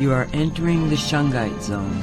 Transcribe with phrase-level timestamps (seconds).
[0.00, 2.00] You are entering the Shungite zone.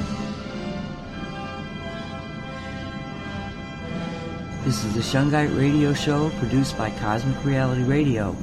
[4.62, 8.36] This is the Shungite Radio Show produced by Cosmic Reality Radio.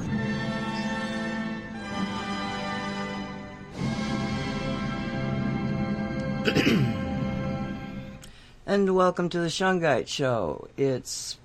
[8.66, 10.68] and welcome to the Shungite Show.
[10.76, 11.38] It's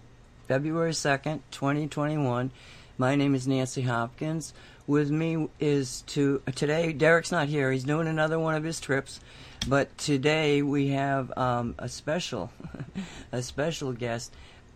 [0.48, 2.50] February 2nd, 2021.
[2.98, 4.52] My name is Nancy Hopkins.
[4.90, 6.92] With me is to today.
[6.92, 7.70] Derek's not here.
[7.70, 9.20] He's doing another one of his trips.
[9.68, 12.50] But today we have um, a special,
[13.32, 14.34] a special guest.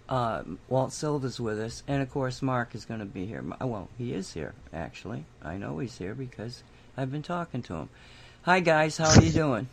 [0.09, 3.43] Uh, Walt Silva's with us, and of course Mark is going to be here.
[3.61, 5.25] Well, he is here actually.
[5.43, 6.63] I know he's here because
[6.97, 7.89] I've been talking to him.
[8.43, 9.67] Hi guys, how are you doing?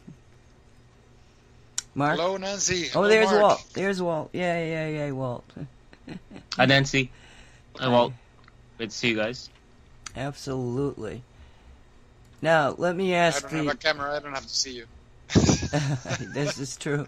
[1.93, 2.17] Mark.
[2.17, 2.87] Hello, Nancy.
[2.87, 3.41] Oh, Hello, there's Mark.
[3.43, 3.65] Walt.
[3.73, 4.31] There's Walt.
[4.33, 5.45] Yeah, yeah, yeah, Walt.
[6.57, 7.11] Hi, Nancy.
[7.77, 8.13] Hi, Walt.
[8.79, 9.47] Good to see you guys.
[10.15, 11.23] Absolutely.
[12.41, 13.83] Now, let me ask I ask don't have a the.
[13.83, 14.15] camera.
[14.15, 14.85] I don't have to see you.
[15.29, 17.07] this is true.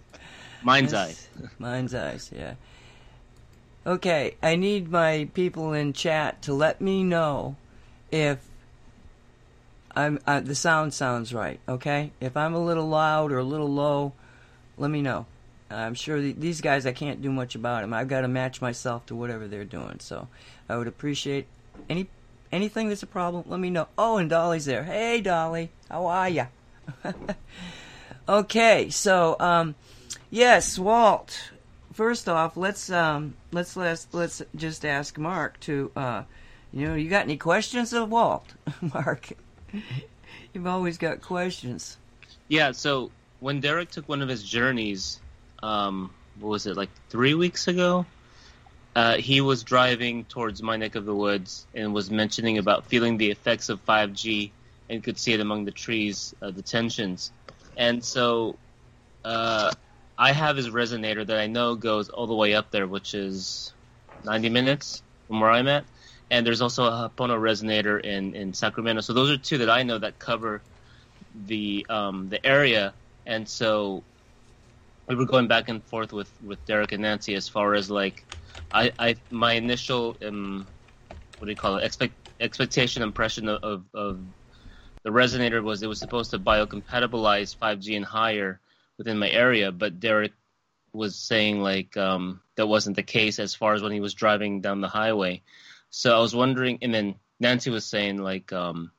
[0.61, 1.07] Mind's eye.
[1.07, 1.27] Yes,
[1.59, 2.53] Mind's eyes, yeah.
[3.85, 7.57] Okay, I need my people in chat to let me know
[8.11, 8.39] if
[9.95, 11.59] I'm uh, the sound sounds right.
[11.67, 14.13] Okay, if I'm a little loud or a little low,
[14.77, 15.25] let me know.
[15.69, 17.93] I'm sure th- these guys I can't do much about them.
[17.93, 19.99] I've got to match myself to whatever they're doing.
[19.99, 20.27] So
[20.69, 21.47] I would appreciate
[21.89, 22.07] any
[22.53, 23.43] anything that's a problem.
[23.47, 23.87] Let me know.
[23.97, 24.83] Oh, and Dolly's there.
[24.83, 26.45] Hey, Dolly, how are ya?
[28.29, 29.75] okay, so um,
[30.29, 31.51] yes, Walt.
[31.93, 36.23] First off, let's um, let's let's let's just ask Mark to uh,
[36.73, 39.29] you know, you got any questions of Walt, Mark?
[40.53, 41.97] You've always got questions.
[42.47, 45.19] Yeah, so when Derek took one of his journeys,
[45.61, 46.09] um,
[46.39, 48.05] what was it, like three weeks ago?
[48.95, 53.17] Uh, he was driving towards my neck of the woods and was mentioning about feeling
[53.17, 54.53] the effects of 5G
[54.89, 57.31] and could see it among the trees, uh, the tensions.
[57.75, 58.59] And so
[59.23, 59.71] uh,
[60.17, 63.73] I have his resonator that I know goes all the way up there, which is
[64.23, 65.85] 90 minutes from where I'm at.
[66.29, 69.01] And there's also a Hapono resonator in, in Sacramento.
[69.01, 70.63] So those are two that I know that cover
[71.33, 72.95] the um, the area.
[73.25, 74.05] And so
[75.07, 78.25] we were going back and forth with, with Derek and Nancy as far as like
[78.71, 80.67] I, I my initial um,
[81.37, 84.19] what do you call it expect expectation impression of, of, of
[85.03, 88.59] the resonator was it was supposed to biocompatibilize 5G and higher
[88.97, 90.33] within my area, but Derek
[90.93, 94.61] was saying like um, that wasn't the case as far as when he was driving
[94.61, 95.41] down the highway.
[95.89, 98.91] So I was wondering, and then Nancy was saying like, um,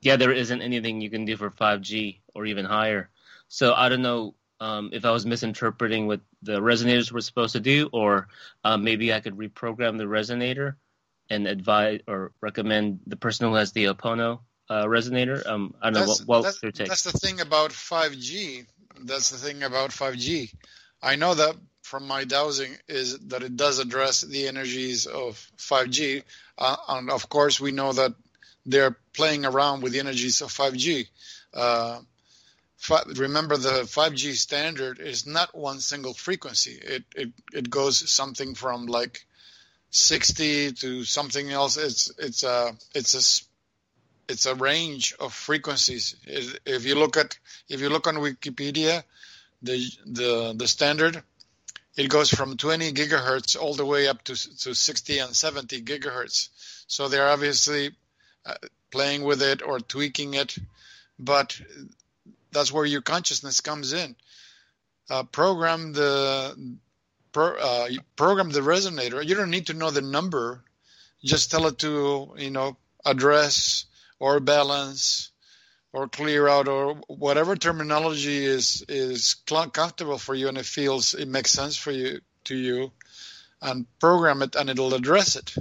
[0.00, 3.10] yeah, there isn't anything you can do for 5G or even higher.
[3.48, 7.60] So I don't know um, if I was misinterpreting what the resonators were supposed to
[7.60, 8.28] do, or
[8.62, 10.76] uh, maybe I could reprogram the resonator
[11.30, 15.44] and advise or recommend the person who has the Opono uh, resonator.
[15.46, 18.66] Um, I don't know That's, what, what that's, that's the thing about 5G.
[19.04, 20.54] That's the thing about 5G.
[21.02, 26.22] I know that from my dowsing is that it does address the energies of 5G,
[26.56, 28.14] uh, and of course we know that
[28.64, 31.08] they're playing around with the energies of 5G.
[31.52, 32.00] Uh,
[33.16, 36.72] remember, the 5G standard is not one single frequency.
[36.72, 39.24] It it it goes something from like
[39.90, 41.76] 60 to something else.
[41.76, 46.16] It's it's a it's a it's a range of frequencies.
[46.26, 49.04] If if you look at if you look on Wikipedia,
[49.62, 51.22] the the the standard
[51.96, 56.48] it goes from 20 gigahertz all the way up to to 60 and 70 gigahertz.
[56.86, 57.94] So they're obviously
[58.44, 58.54] uh,
[58.90, 60.56] playing with it or tweaking it,
[61.18, 61.60] but
[62.54, 64.16] that's where your consciousness comes in.
[65.10, 66.78] Uh, program the
[67.32, 69.24] pro, uh, program the resonator.
[69.24, 70.64] You don't need to know the number.
[71.22, 73.84] Just tell it to you know address
[74.18, 75.30] or balance
[75.92, 79.36] or clear out or whatever terminology is is
[79.72, 82.90] comfortable for you and it feels it makes sense for you to you
[83.62, 85.54] and program it and it'll address it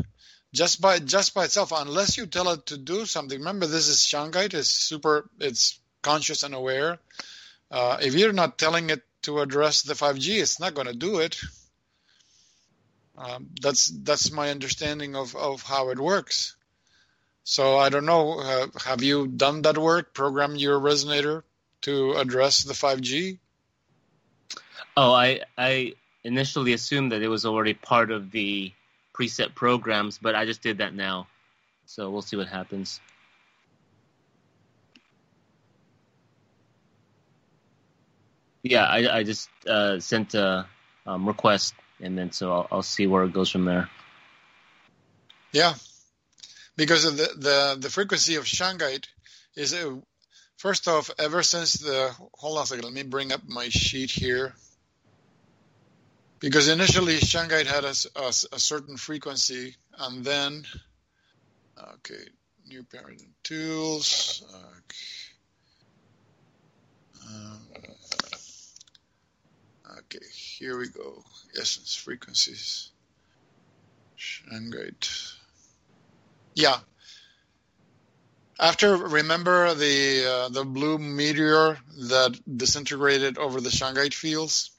[0.54, 3.98] just by just by itself unless you tell it to do something remember this is
[3.98, 7.00] shungite it's super it's conscious and aware
[7.72, 11.20] uh, if you're not telling it to address the 5g it's not going to do
[11.20, 11.40] it
[13.18, 16.56] um, that's that's my understanding of, of how it works
[17.44, 18.40] so I don't know.
[18.40, 20.14] Uh, have you done that work?
[20.14, 21.44] Programmed your resonator
[21.82, 23.38] to address the 5G?
[24.96, 28.72] Oh, I I initially assumed that it was already part of the
[29.14, 31.28] preset programs, but I just did that now.
[31.86, 33.02] So we'll see what happens.
[38.64, 40.66] Yeah, I, I just uh, sent a
[41.06, 43.90] um, request, and then so I'll, I'll see where it goes from there.
[45.52, 45.76] Yeah,
[46.76, 49.08] because the the, the frequency of shungite
[49.56, 49.96] is uh,
[50.58, 54.12] first off ever since the hold on a second let me bring up my sheet
[54.12, 54.54] here
[56.40, 60.66] because initially shungite had a, a, a certain frequency and then
[61.96, 62.24] okay
[62.68, 64.98] new paradigm tools okay.
[67.26, 67.60] Um,
[69.98, 71.24] okay here we go.
[71.60, 72.92] Essence frequencies.
[74.18, 75.34] Shungite
[76.56, 76.78] yeah.
[78.60, 81.80] After remember the uh, the blue meteor
[82.10, 84.72] that disintegrated over the shungite fields?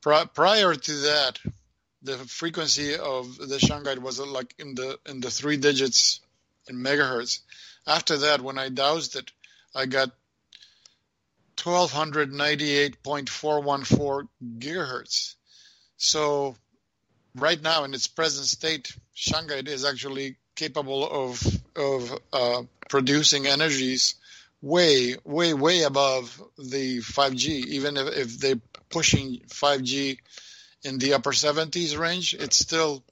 [0.00, 1.40] Pri- prior to that,
[2.02, 6.20] the frequency of the shungite was uh, like in the in the three digits
[6.68, 7.40] in megahertz.
[7.86, 9.30] After that, when I dowsed it,
[9.74, 10.10] I got
[11.56, 14.28] 1298.414
[14.58, 15.34] gigahertz.
[15.96, 16.56] So
[17.34, 21.42] right now, in its present state, Shungite is actually capable of
[21.76, 24.14] of uh, producing energies
[24.64, 27.66] way, way, way above the 5G.
[27.66, 30.18] Even if, if they're pushing 5G
[30.84, 33.04] in the upper 70s range, it's still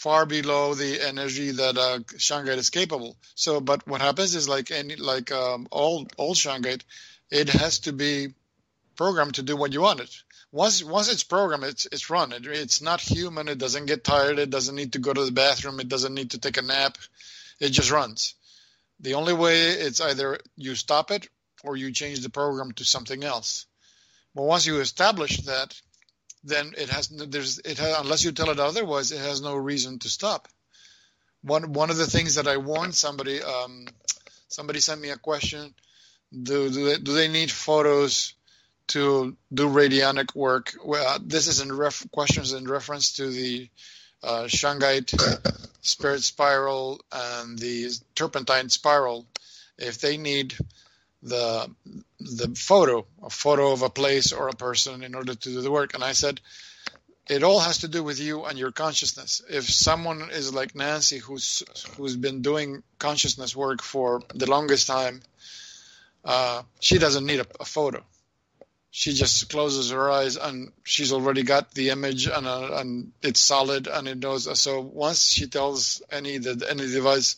[0.00, 3.18] far below the energy that uh, shungite is capable.
[3.34, 6.80] So, but what happens is like any like um, all all shungite,
[7.30, 8.32] it has to be
[8.96, 10.10] programmed to do what you want it.
[10.52, 12.32] Once once it's programmed, it's it's run.
[12.32, 13.48] It, it's not human.
[13.48, 14.38] It doesn't get tired.
[14.38, 15.80] It doesn't need to go to the bathroom.
[15.80, 16.96] It doesn't need to take a nap.
[17.60, 18.34] It just runs.
[19.00, 21.28] The only way it's either you stop it
[21.62, 23.66] or you change the program to something else.
[24.34, 25.78] But once you establish that,
[26.44, 29.98] then it has there's it has, unless you tell it otherwise, it has no reason
[30.00, 30.48] to stop.
[31.42, 33.86] One one of the things that I warned somebody um,
[34.48, 35.74] somebody sent me a question:
[36.32, 38.34] Do do they, do they need photos
[38.88, 40.74] to do radionic work?
[40.84, 43.68] Well, this is in ref, questions in reference to the
[44.22, 45.14] uh, shungite
[45.82, 49.26] spirit spiral and the turpentine spiral
[49.78, 50.54] if they need
[51.22, 51.70] the
[52.18, 55.70] the photo a photo of a place or a person in order to do the
[55.70, 55.94] work.
[55.94, 56.40] And i said
[57.28, 59.40] it all has to do with you and your consciousness.
[59.48, 61.62] If someone is like nancy who's
[61.96, 65.22] who's been doing consciousness work for the longest time
[66.24, 68.04] uh, she doesn't need a, a photo.
[68.90, 73.40] She just closes her eyes and she's already got the image and uh, and it's
[73.40, 74.60] solid and it knows.
[74.60, 77.36] So once she tells any the any device,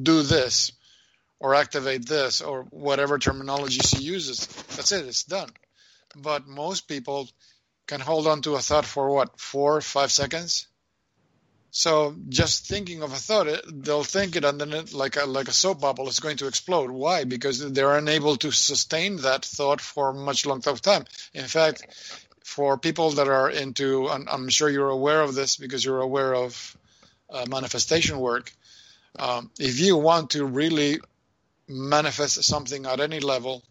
[0.00, 0.72] do this,
[1.40, 4.46] or activate this, or whatever terminology she uses,
[4.76, 5.06] that's it.
[5.06, 5.50] It's done.
[6.14, 7.28] But most people
[7.86, 10.68] can hold on to a thought for what four five seconds
[11.70, 15.48] so just thinking of a thought, they'll think it, and then it, like a like
[15.48, 16.90] a soap bubble, is going to explode.
[16.90, 17.24] Why?
[17.24, 21.04] Because they're unable to sustain that thought for much long of time.
[21.32, 21.86] In fact,
[22.42, 26.76] for people that are into, I'm sure you're aware of this because you're aware of
[27.30, 28.52] uh, manifestation work.
[29.16, 30.98] Um, if you want to really
[31.70, 33.62] manifest something at any level,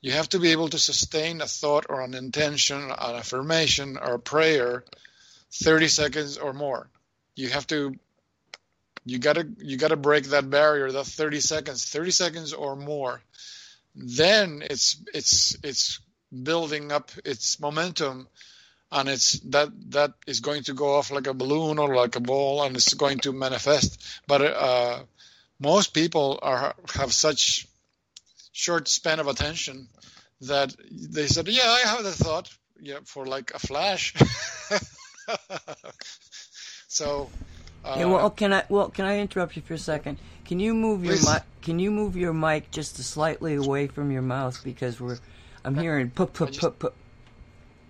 [0.00, 4.14] you have to be able to sustain a thought or an intention, an affirmation, or
[4.14, 4.84] a prayer
[5.52, 6.88] 30 seconds or more.
[7.36, 7.94] You have to
[9.06, 13.20] you gotta you gotta break that barrier that 30 seconds 30 seconds or more.
[13.94, 18.28] Then it's it's it's building up its momentum
[18.90, 22.20] and it's that that is going to go off like a balloon or like a
[22.20, 24.02] ball and it's going to manifest.
[24.26, 25.02] But uh,
[25.64, 27.66] most people are have such
[28.52, 29.88] short span of attention
[30.42, 32.48] that they said yeah i have the thought
[32.80, 34.14] yeah for like a flash
[36.94, 37.28] So.
[37.84, 40.18] Uh, yeah, well, can I well can I interrupt you for a second?
[40.44, 41.42] Can you move your mic?
[41.60, 45.18] Can you move your mic just slightly away from your mouth because we're
[45.64, 46.94] I'm hearing put put put put.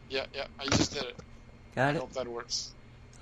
[0.08, 1.16] Yeah, yeah, I just did it.
[1.76, 2.00] Got I it.
[2.00, 2.72] hope that works.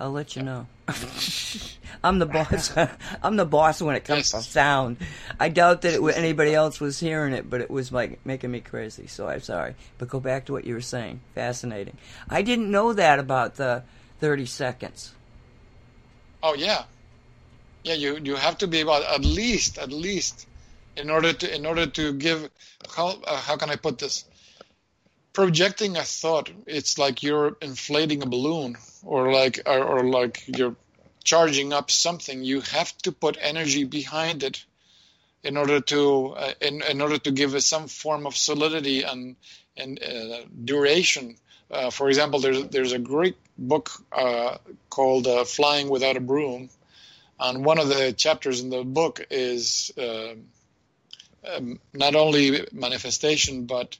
[0.03, 0.67] I'll let you know.
[2.03, 2.75] I'm the boss.
[3.23, 4.97] I'm the boss when it comes to sound.
[5.39, 8.59] I doubt that it, anybody else was hearing it, but it was like making me
[8.59, 9.07] crazy.
[9.07, 9.75] So I'm sorry.
[9.97, 11.21] But go back to what you were saying.
[11.35, 11.95] Fascinating.
[12.29, 13.83] I didn't know that about the
[14.19, 15.13] 30 seconds.
[16.43, 16.83] Oh yeah,
[17.85, 17.93] yeah.
[17.93, 20.47] You you have to be about at least at least
[20.97, 22.49] in order to in order to give
[22.93, 24.25] how uh, how can I put this?
[25.33, 30.75] Projecting a thought, it's like you're inflating a balloon, or like or, or like you're
[31.23, 32.43] charging up something.
[32.43, 34.63] You have to put energy behind it
[35.43, 39.35] in order to uh, in, in order to give us some form of solidity and
[39.75, 41.35] and uh, duration.
[41.71, 44.57] Uh, for example, there's there's a great book uh,
[44.89, 46.69] called uh, "Flying Without a Broom,"
[47.39, 50.45] and one of the chapters in the book is um,
[51.51, 53.97] um not only manifestation but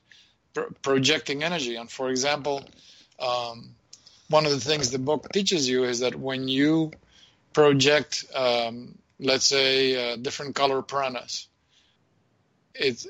[0.81, 1.75] projecting energy.
[1.75, 2.63] And for example,
[3.19, 3.75] um,
[4.29, 6.91] one of the things the book teaches you is that when you
[7.53, 11.47] project um, let's say uh, different color piranhas.
[12.75, 13.05] It,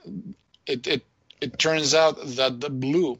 [0.65, 1.05] it it
[1.41, 3.17] it turns out that the blue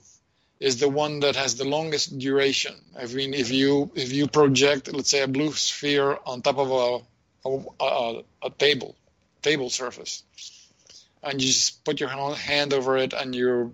[0.60, 2.76] is the one that has the longest duration.
[2.98, 6.72] I mean, if you if you project, let's say, a blue sphere on top of
[6.72, 8.96] a a, a, a table
[9.42, 10.24] table surface,
[11.22, 13.74] and you just put your hand over it and you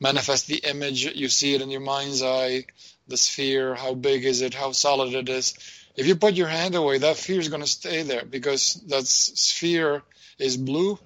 [0.00, 2.64] manifest the image, you see it in your mind's eye,
[3.08, 5.54] the sphere, how big is it, how solid it is
[5.96, 9.06] if you put your hand away, that sphere is going to stay there because that
[9.06, 10.02] sphere
[10.38, 10.98] is blue,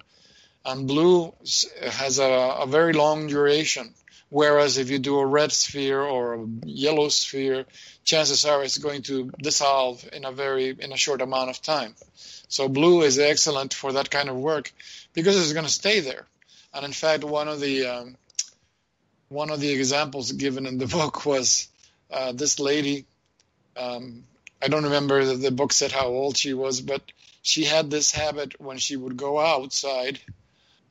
[0.63, 1.33] and blue
[1.81, 3.93] has a, a very long duration.
[4.29, 7.65] Whereas if you do a red sphere or a yellow sphere,
[8.03, 11.95] chances are it's going to dissolve in a very in a short amount of time.
[12.47, 14.71] So blue is excellent for that kind of work
[15.13, 16.25] because it's going to stay there.
[16.73, 18.17] And in fact, one of the um,
[19.29, 21.67] one of the examples given in the book was
[22.11, 23.05] uh, this lady
[23.77, 24.23] um,
[24.61, 27.01] I don't remember the, the book said how old she was, but
[27.41, 30.19] she had this habit when she would go outside,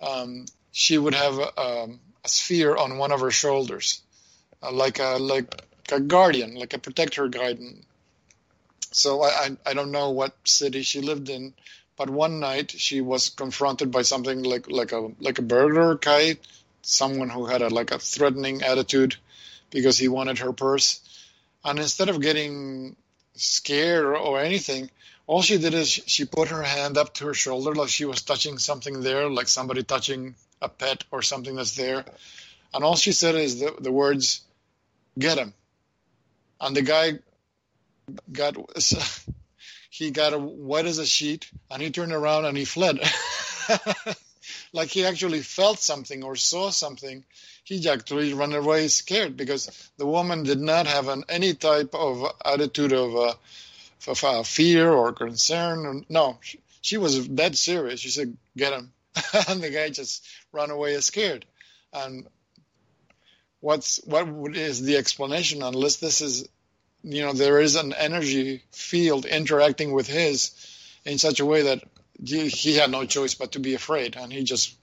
[0.00, 4.02] um, she would have a, um, a, sphere on one of her shoulders,
[4.62, 7.84] uh, like a like a guardian, like a protector guardian.
[8.92, 11.54] So I, I, I don't know what city she lived in,
[11.96, 16.36] but one night she was confronted by something like like a like a burglar guy,
[16.84, 19.16] someone who had a like a threatening attitude
[19.70, 21.00] because he wanted her purse,
[21.64, 22.96] and instead of getting
[23.34, 24.90] scared or anything.
[25.26, 28.22] All she did is she put her hand up to her shoulder like she was
[28.22, 32.04] touching something there, like somebody touching a pet or something that's there.
[32.72, 34.42] And all she said is the, the words,
[35.18, 35.54] get him.
[36.60, 37.18] And the guy
[38.30, 38.56] got,
[39.90, 42.98] he got a white as a sheet and he turned around and he fled.
[44.74, 47.24] like he actually felt something or saw something
[47.62, 52.26] he actually ran away scared because the woman did not have an, any type of
[52.44, 53.34] attitude of, uh,
[54.08, 56.04] of uh, fear or concern.
[56.10, 58.00] No, she, she, was dead serious.
[58.00, 58.92] She said, "Get him,"
[59.48, 61.46] and the guy just ran away scared.
[61.92, 62.26] And
[63.60, 65.62] what's what is the explanation?
[65.62, 66.46] Unless this is,
[67.02, 70.50] you know, there is an energy field interacting with his
[71.06, 71.82] in such a way that
[72.22, 74.74] he, had no choice but to be afraid, and he just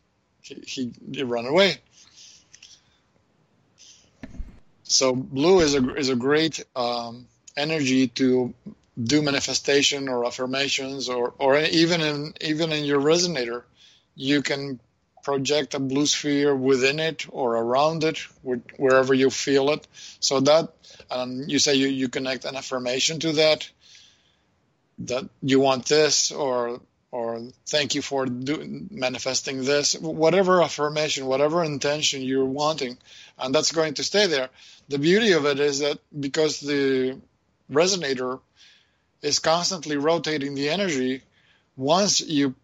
[0.41, 1.77] he, he, he ran away.
[4.83, 8.53] So blue is a is a great um, energy to
[9.01, 13.63] do manifestation or affirmations or or even in even in your resonator,
[14.15, 14.79] you can
[15.23, 18.17] project a blue sphere within it or around it
[18.77, 19.87] wherever you feel it.
[20.19, 20.73] So that
[21.09, 23.69] um, you say you, you connect an affirmation to that
[24.99, 26.81] that you want this or
[27.11, 32.97] or thank you for do, manifesting this, whatever affirmation, whatever intention you're wanting,
[33.37, 34.49] and that's going to stay there.
[34.87, 37.19] The beauty of it is that because the
[37.71, 38.39] resonator
[39.21, 41.21] is constantly rotating the energy,
[41.75, 42.55] once you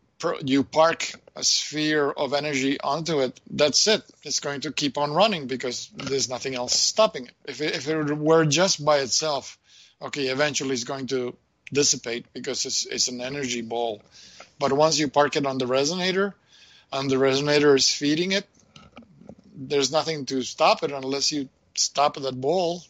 [0.43, 4.01] you park a sphere of energy onto it, that's it.
[4.23, 7.33] It's going to keep on running because there's nothing else stopping it.
[7.45, 9.59] If it, if it were just by itself,
[10.01, 11.37] okay, eventually it's going to
[11.71, 14.01] dissipate because it's, it's an energy ball.
[14.59, 16.33] But once you park it on the resonator
[16.91, 18.47] and the resonator is feeding it,
[19.55, 22.81] there's nothing to stop it unless you stop that ball.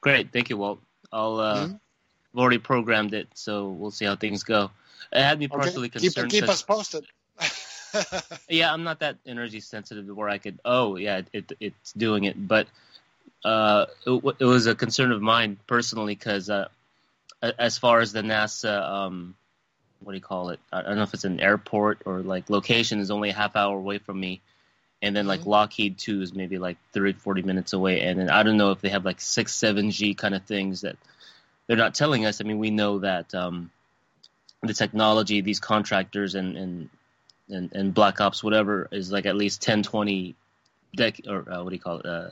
[0.00, 0.80] Great, thank you, Walt.
[1.12, 1.74] I'll uh, mm-hmm.
[2.34, 4.70] I've already programmed it, so we'll see how things go.
[5.12, 6.00] It had me personally okay.
[6.00, 6.30] concerned.
[6.30, 7.04] Keep, keep us posted.
[8.48, 10.58] yeah, I'm not that energy sensitive where I could.
[10.64, 12.66] Oh, yeah, it, it it's doing it, but
[13.44, 16.68] uh, it, it, was a concern of mine personally because uh,
[17.42, 19.34] as far as the NASA, um,
[20.00, 20.60] what do you call it?
[20.72, 23.76] I don't know if it's an airport or like location is only a half hour
[23.76, 24.40] away from me.
[25.00, 25.50] And then like mm-hmm.
[25.50, 28.02] Lockheed 2 is maybe like 30, 40 minutes away.
[28.02, 30.96] And then I don't know if they have like 6, 7G kind of things that
[31.66, 32.40] they're not telling us.
[32.40, 33.70] I mean, we know that um,
[34.62, 36.88] the technology, these contractors and, and,
[37.48, 40.36] and, and Black Ops, whatever, is like at least 10, 20
[40.96, 42.06] dec- or uh, what do you call it?
[42.06, 42.28] Uh,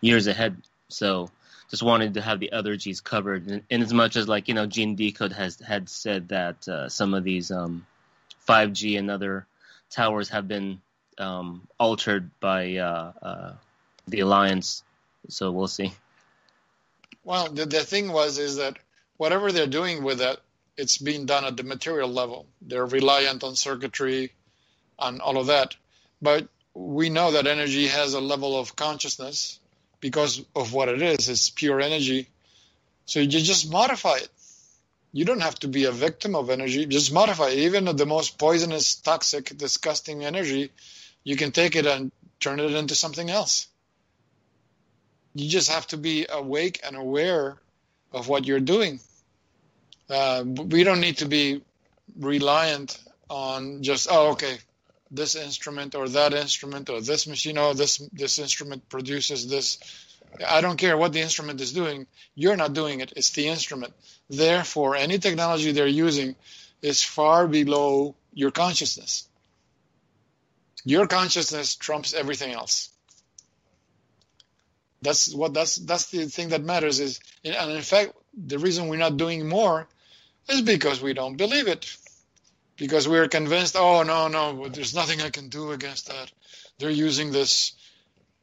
[0.00, 0.56] years ahead.
[0.88, 1.30] So
[1.70, 3.62] just wanted to have the other G's covered.
[3.70, 7.14] And, as much as like you know, Gene Decode has had said that uh, some
[7.14, 7.86] of these um,
[8.48, 9.46] 5G and other
[9.90, 10.80] towers have been
[11.18, 13.52] um, altered by uh, uh,
[14.06, 14.82] the alliance.
[15.28, 15.92] So we'll see.
[17.24, 18.78] Well, the, the thing was is that
[19.16, 20.38] whatever they're doing with it,
[20.76, 22.46] it's being done at the material level.
[22.62, 24.32] They're reliant on circuitry
[24.98, 25.74] and all of that.
[26.22, 29.58] But we know that energy has a level of consciousness
[30.06, 31.28] because of what it is.
[31.28, 32.28] It's pure energy.
[33.06, 34.28] So you just modify it.
[35.12, 36.86] You don't have to be a victim of energy.
[36.86, 37.58] Just modify it.
[37.58, 40.70] Even the most poisonous, toxic, disgusting energy,
[41.24, 43.66] you can take it and turn it into something else.
[45.34, 47.58] You just have to be awake and aware
[48.12, 49.00] of what you're doing.
[50.08, 51.62] Uh, we don't need to be
[52.16, 52.96] reliant
[53.28, 54.56] on just oh okay
[55.10, 59.78] this instrument or that instrument or this machine or this this instrument produces this.
[60.46, 63.92] I don't care what the instrument is doing you're not doing it it's the instrument.
[64.28, 66.36] Therefore any technology they're using
[66.82, 69.28] is far below your consciousness.
[70.84, 72.90] Your consciousness trumps everything else.
[75.02, 78.98] That's what that's that's the thing that matters is and in fact the reason we're
[78.98, 79.88] not doing more
[80.48, 81.96] is because we don't believe it.
[82.76, 86.30] Because we're convinced, oh, no, no, there's nothing I can do against that.
[86.78, 87.72] They're using this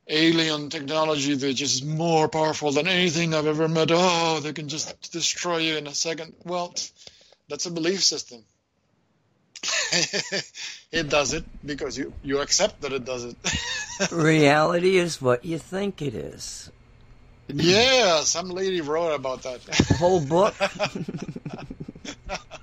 [0.08, 3.90] alien technology that is more powerful than anything I've ever met.
[3.92, 6.34] Oh, they can just destroy you in a second.
[6.44, 6.74] Well,
[7.48, 8.44] that's a belief system.
[10.92, 13.38] it does it because you, you accept that it does it.
[14.12, 16.72] Reality is what you think it is.
[17.48, 19.62] Yeah, some lady wrote about that.
[19.98, 20.56] whole book.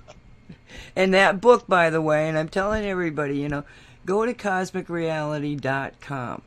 [0.95, 3.63] and that book, by the way, and I'm telling everybody, you know,
[4.05, 6.41] go to cosmicreality.com.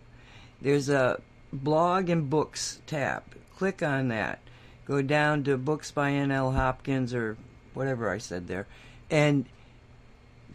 [0.61, 1.21] There's a
[1.53, 3.23] blog and books tab.
[3.57, 4.41] Click on that.
[4.87, 6.53] Go down to books by N.L.
[6.53, 7.37] Hopkins or
[7.73, 8.67] whatever I said there,
[9.11, 9.47] and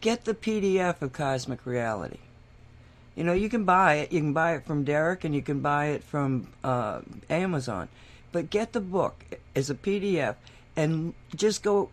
[0.02, 2.20] get the PDF of Cosmic Reality.
[3.16, 4.12] You know, you can buy it.
[4.12, 7.90] You can buy it from Derek, and you can buy it from uh, Amazon.
[8.32, 10.36] But get the book as a PDF,
[10.76, 11.90] and just go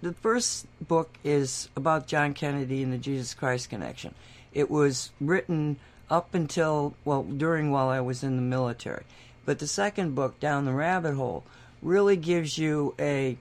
[0.00, 4.14] the first book is about John Kennedy and the Jesus Christ connection.
[4.52, 5.76] It was written
[6.10, 9.04] up until, well, during while I was in the military.
[9.44, 11.44] But the second book, Down the Rabbit Hole,
[11.82, 13.36] really gives you a,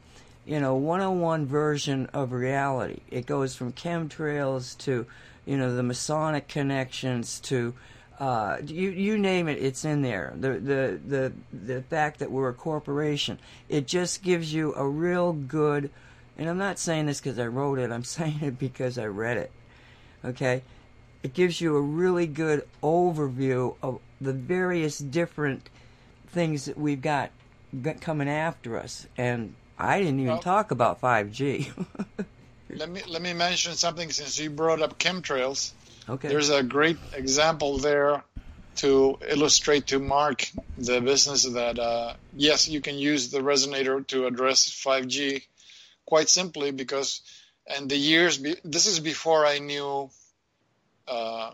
[0.46, 3.02] you know, 101 version of reality.
[3.10, 5.06] It goes from chemtrails to,
[5.46, 7.74] you know, the Masonic connections to,
[8.20, 10.34] uh, you you name it, it's in there.
[10.36, 13.38] The the the the fact that we're a corporation,
[13.70, 15.92] it just gives you a real good
[16.38, 19.38] and I'm not saying this because I wrote it, I'm saying it because I read
[19.38, 19.52] it.
[20.24, 20.64] Okay?
[21.24, 25.70] It gives you a really good overview of the various different
[26.30, 27.32] things that we've got
[28.02, 29.08] coming after us.
[29.18, 31.72] And I didn't even well, talk about 5G.
[32.70, 35.72] let me let me mention something since you brought up chemtrails.
[36.10, 36.28] Okay.
[36.28, 38.24] There's a great example there
[38.78, 44.28] to illustrate to Mark the business that uh, yes, you can use the resonator to
[44.28, 45.44] address 5G
[46.08, 47.22] quite simply because
[47.68, 50.10] and the years be, this is before I knew
[51.08, 51.52] uh,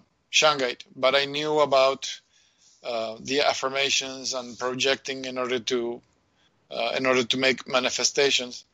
[0.96, 2.22] but I knew about
[2.84, 6.02] uh, the affirmations and projecting in order to
[6.72, 8.66] uh, in order to make manifestations.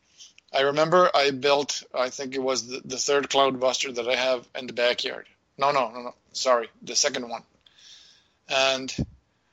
[0.54, 4.16] I remember I built I think it was the, the third cloud buster that I
[4.16, 5.28] have in the backyard.
[5.58, 6.16] No, no, no, no.
[6.34, 7.44] Sorry, the second one.
[8.48, 8.96] And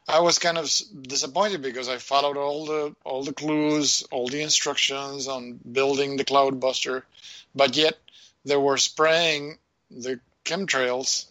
[0.09, 0.71] I was kind of
[1.03, 6.25] disappointed because I followed all the all the clues, all the instructions on building the
[6.25, 7.03] Cloudbuster,
[7.55, 7.99] but yet
[8.45, 9.59] they were spraying
[9.91, 11.27] the chemtrails,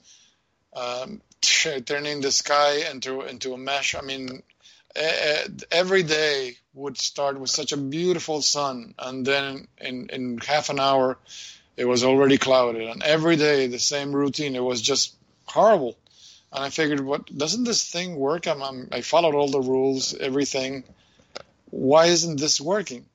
[0.74, 3.96] um, turning the sky into into a mesh.
[3.96, 4.44] I mean,
[5.72, 10.82] every day would start with such a beautiful sun, and then in in half an
[10.82, 11.18] hour,
[11.78, 14.54] it was already clouded, and every day the same routine.
[14.54, 15.96] It was just horrible
[16.52, 18.48] and I figured, what doesn't this thing work?
[18.48, 20.84] I'm, I'm, i followed all the rules, everything.
[21.70, 23.06] Why isn't this working?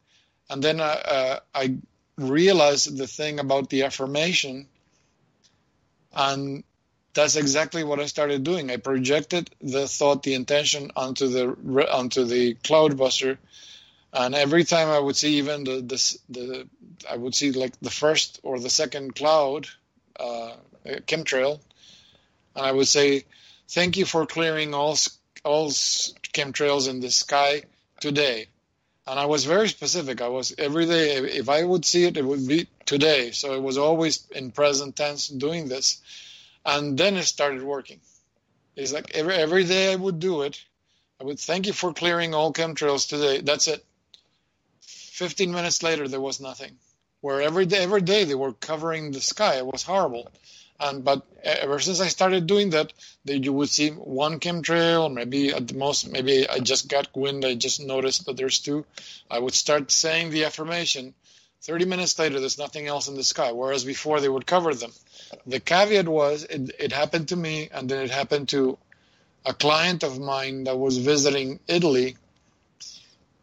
[0.51, 1.77] And then uh, uh, I
[2.19, 4.66] realized the thing about the affirmation,
[6.12, 6.64] and
[7.14, 8.71] that's exactly what I started doing.
[8.71, 13.38] I projected the thought, the intention onto the onto the cloudbuster,
[14.12, 16.69] and every time I would see even the the, the
[17.09, 19.69] I would see like the first or the second cloud
[20.19, 21.61] uh, chemtrail
[22.57, 23.25] and I would say,
[23.69, 24.97] thank you for clearing all
[25.45, 27.63] all chemtrails in the sky
[28.01, 28.47] today.
[29.07, 30.21] And I was very specific.
[30.21, 31.17] I was every day.
[31.17, 33.31] If I would see it, it would be today.
[33.31, 36.01] So it was always in present tense doing this,
[36.65, 38.01] and then it started working.
[38.77, 40.63] It's like every every day I would do it.
[41.21, 43.41] I would thank you for clearing all chemtrails today.
[43.41, 43.85] That's it.
[44.81, 46.79] 15 minutes later, there was nothing.
[47.21, 49.57] Where every day, every day they were covering the sky.
[49.57, 50.31] It was horrible.
[50.81, 52.93] And but ever since I started doing that,
[53.27, 57.45] that you would see one chemtrail, maybe at the most, maybe I just got wind.
[57.45, 58.87] I just noticed that there's two.
[59.31, 61.14] I would start saying the affirmation,
[61.62, 64.93] 30 minutes later, there's nothing else in the sky, whereas before they would cover them.
[65.47, 68.79] The caveat was it, it happened to me, and then it happened to
[69.45, 72.16] a client of mine that was visiting Italy.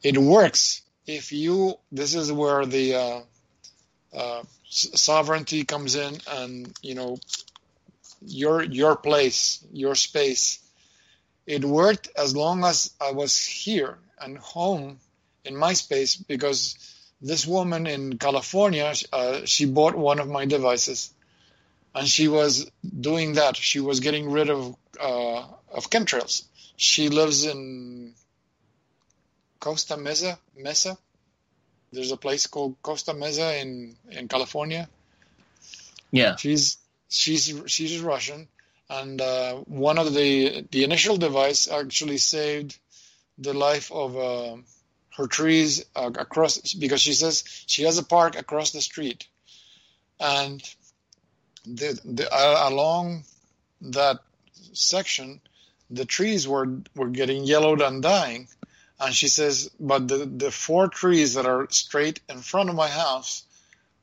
[0.02, 3.22] It works if you, this is where the uh,
[4.14, 7.20] uh, sovereignty comes in, and you know,
[8.22, 10.60] your your place, your space.
[11.46, 15.00] It worked as long as I was here and home
[15.46, 16.78] in my space because
[17.22, 21.14] this woman in California, uh, she bought one of my devices,
[21.96, 23.56] and she was doing that.
[23.56, 26.44] She was getting rid of uh, of chemtrails.
[26.76, 28.14] She lives in
[29.60, 30.38] Costa Mesa.
[30.56, 30.98] Mesa.
[31.92, 34.90] There's a place called Costa Mesa in in California.
[36.12, 36.36] Yeah.
[36.36, 36.78] She's
[37.10, 38.48] she's she's Russian,
[38.90, 42.78] and uh, one of the the initial device actually saved
[43.38, 44.58] the life of uh,
[45.16, 49.28] her trees uh, across because she says she has a park across the street,
[50.20, 50.62] and
[51.66, 53.24] the, the uh, along
[53.82, 54.20] that
[54.74, 55.42] section,
[55.90, 58.48] the trees were were getting yellowed and dying,
[59.00, 62.88] and she says, but the the four trees that are straight in front of my
[62.88, 63.44] house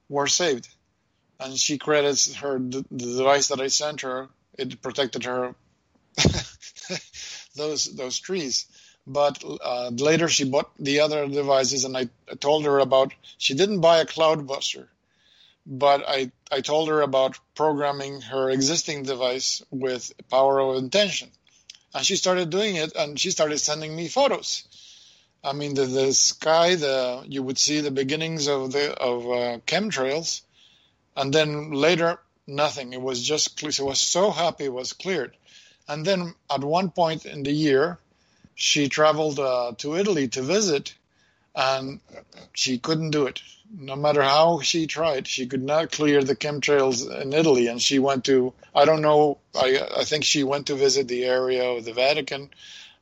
[0.08, 0.68] were saved,
[1.40, 4.28] and she credits her the, the device that I sent her.
[4.56, 5.54] It protected her
[7.56, 8.66] those those trees.
[9.06, 13.52] But uh, later she bought the other devices and I, I, told her about she
[13.52, 14.88] didn't buy a cloudbuster
[15.66, 21.30] but I, I told her about programming her existing device with power of intention.
[21.94, 24.64] And she started doing it and she started sending me photos
[25.44, 29.58] i mean the, the sky the you would see the beginnings of the of uh,
[29.66, 30.42] chemtrails
[31.16, 35.36] and then later nothing it was just she was so happy it was cleared
[35.88, 37.98] and then at one point in the year
[38.54, 40.94] she traveled uh, to Italy to visit,
[41.54, 42.00] and
[42.52, 43.42] she couldn't do it.
[43.76, 47.66] No matter how she tried, she could not clear the chemtrails in Italy.
[47.66, 51.24] And she went to, I don't know, I, I think she went to visit the
[51.24, 52.50] area of the Vatican.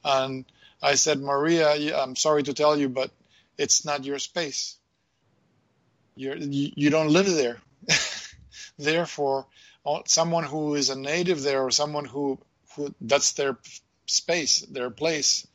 [0.05, 0.45] And
[0.83, 3.11] I said, Maria, I'm sorry to tell you, but
[3.57, 4.77] it's not your space.
[6.17, 7.59] You're, you, you don't live there.
[8.79, 9.47] Therefore,
[10.07, 12.39] someone who is a native there or someone who,
[12.75, 13.57] who that's their
[14.07, 15.47] space, their place,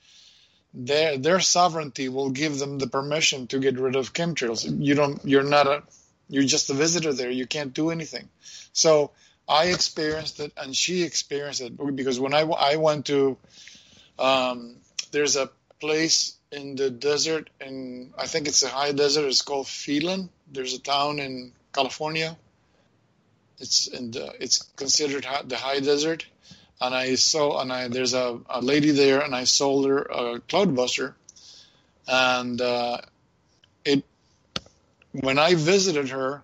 [0.74, 4.66] their their sovereignty will give them the permission to get rid of chemtrails.
[4.80, 5.24] You don't.
[5.26, 5.84] You're not a.
[6.30, 7.32] You're just a visitor there.
[7.32, 8.30] You can't do anything.
[8.74, 9.12] So
[9.48, 13.38] I experienced it, and she experienced it because when I I went to,
[14.20, 14.78] um,
[15.12, 19.28] there's a place in the desert, and I think it's a high desert.
[19.28, 20.30] It's called Phelan.
[20.52, 22.38] There's a town in California.
[23.60, 26.26] It's in the, it's considered the high desert,
[26.80, 30.40] and I saw and I there's a, a lady there and I sold her a
[30.40, 31.14] cloudbuster
[32.08, 33.00] and uh,
[33.84, 34.04] it
[35.12, 36.44] when I visited her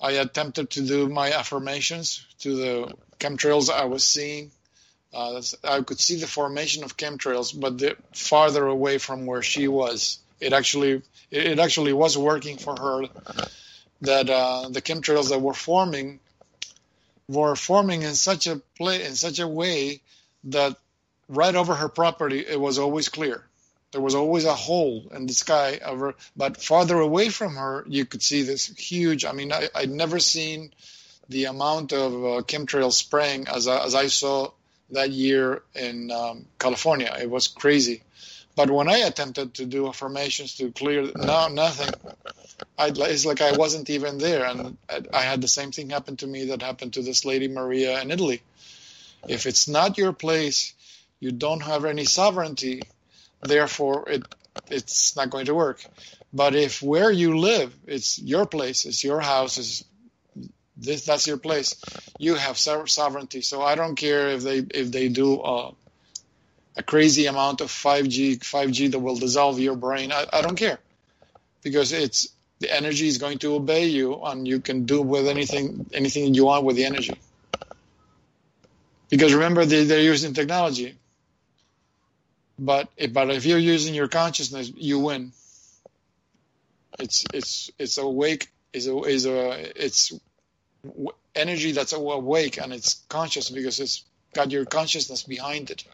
[0.00, 4.50] I attempted to do my affirmations to the chemtrails I was seeing
[5.14, 9.68] uh, I could see the formation of chemtrails but the, farther away from where she
[9.68, 13.08] was it actually it, actually was working for her
[14.02, 16.20] that uh, the chemtrails that were forming
[17.28, 20.00] were forming in such a play in such a way
[20.44, 20.76] that
[21.28, 23.44] right over her property it was always clear.
[23.92, 28.04] There was always a hole in the sky over, but farther away from her you
[28.04, 29.24] could see this huge.
[29.24, 30.74] I mean, I, I'd never seen
[31.28, 34.50] the amount of uh, chemtrail spraying as as I saw
[34.94, 37.14] that year in um, California.
[37.20, 38.02] It was crazy.
[38.56, 41.92] But when I attempted to do affirmations to clear, no, nothing.
[42.78, 44.76] I, it's like I wasn't even there, and
[45.12, 48.10] I had the same thing happen to me that happened to this lady Maria in
[48.10, 48.42] Italy.
[49.28, 50.74] If it's not your place,
[51.20, 52.88] you don't have any sovereignty.
[53.42, 54.24] Therefore, it
[54.70, 55.84] it's not going to work.
[56.32, 59.84] But if where you live, it's your place, it's your house, it's
[60.76, 61.76] this that's your place.
[62.18, 63.42] You have sovereignty.
[63.42, 65.72] So I don't care if they if they do uh,
[66.76, 70.12] a crazy amount of 5G, 5G that will dissolve your brain.
[70.12, 70.78] I, I don't care
[71.62, 75.86] because it's the energy is going to obey you and you can do with anything
[75.92, 77.20] anything you want with the energy.
[79.10, 80.96] Because remember they, they're using technology.
[82.58, 85.32] But if, but if you're using your consciousness, you win.
[86.98, 90.12] It's it's it's awake is a is a it's
[91.34, 95.84] energy that's awake and it's conscious because it's got your consciousness behind it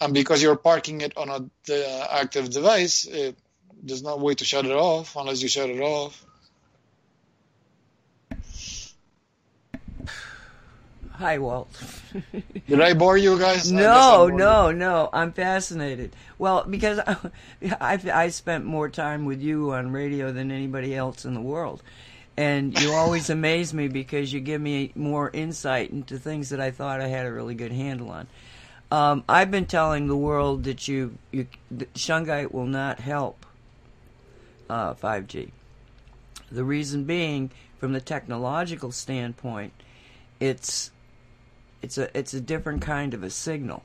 [0.00, 3.36] and because you're parking it on a the active device, it,
[3.82, 6.24] there's no way to shut it off unless you shut it off.
[11.12, 11.68] Hi, Walt.
[12.66, 13.70] Did I bore you guys?
[13.70, 15.10] No, no, no.
[15.12, 16.16] I'm fascinated.
[16.38, 17.16] Well, because I,
[17.78, 21.82] I, I spent more time with you on radio than anybody else in the world.
[22.40, 26.70] And you always amaze me because you give me more insight into things that I
[26.70, 28.28] thought I had a really good handle on.
[28.90, 33.44] Um, I've been telling the world that you, you that Shungite will not help
[34.70, 35.50] uh, 5G.
[36.50, 39.74] The reason being, from the technological standpoint,
[40.40, 40.92] it's
[41.82, 43.82] it's a it's a different kind of a signal.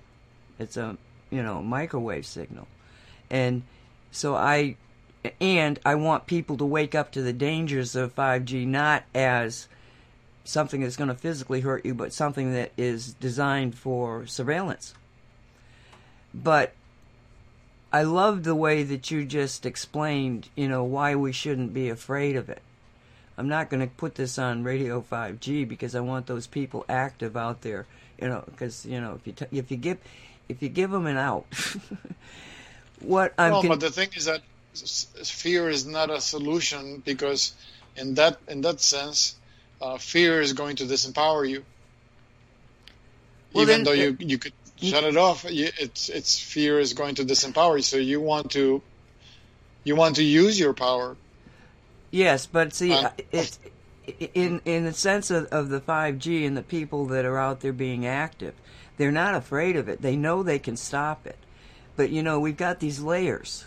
[0.59, 0.97] It's a
[1.29, 2.69] you know microwave signal,
[3.29, 3.63] and
[4.11, 4.77] so I
[5.39, 9.67] and I want people to wake up to the dangers of 5G not as
[10.43, 14.93] something that's going to physically hurt you, but something that is designed for surveillance.
[16.33, 16.73] But
[17.91, 22.35] I love the way that you just explained, you know, why we shouldn't be afraid
[22.35, 22.61] of it.
[23.37, 27.35] I'm not going to put this on Radio 5G because I want those people active
[27.35, 27.85] out there,
[28.21, 29.97] you know, because you know if you t- if you give
[30.47, 31.45] if you give them an out,
[33.01, 33.51] what I'm.
[33.51, 34.41] No, con- but the thing is that
[34.75, 37.53] fear is not a solution because
[37.95, 39.35] in that in that sense,
[39.81, 41.63] uh, fear is going to disempower you.
[43.53, 47.15] Well, Even though you you could shut it off, you, it's it's fear is going
[47.15, 47.83] to disempower you.
[47.83, 48.81] So you want to
[49.83, 51.15] you want to use your power
[52.15, 53.59] Yes, but see, uh, it's
[54.33, 57.73] in in the sense of, of the 5G and the people that are out there
[57.73, 58.53] being active,
[58.95, 60.01] they're not afraid of it.
[60.01, 61.37] They know they can stop it.
[61.97, 63.65] But you know, we've got these layers.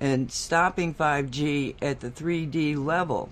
[0.00, 3.30] And stopping 5G at the 3D level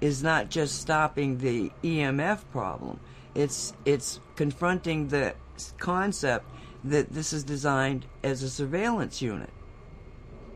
[0.00, 3.00] is not just stopping the EMF problem.
[3.34, 5.34] It's it's confronting the
[5.78, 6.46] concept
[6.84, 9.50] that this is designed as a surveillance unit.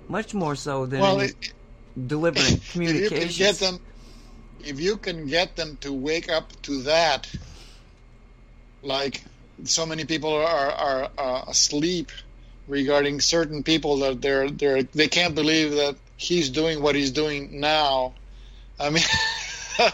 [0.08, 1.52] Much more so than well, it,
[2.06, 3.10] delivering communications.
[3.10, 3.80] if you can get them,
[4.60, 7.28] if you can get them to wake up to that,
[8.82, 9.24] like
[9.64, 12.12] so many people are are, are asleep
[12.68, 17.60] regarding certain people that they're they're they can't believe that he's doing what he's doing
[17.60, 18.14] now.
[18.78, 19.02] I mean,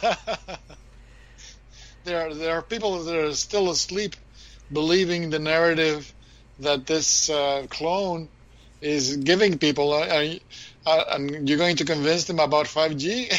[2.04, 4.16] there are, there are people that are still asleep,
[4.72, 6.12] believing the narrative
[6.60, 8.28] that this uh, clone
[8.80, 9.94] is giving people.
[9.94, 13.32] And you're going to convince them about 5G?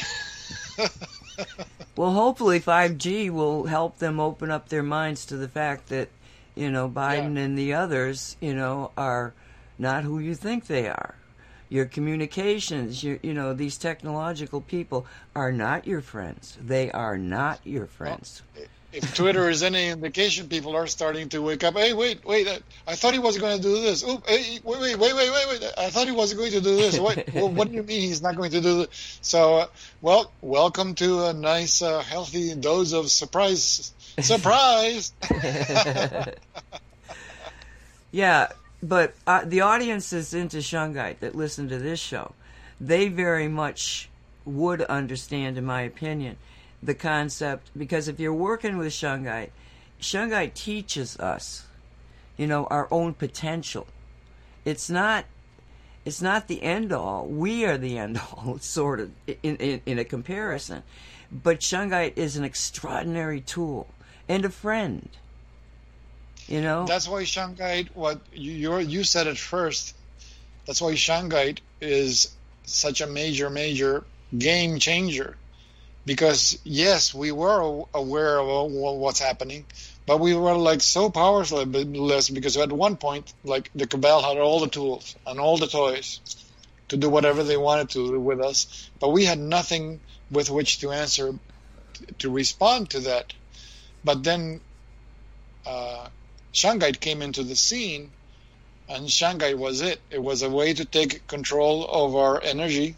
[1.95, 6.09] well, hopefully 5G will help them open up their minds to the fact that,
[6.55, 7.41] you know, Biden yeah.
[7.41, 9.33] and the others, you know, are
[9.77, 11.15] not who you think they are.
[11.67, 16.57] Your communications, your, you know, these technological people are not your friends.
[16.61, 18.43] They are not your friends.
[18.55, 18.65] Well,
[18.95, 21.75] if Twitter is any indication, people are starting to wake up.
[21.75, 22.47] Hey, wait, wait!
[22.87, 24.05] I thought he was going to do this.
[24.05, 25.73] Oh, hey, wait, wait, wait, wait, wait, wait!
[25.77, 26.97] I thought he was going to do this.
[26.97, 29.19] Wait, well, what do you mean he's not going to do this?
[29.21, 29.67] So, uh,
[30.01, 33.91] well, welcome to a nice, uh, healthy dose of surprise.
[34.21, 35.13] Surprise!
[38.11, 38.47] yeah,
[38.81, 42.33] but uh, the audiences into Shungite that listen to this show,
[42.79, 44.09] they very much
[44.45, 46.37] would understand, in my opinion
[46.85, 49.49] the concept because if you're working with Shungite,
[49.99, 51.65] Shungite teaches us,
[52.37, 53.87] you know, our own potential.
[54.63, 55.25] It's not
[56.03, 57.25] it's not the end all.
[57.25, 60.83] We are the end all, sort of, in, in, in a comparison.
[61.31, 63.87] But Shungite is an extraordinary tool
[64.27, 65.09] and a friend.
[66.47, 66.85] You know?
[66.85, 69.95] That's why Shungite, what you you said at first,
[70.65, 72.35] that's why Shungite is
[72.65, 74.03] such a major, major
[74.37, 75.37] game changer
[76.05, 79.65] because yes, we were aware of what's happening,
[80.05, 84.59] but we were like so powerless because at one point, like the cabal had all
[84.59, 86.19] the tools and all the toys
[86.89, 90.91] to do whatever they wanted to with us, but we had nothing with which to
[90.91, 91.33] answer
[92.19, 93.33] to respond to that.
[94.05, 94.61] But then
[95.65, 96.07] uh,
[96.53, 98.11] Shungite came into the scene,
[98.87, 99.99] and Shungite was it.
[100.09, 102.95] It was a way to take control of our energy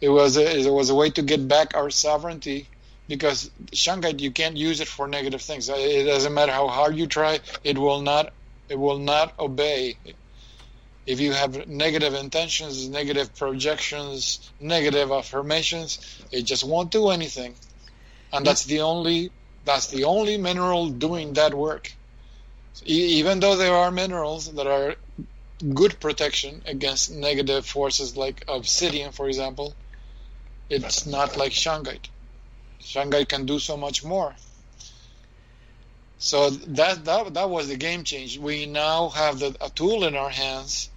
[0.00, 2.68] it was a, it was a way to get back our sovereignty
[3.08, 5.68] because Shungite you can't use it for negative things.
[5.68, 8.32] It doesn't matter how hard you try, it will not
[8.68, 9.96] it will not obey.
[11.06, 16.00] If you have negative intentions, negative projections, negative affirmations,
[16.32, 17.54] it just won't do anything.
[18.32, 19.30] And that's the only
[19.66, 21.92] that's the only mineral doing that work.
[22.84, 24.96] even though there are minerals that are
[25.80, 29.74] good protection against negative forces like obsidian, for example,
[30.68, 32.08] it's not like Shungite.
[32.80, 34.34] Shungite can do so much more.
[36.18, 38.38] So that that that was the game change.
[38.38, 40.90] We now have the, a tool in our hands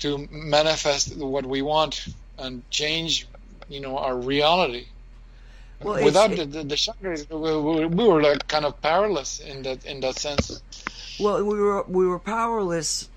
[0.00, 2.06] to manifest what we want
[2.38, 3.26] and change,
[3.68, 4.86] you know, our reality.
[5.82, 9.84] Well, Without the, the, the shungite, we, we were like kind of powerless in that
[9.84, 10.62] in that sense.
[11.20, 13.08] Well, we were we were powerless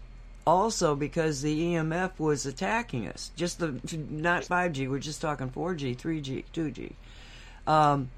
[0.46, 3.32] also because the EMF was attacking us.
[3.36, 4.90] Just the not 5G.
[4.90, 6.94] We're just talking 4G, 3G, 2G.
[7.72, 8.10] Um,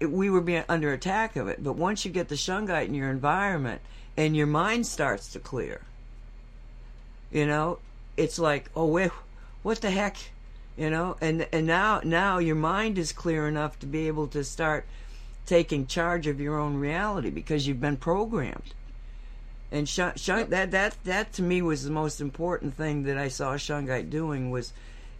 [0.00, 1.62] it, we were being under attack of it.
[1.62, 3.80] But once you get the shungite in your environment
[4.16, 5.82] and your mind starts to clear,
[7.30, 7.78] you know,
[8.16, 9.12] it's like, oh wait,
[9.62, 10.16] what the heck,
[10.78, 11.16] you know?
[11.20, 14.86] And and now now your mind is clear enough to be able to start
[15.44, 18.74] taking charge of your own reality because you've been programmed.
[19.70, 23.28] And shung, shung, that that that to me was the most important thing that I
[23.28, 24.72] saw Shungite doing was,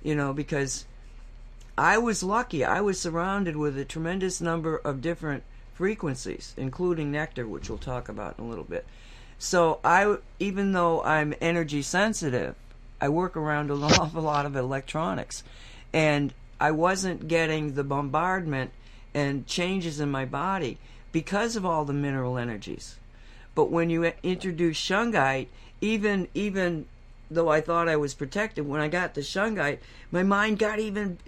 [0.03, 0.87] you know, because
[1.77, 2.65] I was lucky.
[2.65, 5.43] I was surrounded with a tremendous number of different
[5.75, 8.87] frequencies, including nectar, which we'll talk about in a little bit.
[9.39, 12.57] So I, even though I'm energy sensitive,
[13.01, 15.43] I work around an awful lot of electronics,
[15.93, 18.73] and I wasn't getting the bombardment
[19.15, 20.79] and changes in my body
[21.13, 22.97] because of all the mineral energies.
[23.55, 25.49] But when you introduce shungite,
[25.81, 26.87] even even
[27.31, 29.79] though I thought I was protected, when I got the shungite,
[30.11, 31.19] my mind got even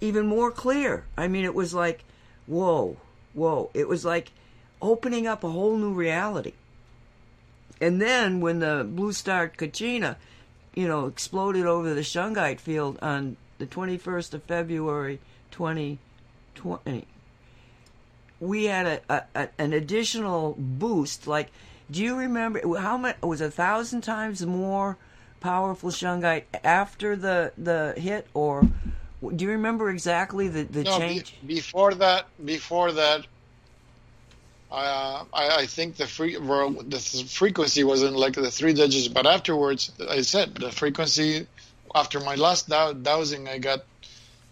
[0.00, 1.04] even more clear.
[1.16, 2.04] I mean, it was like,
[2.46, 2.96] whoa,
[3.34, 3.70] whoa.
[3.74, 4.32] It was like
[4.80, 6.52] opening up a whole new reality.
[7.80, 10.16] And then when the blue star Kachina,
[10.74, 15.18] you know, exploded over the shungite field on the 21st of February
[15.50, 17.06] 2020,
[18.40, 21.26] we had a, a, a an additional boost.
[21.26, 21.50] Like
[21.90, 24.96] do you remember how much it was a thousand times more
[25.40, 28.68] powerful shungite after the the hit, or
[29.34, 31.36] do you remember exactly the the no, change?
[31.44, 33.26] Be, before that, before that,
[34.70, 39.08] uh, I, I think the free well, the frequency was in like the three digits,
[39.08, 41.46] but afterwards, I said the frequency
[41.94, 43.80] after my last dow- dowsing, I got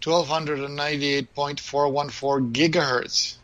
[0.01, 3.37] twelve hundred and ninety eight point four one four gigahertz.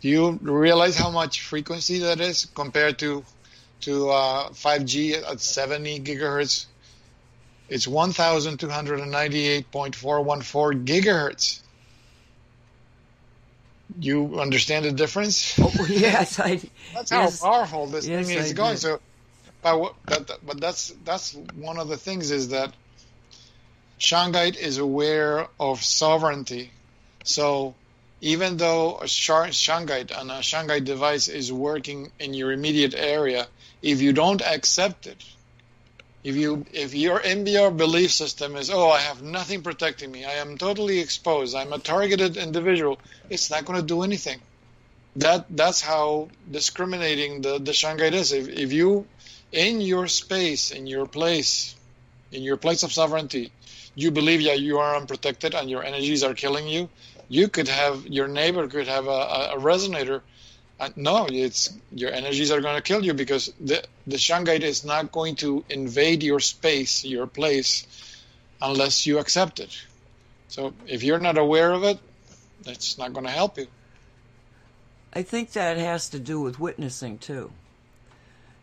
[0.00, 3.24] Do you realize how much frequency that is compared to
[3.80, 6.66] to uh, 5G at 70 gigahertz?
[7.68, 11.60] It's 1,298.414 gigahertz.
[13.98, 15.58] You understand the difference?
[15.62, 16.60] Oh, yes, I.
[16.94, 18.74] that's yes, how powerful this yes, thing is I going.
[18.74, 18.80] Did.
[18.80, 19.00] So,
[19.62, 22.74] but, but but that's that's one of the things is that
[23.98, 26.70] Shungite is aware of sovereignty.
[27.24, 27.74] So
[28.20, 33.48] even though a shungite and a shungite device is working in your immediate area,
[33.82, 35.24] if you don't accept it,
[36.24, 40.34] if you if your MBR belief system is oh I have nothing protecting me, I
[40.34, 42.98] am totally exposed, I'm a targeted individual,
[43.30, 44.40] it's not going to do anything.
[45.16, 48.32] That that's how discriminating the the shungite is.
[48.32, 49.06] If if you
[49.52, 51.74] in your space, in your place,
[52.30, 53.52] in your place of sovereignty,
[53.94, 56.88] you believe that you are unprotected and your energies are killing you,
[57.28, 60.22] you could have your neighbor could have a, a resonator.
[60.80, 64.84] Uh, no, it's your energies are going to kill you because the the shungite is
[64.84, 67.86] not going to invade your space, your place,
[68.62, 69.76] unless you accept it.
[70.48, 71.98] So if you're not aware of it,
[72.62, 73.66] that's not going to help you.
[75.12, 77.50] I think that has to do with witnessing too.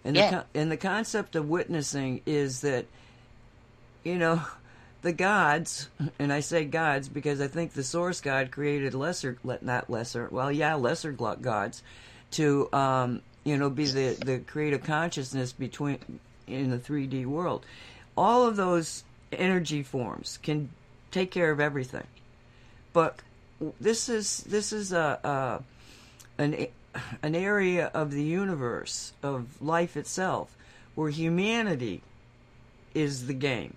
[0.06, 0.44] And yeah.
[0.54, 2.86] the and the concept of witnessing is that
[4.04, 4.42] you know
[5.06, 5.88] the gods,
[6.20, 10.52] and I say gods because I think the source god created lesser, not lesser, well,
[10.52, 11.84] yeah, lesser gods,
[12.32, 16.00] to um, you know be the the creative consciousness between
[16.48, 17.66] in the 3D world.
[18.18, 20.70] All of those energy forms can
[21.12, 22.08] take care of everything,
[22.92, 23.20] but
[23.80, 26.68] this is this is a, a an
[27.22, 30.58] an area of the universe of life itself
[30.96, 32.02] where humanity
[32.96, 33.76] is the game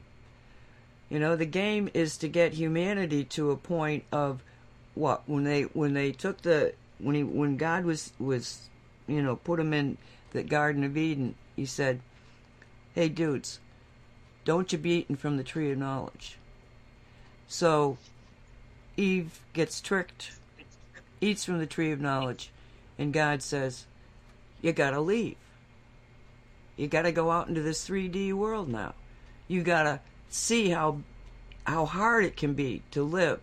[1.10, 4.42] you know, the game is to get humanity to a point of
[4.94, 8.68] what when they when they took the when he when God was was
[9.06, 9.96] you know put him in
[10.32, 11.34] the Garden of Eden.
[11.56, 12.00] He said,
[12.94, 13.60] "Hey, dudes,
[14.44, 16.36] don't you be eating from the tree of knowledge."
[17.46, 17.96] So
[18.96, 20.32] Eve gets tricked,
[21.20, 22.50] eats from the tree of knowledge,
[22.98, 23.86] and God says,
[24.60, 25.36] "You gotta leave.
[26.76, 28.94] You gotta go out into this 3D world now.
[29.46, 31.00] You gotta." See how
[31.66, 33.40] how hard it can be to live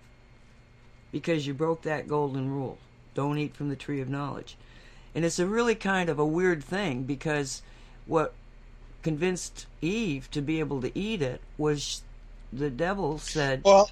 [1.12, 2.78] because you broke that golden rule.
[3.14, 4.58] Don't eat from the tree of knowledge.
[5.14, 7.62] And it's a really kind of a weird thing because
[8.06, 8.34] what
[9.02, 12.02] convinced Eve to be able to eat it was
[12.52, 13.90] the devil said, Well,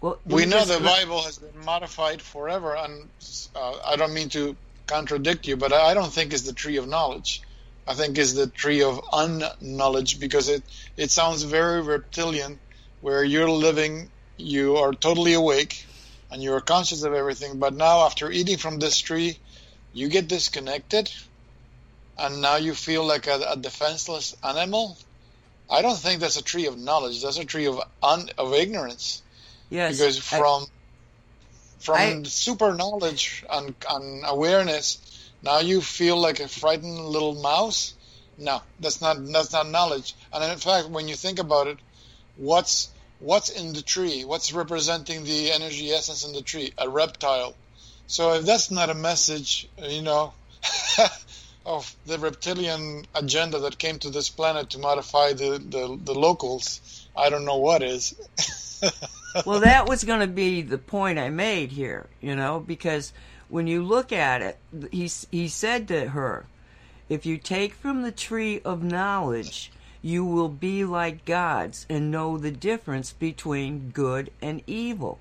[0.00, 3.08] well we know the Bible has been modified forever, and
[3.54, 6.88] uh, I don't mean to contradict you, but I don't think it's the tree of
[6.88, 7.42] knowledge.
[7.86, 10.62] I think is the tree of unknowledge because it,
[10.96, 12.58] it sounds very reptilian
[13.00, 15.86] where you're living, you are totally awake,
[16.30, 17.58] and you are conscious of everything.
[17.58, 19.38] But now, after eating from this tree,
[19.92, 21.10] you get disconnected,
[22.18, 24.98] and now you feel like a, a defenseless animal.
[25.70, 27.22] I don't think that's a tree of knowledge.
[27.22, 29.22] That's a tree of un, of ignorance.
[29.70, 29.96] Yes.
[29.96, 30.66] Because from I,
[31.78, 34.98] from I, super knowledge and, and awareness,
[35.46, 37.94] now you feel like a frightened little mouse.
[38.36, 40.14] No, that's not that's not knowledge.
[40.32, 41.78] And in fact, when you think about it,
[42.36, 42.90] what's
[43.20, 44.24] what's in the tree?
[44.24, 46.72] What's representing the energy essence in the tree?
[46.76, 47.54] A reptile.
[48.06, 50.32] So if that's not a message, you know,
[51.66, 57.08] of the reptilian agenda that came to this planet to modify the, the, the locals,
[57.16, 58.14] I don't know what is.
[59.46, 63.12] well, that was going to be the point I made here, you know, because
[63.48, 64.58] when you look at it,
[64.90, 66.46] he, he said to her,
[67.08, 69.70] if you take from the tree of knowledge,
[70.02, 75.18] you will be like gods and know the difference between good and evil.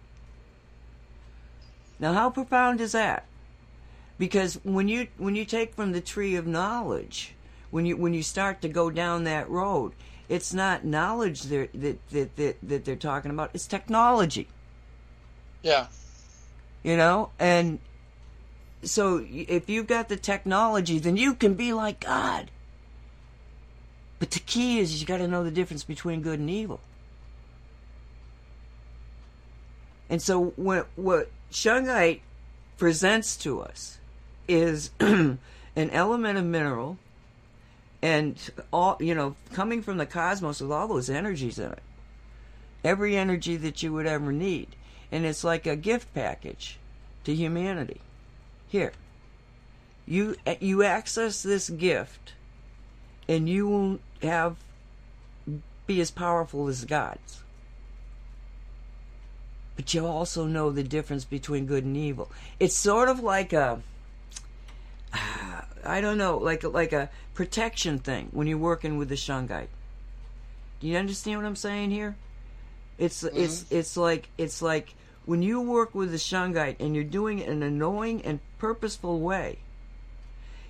[1.99, 3.25] Now, how profound is that?
[4.17, 7.33] Because when you when you take from the tree of knowledge,
[7.69, 9.93] when you when you start to go down that road,
[10.29, 14.47] it's not knowledge that that that, that they're talking about; it's technology.
[15.61, 15.87] Yeah.
[16.83, 17.79] You know, and
[18.85, 22.51] so if you've got the technology, then you can be like God.
[24.19, 26.79] But the key is you got to know the difference between good and evil.
[30.09, 32.21] And so what what shungite
[32.77, 33.97] presents to us
[34.47, 35.39] is an
[35.75, 36.97] element of mineral
[38.01, 38.37] and
[38.71, 41.81] all you know coming from the cosmos with all those energies in it
[42.83, 44.67] every energy that you would ever need
[45.11, 46.77] and it's like a gift package
[47.23, 47.99] to humanity
[48.67, 48.91] here
[50.05, 52.33] you you access this gift
[53.27, 54.57] and you will have
[55.87, 57.41] be as powerful as gods
[59.75, 63.81] but you also know the difference between good and evil it's sort of like a
[65.85, 69.67] I don't know, like like a protection thing when you're working with the shungite.
[70.79, 72.15] Do you understand what I'm saying here?
[72.97, 73.37] It's mm-hmm.
[73.37, 74.95] it's it's like it's like
[75.25, 79.19] when you work with the shungite and you're doing it in a knowing and purposeful
[79.19, 79.57] way.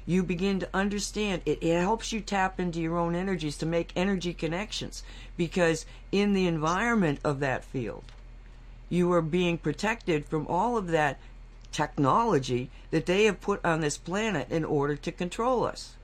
[0.06, 3.92] You begin to understand it, it helps you tap into your own energies to make
[3.96, 5.04] energy connections
[5.36, 8.04] because in the environment of that field,
[8.88, 11.20] you are being protected from all of that
[11.72, 15.96] technology that they have put on this planet in order to control us.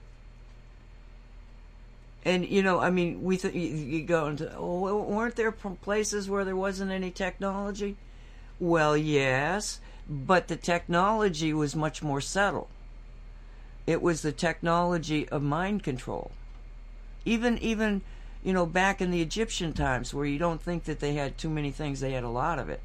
[2.26, 6.44] And you know, I mean, we th- you go into oh, weren't there places where
[6.44, 7.96] there wasn't any technology?
[8.62, 12.70] Well, yes, but the technology was much more subtle.
[13.88, 16.30] It was the technology of mind control.
[17.26, 18.04] Even even
[18.44, 21.50] you know back in the Egyptian times, where you don't think that they had too
[21.50, 22.82] many things, they had a lot of it.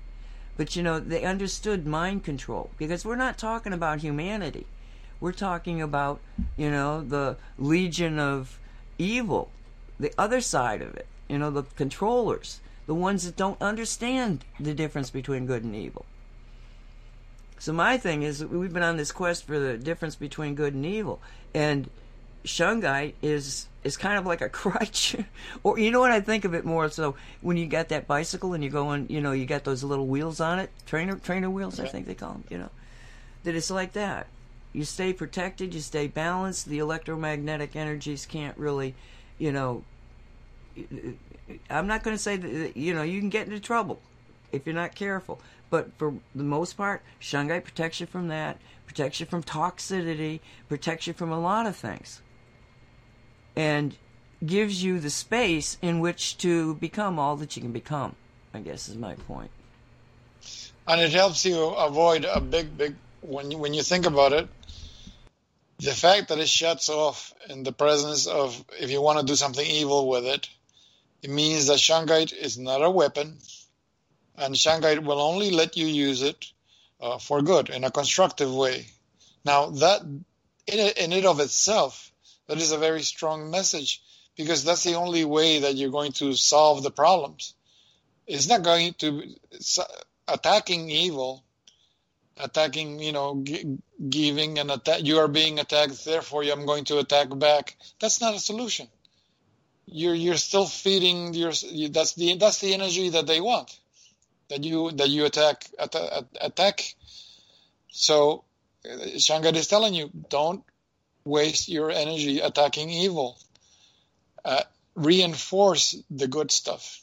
[0.57, 4.65] But you know, they understood mind control because we're not talking about humanity.
[5.21, 6.21] We're talking about,
[6.57, 8.59] you know, the legion of
[8.97, 9.51] evil,
[10.01, 14.75] the other side of it, you know, the controllers, the ones that don't understand the
[14.75, 16.07] difference between good and evil.
[17.59, 20.85] So my thing is we've been on this quest for the difference between good and
[20.85, 21.21] evil
[21.55, 21.89] and
[22.45, 25.17] shungite is is kind of like a crutch.
[25.63, 28.55] or you know what I think of it more so when you got that bicycle
[28.55, 31.51] and you go on, you know, you got those little wheels on it, trainer trainer
[31.51, 32.71] wheels, I think they call them, you know.
[33.45, 34.27] That it's like that.
[34.73, 36.67] You stay protected, you stay balanced.
[36.67, 38.95] The electromagnetic energies can't really,
[39.39, 39.85] you know,
[41.71, 44.01] I'm not going to say that you know, you can get into trouble
[44.53, 45.41] if you're not careful.
[45.69, 51.07] But for the most part, shungite protects you from that, protects you from toxicity, protects
[51.07, 52.23] you from a lot of things
[53.57, 53.97] and
[54.45, 58.15] gives you the space in which to become all that you can become.
[58.53, 59.51] I guess is my point.
[60.87, 64.49] And it helps you avoid a big, big when you, when you think about it.
[65.79, 69.35] The fact that it shuts off in the presence of, if you want to do
[69.35, 70.49] something evil with it,
[71.27, 73.37] it means that shungite is not a weapon,
[74.37, 76.53] and shungite will only let you use it
[77.01, 78.87] uh, for good in a constructive way.
[79.45, 82.13] Now that in in it of itself
[82.47, 84.03] that is a very strong message
[84.37, 87.55] because that's the only way that you're going to solve the problems.
[88.29, 89.35] It's not going to
[90.29, 91.43] attacking evil,
[92.37, 95.03] attacking, you know, g- giving and attack.
[95.03, 97.77] You are being attacked, therefore I'm going to attack back.
[97.99, 98.87] That's not a solution.
[99.87, 101.53] You're you're still feeding your.
[101.91, 103.79] That's the that's the energy that they want.
[104.49, 106.25] That you that you attack attack.
[106.41, 106.95] attack.
[107.91, 108.45] So
[108.85, 110.65] Shungite is telling you, don't
[111.25, 113.39] waste your energy attacking evil.
[114.45, 114.63] Uh,
[114.95, 117.03] reinforce the good stuff.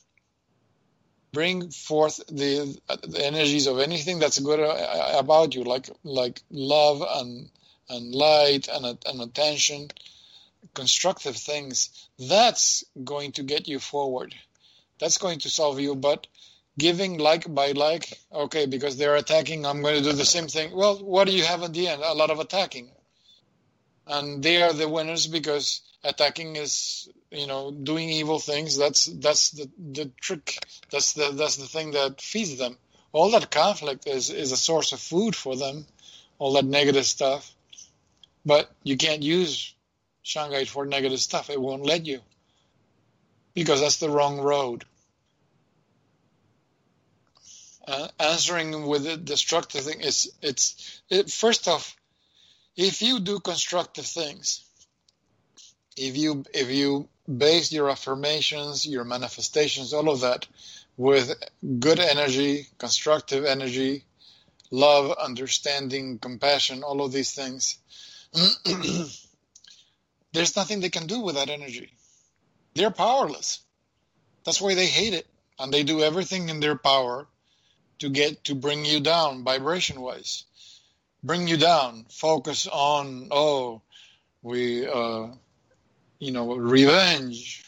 [1.34, 7.04] bring forth the, the energies of anything that's good uh, about you, like like love
[7.06, 7.50] and
[7.90, 9.90] and light and and attention,
[10.74, 12.08] constructive things.
[12.20, 14.36] That's going to get you forward.
[15.00, 15.96] That's going to solve you.
[15.96, 16.28] But
[16.78, 20.76] giving like by like, okay, because they're attacking, I'm going to do the same thing.
[20.76, 22.02] Well, what do you have at the end?
[22.04, 22.90] A lot of attacking,
[24.08, 29.52] and they are the winners because attacking is you know doing evil things that's that's
[29.52, 30.58] the the trick
[30.92, 32.78] that's the that's the thing that feeds them
[33.14, 35.86] all that conflict is is a source of food for them
[36.40, 37.52] all that negative stuff
[38.46, 39.74] but you can't use
[40.24, 42.22] shungite for negative stuff it won't let you.
[43.54, 44.86] Because that's the wrong road.
[47.86, 51.98] Uh, answering with a destructive thing is it's it, first off
[52.78, 54.64] if you do constructive things
[55.98, 60.48] if you if you base your affirmations, your manifestations, all of that
[60.98, 61.34] with
[61.80, 64.04] good energy, constructive energy,
[64.72, 67.78] love, understanding, compassion, all of these things,
[70.34, 71.92] there's nothing they can do with that energy.
[72.76, 73.60] They're powerless.
[74.44, 75.28] That's why they hate it.
[75.60, 77.28] And they do everything in their power
[78.00, 80.44] to get to bring you down vibration wise.
[81.24, 82.06] Bring you down.
[82.10, 83.82] Focus on, oh,
[84.42, 85.28] we uh,
[86.20, 87.64] you know, revenge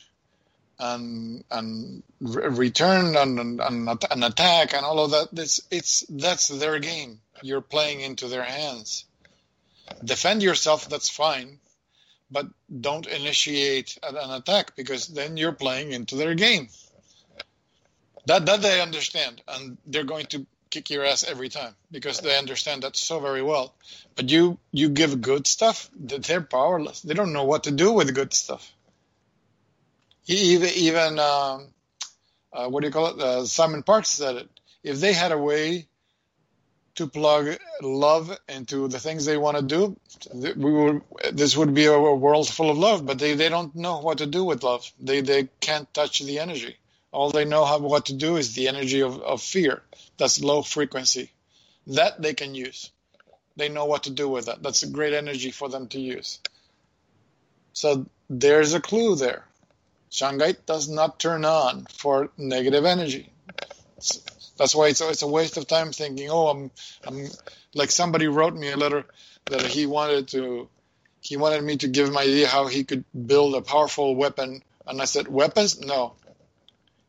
[0.79, 5.27] and and return and, and, and attack and all of that.
[5.39, 7.19] It's it's that's their game.
[7.41, 9.05] You're playing into their hands.
[10.03, 10.89] Defend yourself.
[10.89, 11.59] That's fine,
[12.35, 12.47] but
[12.81, 16.67] don't initiate an attack because then you're playing into their game.
[18.25, 22.37] That that they understand, and they're going to kick your ass every time because they
[22.37, 23.73] understand that so very well.
[24.15, 27.01] But you you give good stuff, they're powerless.
[27.01, 28.69] They don't know what to do with good stuff.
[30.27, 31.67] Even even um,
[32.51, 33.19] uh, what do you call it?
[33.19, 34.49] Uh, Simon Parkes said it.
[34.83, 35.87] If they had a way
[36.95, 39.97] to plug love into the things they want to do,
[40.33, 41.01] we would,
[41.33, 43.05] this would be a world full of love.
[43.05, 44.89] But they, they don't know what to do with love.
[44.99, 46.77] They they can't touch the energy.
[47.11, 49.81] All they know how, what to do is the energy of, of fear.
[50.17, 51.31] That's low frequency.
[51.87, 52.91] That they can use.
[53.55, 54.61] They know what to do with that.
[54.61, 56.39] That's a great energy for them to use.
[57.73, 59.45] So there's a clue there.
[60.11, 63.31] Shungite does not turn on for negative energy.
[64.57, 66.71] That's why it's, it's a waste of time thinking, oh, I'm,
[67.05, 67.27] I'm
[67.73, 69.05] like somebody wrote me a letter
[69.45, 70.69] that he wanted to,
[71.21, 74.63] he wanted me to give him idea how he could build a powerful weapon.
[74.87, 75.81] And I said, weapons?
[75.81, 76.13] No,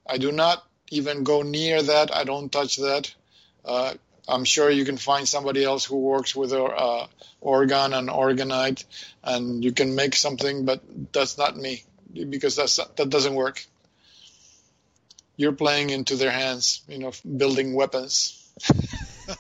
[0.09, 2.15] I do not even go near that.
[2.15, 3.15] I don't touch that.
[3.65, 3.95] Uh,
[4.29, 7.07] I'm sure you can find somebody else who works with uh,
[7.43, 8.85] orgone and orgonite,
[9.23, 10.83] and you can make something, but
[11.13, 11.85] that's not me
[12.29, 13.65] because that's that doesn't work.
[15.37, 18.51] You're playing into their hands, you know, building weapons.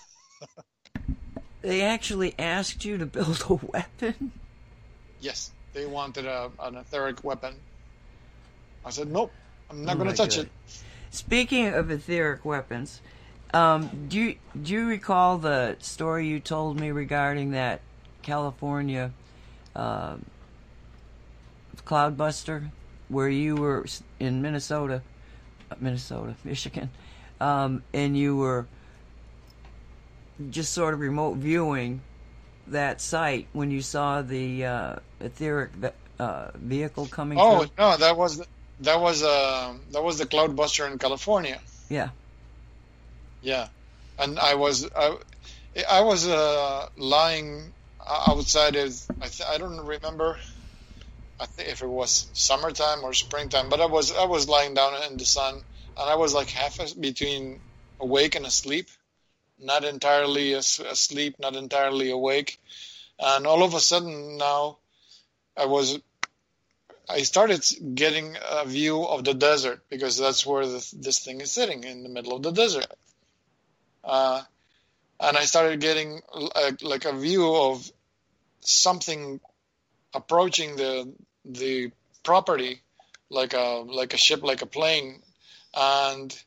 [1.62, 4.32] they actually asked you to build a weapon.
[5.20, 7.54] Yes, they wanted a, an etheric weapon.
[8.84, 9.32] I said nope.
[9.70, 10.44] I'm not oh going to touch God.
[10.46, 10.50] it.
[11.10, 13.00] Speaking of etheric weapons,
[13.54, 17.80] um, do you do you recall the story you told me regarding that
[18.22, 19.12] California
[19.74, 20.16] uh,
[21.84, 22.70] cloudbuster,
[23.08, 23.86] where you were
[24.20, 25.02] in Minnesota,
[25.80, 26.90] Minnesota, Michigan,
[27.40, 28.66] um, and you were
[30.50, 32.02] just sort of remote viewing
[32.66, 35.70] that site when you saw the uh, etheric
[36.18, 37.38] uh, vehicle coming.
[37.38, 37.70] Oh through?
[37.78, 38.42] no, that was
[38.80, 41.60] that was uh that was the Cloudbuster in California.
[41.88, 42.10] Yeah.
[43.42, 43.68] Yeah,
[44.18, 45.16] and I was I,
[45.88, 47.72] I was uh, lying
[48.08, 48.76] outside.
[48.76, 50.38] of I th- I don't remember.
[51.38, 54.94] I think if it was summertime or springtime, but I was I was lying down
[55.10, 57.60] in the sun, and I was like half between
[58.00, 58.88] awake and asleep,
[59.58, 62.58] not entirely asleep, not entirely awake,
[63.18, 64.78] and all of a sudden now,
[65.56, 65.98] I was
[67.08, 67.64] I started
[67.94, 72.02] getting a view of the desert because that's where the, this thing is sitting in
[72.02, 72.92] the middle of the desert.
[74.02, 74.42] Uh,
[75.20, 77.90] and I started getting a, like a view of
[78.60, 79.40] something
[80.16, 81.12] approaching the
[81.44, 81.90] the
[82.22, 82.80] property
[83.30, 85.22] like a like a ship like a plane
[85.74, 86.42] and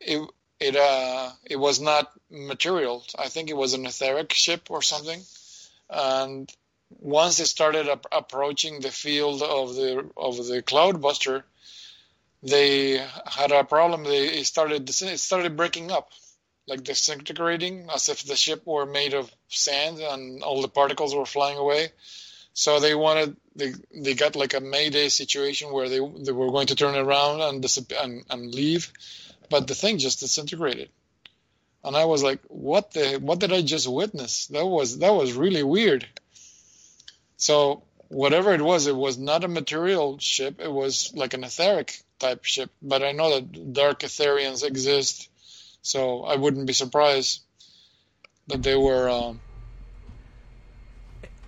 [0.00, 0.20] it
[0.58, 5.20] it uh it was not material i think it was an etheric ship or something
[5.90, 6.52] and
[6.98, 11.44] once they started up approaching the field of the of the cloudbuster,
[12.42, 14.04] they had a problem.
[14.04, 16.10] They started it started breaking up,
[16.66, 21.26] like disintegrating, as if the ship were made of sand and all the particles were
[21.26, 21.92] flying away.
[22.52, 26.68] So they wanted they they got like a mayday situation where they they were going
[26.68, 27.64] to turn around and
[28.02, 28.92] and, and leave,
[29.48, 30.90] but the thing just disintegrated.
[31.82, 34.46] And I was like, what the what did I just witness?
[34.48, 36.06] That was that was really weird.
[37.36, 40.60] So whatever it was, it was not a material ship.
[40.60, 42.70] It was like an etheric type ship.
[42.82, 45.30] But I know that dark Etherians exist,
[45.80, 47.40] so I wouldn't be surprised
[48.48, 49.08] that they were.
[49.08, 49.40] Um,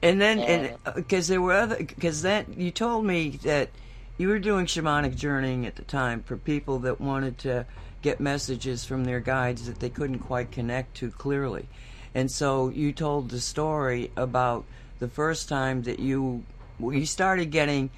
[0.02, 3.70] and then, and because uh, there were other, because then you told me that
[4.18, 7.64] you were doing shamanic journeying at the time for people that wanted to
[8.02, 11.68] get messages from their guides that they couldn't quite connect to clearly.
[12.16, 14.64] And so you told the story about
[14.98, 16.44] the first time that you
[16.80, 17.90] you started getting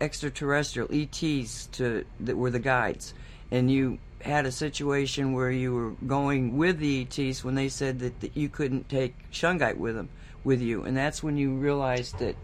[0.00, 3.14] extraterrestrial ETs to that were the guides,
[3.50, 7.98] and you had a situation where you were going with the ETs when they said
[7.98, 10.08] that, that you couldn't take Shungite with them
[10.46, 12.36] with you, and that's when you realize that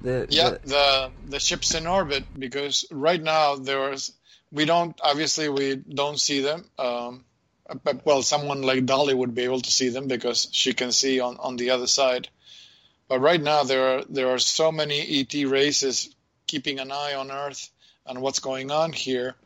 [0.00, 4.12] the yeah the the, the ships in orbit because right now there's
[4.50, 6.64] we don't obviously we don't see them.
[6.78, 7.24] Um,
[7.84, 11.20] but, well, someone like Dolly would be able to see them because she can see
[11.20, 12.28] on, on the other side.
[13.06, 16.14] But right now there are there are so many ET races
[16.46, 17.70] keeping an eye on Earth
[18.06, 19.36] and what's going on here.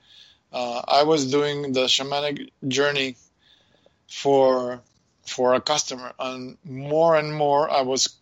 [0.53, 3.17] Uh, I was doing the shamanic journey
[4.09, 4.81] for
[5.27, 8.17] for a customer, and more and more I was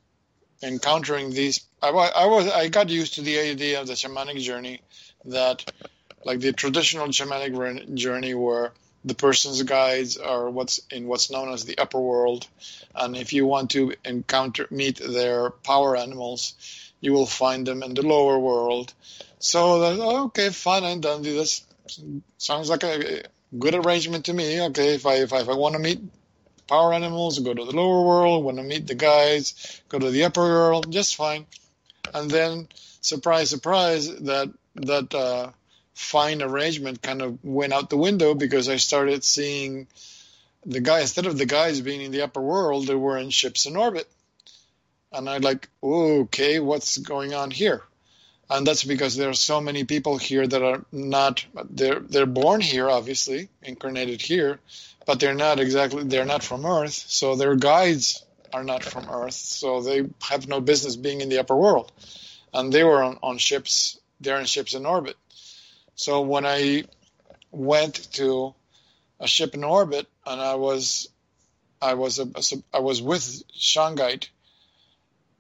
[0.63, 1.61] encountering these.
[1.83, 4.81] I, I was I got used to the idea of the shamanic journey
[5.25, 5.71] that
[6.25, 8.73] like the traditional shamanic journey where
[9.05, 12.47] the person's guides are what's in what's known as the upper world
[12.95, 16.55] and if you want to encounter meet their power animals
[17.01, 18.93] you will find them in the lower world
[19.41, 21.67] so that, okay fine i'm done with this
[22.39, 23.23] sounds like a
[23.59, 26.01] good arrangement to me okay if i if i, if I want to meet
[26.73, 30.25] power animals go to the lower world want to meet the guys, go to the
[30.25, 31.45] upper world just fine
[32.15, 32.69] and then
[33.01, 35.51] surprise surprise that that uh,
[35.95, 39.87] fine arrangement kind of went out the window because I started seeing
[40.65, 43.67] the guy instead of the guys being in the upper world, they were in ships
[43.67, 44.09] in orbit,
[45.13, 47.83] and I like, okay, what's going on here?
[48.49, 52.61] And that's because there are so many people here that are not they're they're born
[52.61, 54.61] here, obviously incarnated here,
[55.07, 59.35] but they're not exactly they're not from Earth, so their guides are not from Earth,
[59.35, 61.91] so they have no business being in the upper world,
[62.53, 63.99] and they were on, on ships.
[64.21, 65.17] They're in ships in orbit.
[65.95, 66.85] So when I
[67.51, 68.55] went to
[69.21, 71.09] a ship in orbit and I was
[71.81, 72.29] I was a,
[72.73, 74.29] I was with Shungite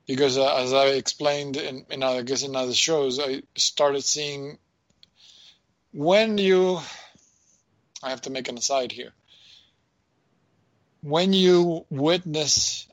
[0.07, 4.59] because uh, as I explained in, in I guess in other shows I started seeing
[5.93, 6.81] when you
[8.03, 9.13] I have to make an aside here
[11.03, 12.87] when you witness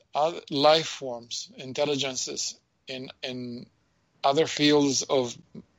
[0.50, 2.58] life forms intelligences
[2.88, 3.66] in in
[4.22, 5.36] other fields of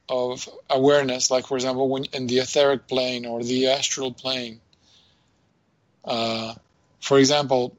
[0.09, 4.59] of awareness, like for example, when in the etheric plane or the astral plane.
[6.03, 6.55] Uh,
[6.99, 7.77] for example,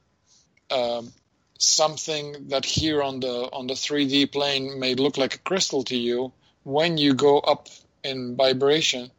[0.70, 1.12] um,
[1.58, 5.96] something that here on the on the 3D plane may look like a crystal to
[5.96, 6.32] you,
[6.64, 7.68] when you go up
[8.02, 9.10] in vibration,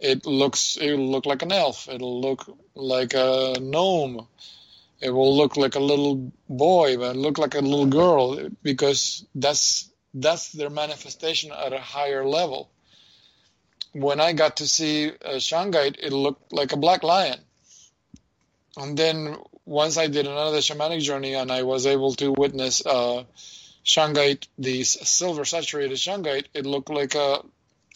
[0.00, 1.88] it looks it will look like an elf.
[1.88, 4.26] It'll look like a gnome.
[5.00, 9.90] It will look like a little boy, but look like a little girl because that's
[10.14, 12.70] that's their manifestation at a higher level.
[13.92, 17.38] When I got to see uh, Shungite, it looked like a black lion.
[18.76, 23.24] And then once I did another shamanic journey and I was able to witness uh,
[23.84, 27.42] Shungite, the silver saturated Shungite, it looked like a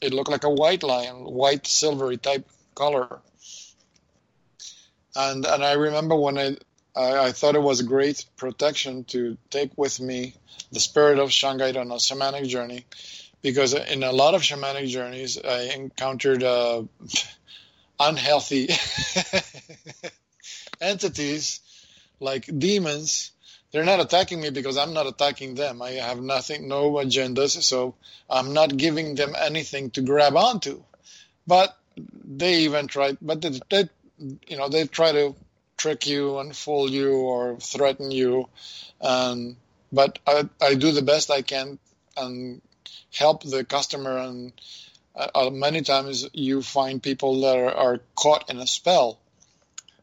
[0.01, 3.21] it looked like a white lion, white silvery type color.
[5.17, 6.57] And and I remember when I
[6.99, 10.35] I, I thought it was great protection to take with me
[10.73, 12.85] the spirit of Shungite on a shamanic journey,
[13.41, 16.83] because in a lot of shamanic journeys, I encountered uh,
[18.01, 18.69] unhealthy
[20.81, 21.61] entities
[22.21, 23.31] like demons.
[23.71, 25.83] They're not attacking me because I'm not attacking them.
[25.83, 27.95] I have nothing, no agendas, so
[28.29, 30.83] I'm not giving them anything to grab onto.
[31.47, 31.77] But
[32.25, 33.89] they even try, but they, they
[34.49, 35.35] you know, they try to
[35.79, 38.49] trick you and fool you or threaten you.
[39.01, 39.57] And
[39.91, 41.79] but I, I do the best I can
[42.16, 42.61] and
[43.16, 44.18] help the customer.
[44.18, 44.53] And
[45.16, 49.18] uh, uh, many times you find people that are, are caught in a spell.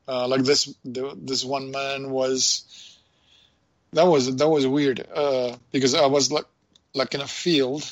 [0.08, 2.64] Uh, like this, the, this one man was.
[3.94, 6.46] That was that was weird uh, because I was like
[6.94, 7.90] like in a field,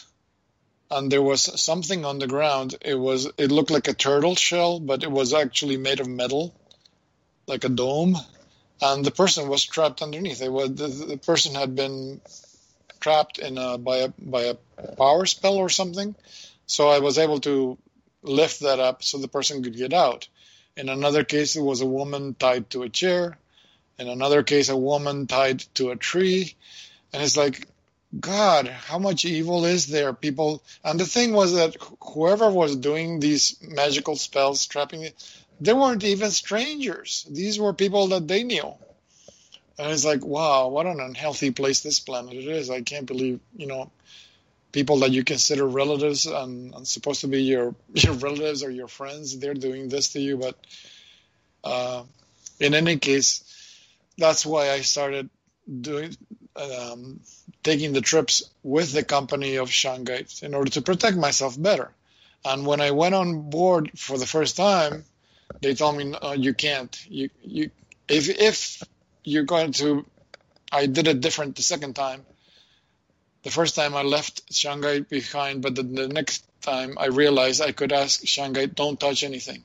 [0.91, 2.75] and there was something on the ground.
[2.81, 6.53] It was it looked like a turtle shell, but it was actually made of metal,
[7.47, 8.17] like a dome
[8.81, 10.41] and the person was trapped underneath.
[10.41, 12.21] It was the, the person had been
[12.99, 14.55] trapped in a, by a by a
[14.97, 16.15] power spell or something.
[16.65, 17.77] So I was able to
[18.21, 20.27] lift that up so the person could get out.
[20.75, 23.37] In another case, it was a woman tied to a chair.
[23.99, 26.55] In another case, a woman tied to a tree.
[27.11, 27.67] And it's like,
[28.19, 30.13] God, how much evil is there?
[30.13, 35.09] People, and the thing was that whoever was doing these magical spells, trapping,
[35.63, 37.25] they weren't even strangers.
[37.29, 38.73] These were people that they knew.
[39.79, 42.69] And it's like, wow, what an unhealthy place this planet is.
[42.69, 43.89] I can't believe, you know,
[44.73, 48.89] people that you consider relatives and, and supposed to be your your relatives or your
[48.89, 50.37] friends, they're doing this to you.
[50.37, 50.57] But
[51.63, 52.03] uh,
[52.59, 53.43] in any case,
[54.17, 55.29] that's why I started
[55.81, 56.15] doing
[56.57, 57.21] um,
[57.63, 61.89] taking the trips with the company of Shungite in order to protect myself better.
[62.45, 65.05] And when I went on board for the first time,
[65.61, 66.93] they told me no, you can't.
[67.09, 67.71] You you
[68.07, 68.83] if if
[69.23, 70.05] you're going to,
[70.71, 72.25] I did it different the second time.
[73.43, 77.73] The first time I left Shungite behind, but the, the next time I realized I
[77.73, 79.63] could ask Shungite, don't touch anything,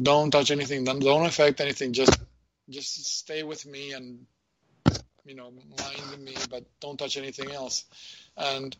[0.00, 2.18] don't touch anything, don't, don't affect anything, just
[2.70, 4.26] just stay with me and
[5.24, 7.84] you know mind me, but don't touch anything else.
[8.36, 8.76] And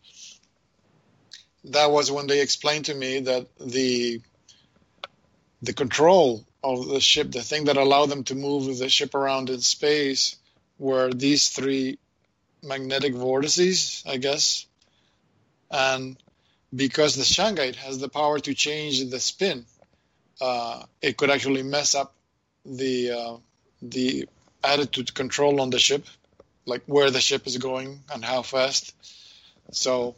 [1.64, 4.20] that was when they explained to me that the
[5.62, 9.50] the control of the ship, the thing that allowed them to move the ship around
[9.50, 10.36] in space,
[10.78, 11.98] were these three
[12.62, 14.66] magnetic vortices, I guess.
[15.70, 16.16] And
[16.74, 19.64] because the Shungite has the power to change the spin,
[20.40, 22.14] uh, it could actually mess up
[22.64, 23.36] the uh,
[23.80, 24.28] the
[24.62, 26.06] attitude control on the ship,
[26.66, 28.94] like where the ship is going and how fast.
[29.72, 30.14] So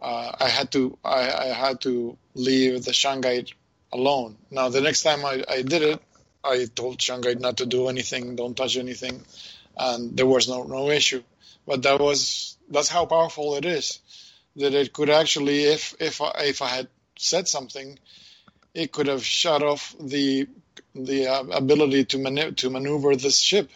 [0.00, 3.52] uh, I had to I, I, had to leave the Shungite
[3.92, 4.36] alone.
[4.50, 6.02] Now the next time I, I did it,
[6.44, 9.24] I told Shungite not to do anything, don't touch anything,
[9.76, 11.22] and there was no no issue.
[11.66, 14.00] But that was that's how powerful it is.
[14.56, 17.98] That it could actually, if if I, if I had said something,
[18.74, 20.48] it could have shut off the
[20.94, 23.70] the uh, ability to to maneuver this ship.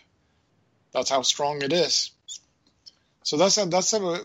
[0.93, 2.11] That's how strong it is.
[3.23, 4.25] So that's a, that's a,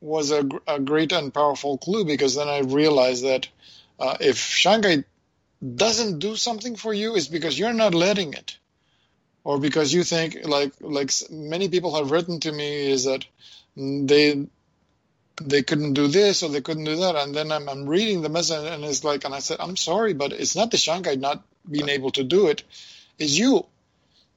[0.00, 3.48] was a, a great and powerful clue because then I realized that
[3.98, 5.04] uh, if Shungite
[5.74, 8.58] doesn't do something for you, it's because you're not letting it,
[9.44, 13.24] or because you think like like many people have written to me is that
[13.76, 14.46] they
[15.42, 18.28] they couldn't do this or they couldn't do that, and then I'm, I'm reading the
[18.28, 21.44] message and it's like, and I said, I'm sorry, but it's not the Shungite not
[21.70, 22.62] being able to do it,
[23.18, 23.66] it's you.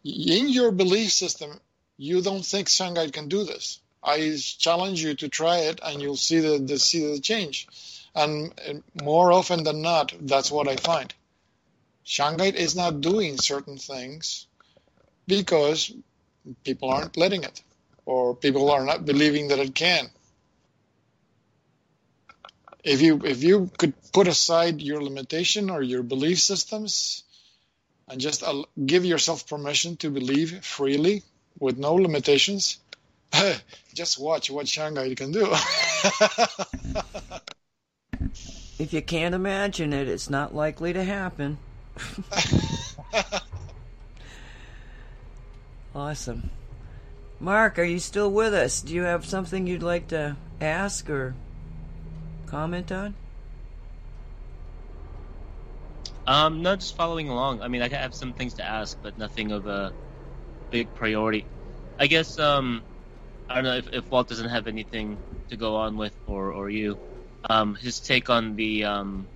[0.04, 1.60] In your belief system,
[1.98, 3.80] you don't think Shungite can do this.
[4.04, 7.68] I challenge you to try it, and you'll see the, the see the change.
[8.20, 11.14] And more often than not, that's what I find.
[12.06, 14.46] Shungite is not doing certain things
[15.26, 15.94] because
[16.66, 17.62] people aren't letting it,
[18.06, 20.10] or people are not believing that it can.
[22.84, 27.24] If you if you could put aside your limitation or your belief systems,
[28.10, 28.44] and just
[28.86, 31.24] give yourself permission to believe freely
[31.60, 32.80] with no limitations,
[33.94, 35.56] just watch what Shungite can do.
[38.80, 41.58] if you can't imagine it, it's not likely to happen.
[45.96, 46.50] awesome.
[47.42, 48.82] Mark, are you still with us?
[48.82, 51.36] Do you have something you'd like to ask or
[52.48, 53.14] comment on?
[56.26, 57.62] Um, no, just following along.
[57.62, 59.92] I mean, I have some things to ask, but nothing of a
[60.70, 61.46] big priority.
[61.98, 62.84] I guess um,
[63.50, 65.18] I don't know if, if Walt doesn't have anything
[65.50, 66.98] to go on with, or or you
[67.48, 69.30] um, his take on the um,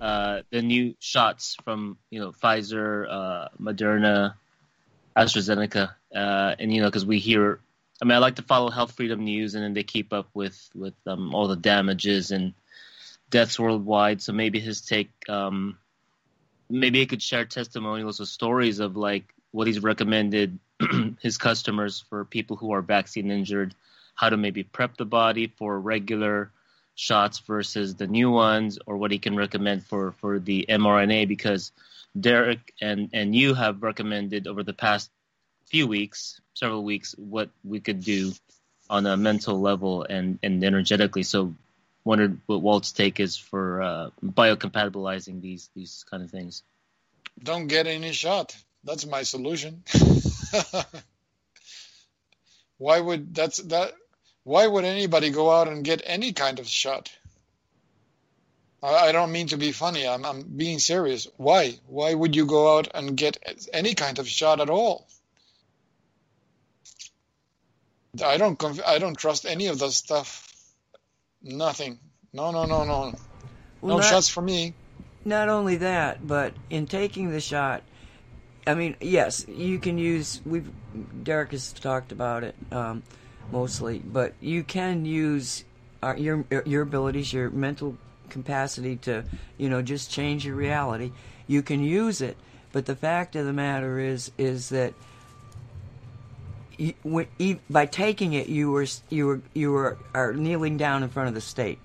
[0.00, 4.34] uh, the new shots from you know Pfizer, uh, Moderna,
[5.16, 7.60] AstraZeneca, uh, and you know because we hear.
[8.02, 10.58] I mean, I like to follow Health Freedom News, and then they keep up with
[10.74, 12.54] with um, all the damages and
[13.28, 14.22] deaths worldwide.
[14.22, 15.76] So maybe his take, um,
[16.70, 20.58] maybe he could share testimonials or stories of like what he's recommended
[21.20, 23.74] his customers for people who are vaccine injured,
[24.14, 26.50] how to maybe prep the body for regular
[26.94, 31.72] shots versus the new ones or what he can recommend for, for the mRNA because
[32.18, 35.10] Derek and, and you have recommended over the past
[35.66, 38.32] few weeks, several weeks, what we could do
[38.88, 41.22] on a mental level and, and energetically.
[41.22, 41.54] So
[42.04, 46.62] wondered what Walt's take is for uh, biocompatibilizing these these kind of things.
[47.42, 48.56] Don't get any shot.
[48.84, 49.82] That's my solution.
[52.78, 53.92] Why would that's that
[54.44, 57.10] why would anybody go out and get any kind of shot?
[58.82, 60.08] I don't mean to be funny.
[60.08, 61.28] I'm, I'm being serious.
[61.36, 61.78] Why?
[61.86, 63.36] Why would you go out and get
[63.74, 65.06] any kind of shot at all?
[68.24, 68.62] I don't.
[68.86, 70.50] I don't trust any of that stuff.
[71.42, 71.98] Nothing.
[72.32, 72.50] No.
[72.50, 72.64] No.
[72.64, 72.84] No.
[72.84, 73.14] No.
[73.82, 74.74] Well, no that, shots for me.
[75.26, 77.82] not only that, but in taking the shot,
[78.66, 80.40] I mean, yes, you can use.
[80.46, 80.70] We've
[81.22, 83.02] Derek has talked about it um,
[83.52, 85.64] mostly, but you can use
[86.02, 87.96] uh, your your abilities, your mental
[88.28, 89.24] capacity to,
[89.58, 91.12] you know, just change your reality.
[91.46, 92.36] You can use it,
[92.72, 94.94] but the fact of the matter is, is that
[96.78, 97.26] you, when,
[97.68, 101.34] by taking it, you were you were you were are kneeling down in front of
[101.34, 101.78] the state.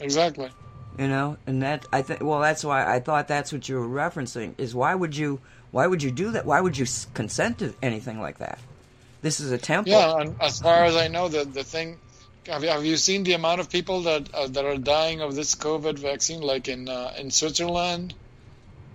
[0.00, 0.50] Exactly.
[0.98, 2.22] You know, and that I think.
[2.22, 4.54] Well, that's why I thought that's what you were referencing.
[4.56, 5.40] Is why would you
[5.70, 6.46] why would you do that?
[6.46, 8.58] Why would you consent to anything like that?
[9.22, 9.92] This is a temple.
[9.92, 11.98] Yeah, and as far as I know, the the thing.
[12.46, 15.34] Have you, have you seen the amount of people that uh, that are dying of
[15.34, 18.14] this COVID vaccine, like in uh, in Switzerland?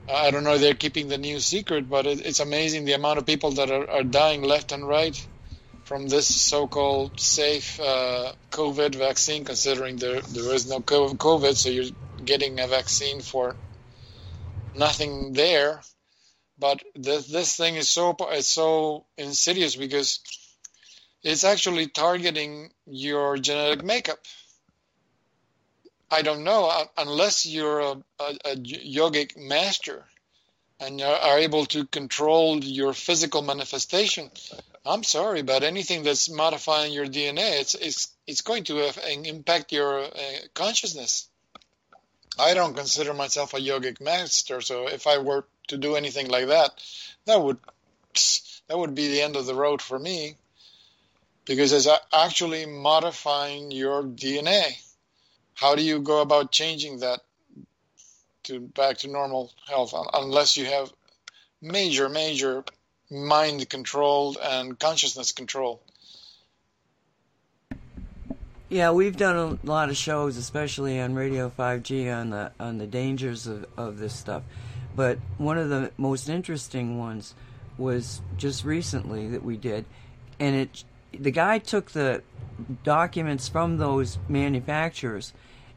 [0.10, 0.58] I don't know.
[0.58, 3.90] They're keeping the news secret, but it, it's amazing the amount of people that are,
[3.90, 5.16] are dying left and right
[5.84, 11.92] from this so-called safe uh, COVID vaccine, considering there there is no COVID, so you're
[12.24, 13.58] getting a vaccine for
[14.74, 15.82] nothing there.
[16.62, 20.20] But this this thing is so is so insidious because
[21.24, 24.20] it's actually targeting your genetic makeup.
[26.10, 28.56] I don't know uh, unless you're a, a, a
[28.98, 30.06] yogic master
[30.80, 34.32] and are able to control your physical manifestation
[34.86, 39.72] I'm sorry, but anything that's modifying your DNA, it's it's it's going to have, impact
[39.72, 40.10] your uh,
[40.56, 41.30] consciousness.
[42.40, 46.48] I don't consider myself a yogic master, so if I were to do anything like
[46.48, 46.72] that,
[47.26, 47.58] that would
[48.68, 50.36] that would be the end of the road for me,
[51.46, 54.64] because it's actually modifying your DNA.
[55.54, 57.20] How do you go about changing that
[58.44, 60.92] to back to normal health unless you have
[61.62, 62.64] major major
[63.12, 65.82] mind control and consciousness control.
[68.70, 72.88] Yeah, we've done a lot of shows, especially on Radio 5G, on the on the
[72.88, 74.44] dangers of, of this stuff.
[74.96, 77.34] But one of the most interesting ones
[77.78, 79.86] was just recently that we did,
[80.40, 80.84] and it
[81.18, 82.24] the guy took the
[82.84, 85.34] documents from those manufacturers,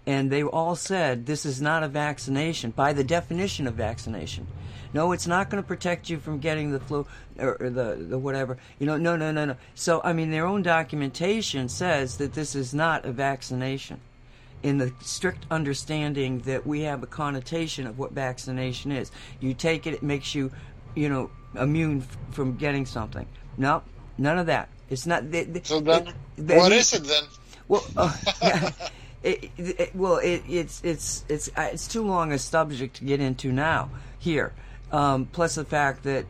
[0.06, 4.46] and they all said this is not a vaccination by the definition of vaccination.
[4.92, 7.04] No, it's not going to protect you from getting the flu
[7.36, 8.58] or, or, the, the whatever.
[8.78, 9.56] You know, no, no, no, no.
[9.74, 14.00] So, I mean, their own documentation says that this is not a vaccination
[14.64, 19.12] in the strict understanding that we have a connotation of what vaccination is.
[19.38, 20.50] You take it, it makes you,
[20.96, 23.26] you know, immune f- from getting something.
[23.58, 23.82] No,
[24.16, 24.70] none of that.
[24.88, 25.30] It's not.
[25.30, 26.08] They, they, so then,
[26.38, 27.24] it, what is it then?
[27.68, 28.12] Well, uh,
[29.22, 33.52] it, it, well, it's it's it's uh, it's too long a subject to get into
[33.52, 34.54] now here.
[34.92, 36.24] Um, plus the fact that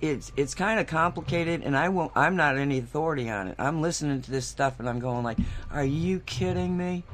[0.00, 2.12] it's it's kind of complicated, and I won't.
[2.14, 3.56] I'm not any authority on it.
[3.58, 5.38] I'm listening to this stuff, and I'm going like,
[5.70, 7.04] "Are you kidding me?"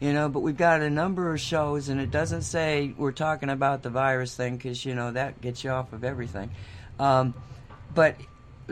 [0.00, 0.28] You know.
[0.28, 3.90] But we've got a number of shows, and it doesn't say we're talking about the
[3.90, 6.50] virus thing because you know that gets you off of everything.
[6.98, 7.34] Um,
[7.94, 8.16] but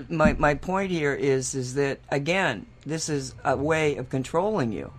[0.09, 4.93] my my point here is is that again, this is a way of controlling you.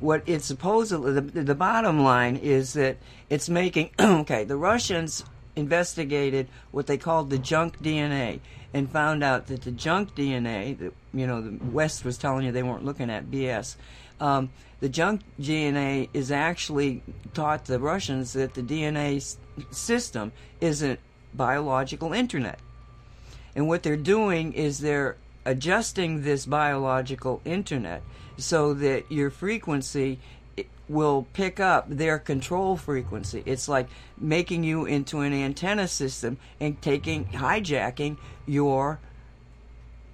[0.00, 2.98] What it's supposedly the, the bottom line is that
[3.30, 4.44] it's making okay.
[4.44, 8.40] The Russians investigated what they called the junk DNA
[8.74, 12.52] and found out that the junk DNA that you know the West was telling you
[12.52, 13.76] they weren't looking at BS.
[14.20, 14.50] Um,
[14.80, 17.02] the junk DNA is actually
[17.34, 19.36] taught the Russians that the DNA s-
[19.70, 20.98] system is a
[21.34, 22.58] biological internet,
[23.54, 28.02] and what they're doing is they're adjusting this biological internet
[28.36, 30.18] so that your frequency
[30.88, 33.42] will pick up their control frequency.
[33.44, 39.00] It's like making you into an antenna system and taking hijacking your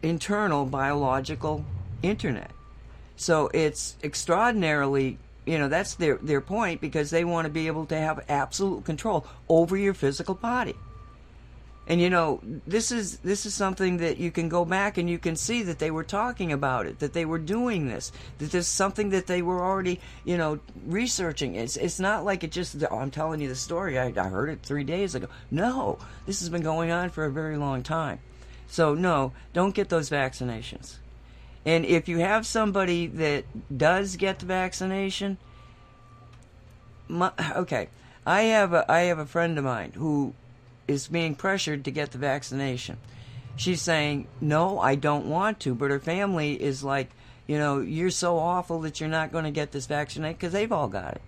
[0.03, 1.65] internal biological
[2.03, 2.51] internet.
[3.23, 5.17] So it's extraordinarily,
[5.47, 8.85] you know, that's their their point because they want to be able to have absolute
[8.85, 10.75] control over your physical body.
[11.87, 15.19] And you know, this is this is something that you can go back and you
[15.19, 18.67] can see that they were talking about it, that they were doing this, that this
[18.67, 21.55] is something that they were already, you know, researching.
[21.55, 22.83] It's it's not like it just.
[22.91, 23.99] Oh, I'm telling you the story.
[23.99, 25.29] I, I heard it three days ago.
[25.51, 28.19] No, this has been going on for a very long time.
[28.67, 30.99] So no, don't get those vaccinations.
[31.65, 33.45] And if you have somebody that
[33.77, 35.39] does get the vaccination,
[37.09, 37.89] my, okay,
[38.27, 40.35] I have a I have a friend of mine who
[40.89, 42.99] is being pressured to get the vaccination.
[43.57, 45.75] She's saying, No, I don't want to.
[45.75, 47.11] But her family is like,
[47.47, 50.73] You know, you're so awful that you're not going to get this vaccination because they've
[50.73, 51.23] all got it.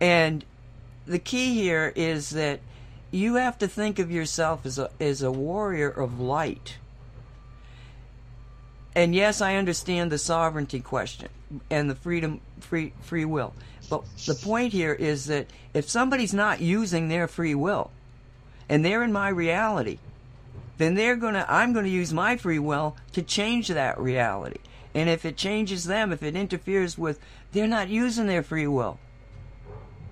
[0.00, 0.44] And
[1.06, 2.60] the key here is that
[3.10, 6.76] you have to think of yourself as a, as a warrior of light.
[8.94, 11.28] And yes, I understand the sovereignty question
[11.70, 13.54] and the freedom, free, free will.
[13.88, 17.90] But the point here is that if somebody's not using their free will,
[18.68, 19.98] and they're in my reality,
[20.76, 24.60] then they're gonna, I'm gonna use my free will to change that reality.
[24.94, 27.20] And if it changes them, if it interferes with,
[27.52, 28.98] they're not using their free will.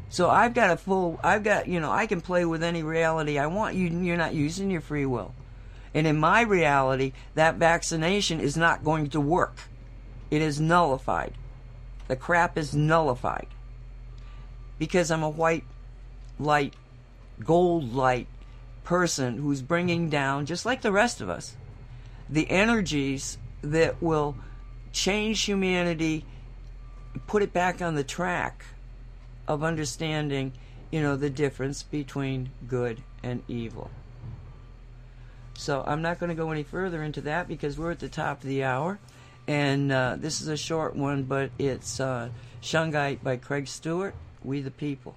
[0.08, 3.38] So I've got a full, I've got, you know, I can play with any reality
[3.38, 3.74] I want.
[3.74, 5.34] You, you're not using your free will.
[5.97, 9.62] And in my reality, that vaccination is not going to work.
[10.30, 11.32] It is nullified.
[12.07, 13.47] The crap is nullified.
[14.78, 15.64] Because I'm a white
[16.38, 16.74] light,
[17.42, 18.26] gold light
[18.84, 21.57] person who's bringing down, just like the rest of us,
[22.28, 24.36] the energies that will
[24.92, 26.26] change humanity,
[27.26, 28.66] put it back on the track
[29.49, 30.53] of understanding,
[30.90, 33.90] you know, the difference between good and evil.
[35.57, 38.42] So I'm not going to go any further into that because we're at the top
[38.42, 38.98] of the hour.
[39.48, 42.30] And uh, this is a short one, but it's uh,
[42.62, 45.16] Shungite by Craig Stuart, We the People.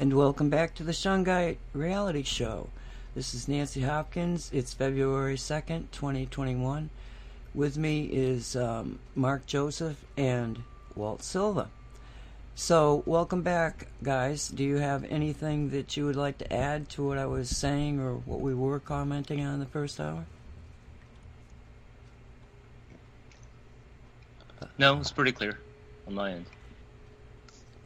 [0.00, 2.70] And welcome back to the Shungite Reality Show.
[3.14, 4.48] This is Nancy Hopkins.
[4.50, 6.88] It's February 2nd, 2021.
[7.54, 10.62] With me is um, Mark Joseph and
[10.96, 11.68] Walt Silva.
[12.54, 14.48] So, welcome back, guys.
[14.48, 18.00] Do you have anything that you would like to add to what I was saying
[18.00, 20.24] or what we were commenting on in the first hour?
[24.78, 25.58] No, it's pretty clear
[26.06, 26.46] on my end.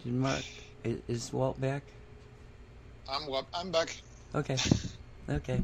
[0.05, 0.45] Did Mark,
[0.85, 1.83] is Walt back?
[3.09, 3.97] I'm I'm back.
[4.35, 4.57] Okay.
[5.29, 5.63] Okay.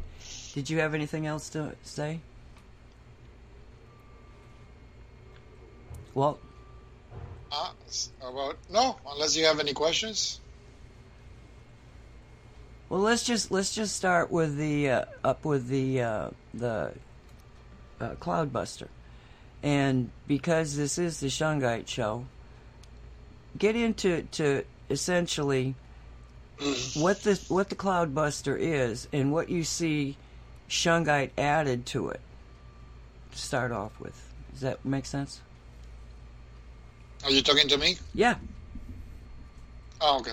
[0.55, 2.21] Did you have anything else to say?
[6.15, 6.39] Well,
[7.53, 7.73] Uh,
[8.23, 10.41] about no, unless you have any questions.
[12.89, 16.93] well, let's just let's just start with the uh, up with the uh, the
[18.01, 18.89] uh, Cloudbuster,
[19.63, 22.25] and because this is the Shungite show,
[23.59, 25.75] get into to essentially
[26.95, 30.17] what the what the Cloudbuster is and what you see
[30.69, 32.21] Shungite added to it.
[33.33, 35.41] To start off with, does that make sense?
[37.25, 37.97] Are you talking to me?
[38.15, 38.37] Yeah.
[40.01, 40.33] Oh, okay.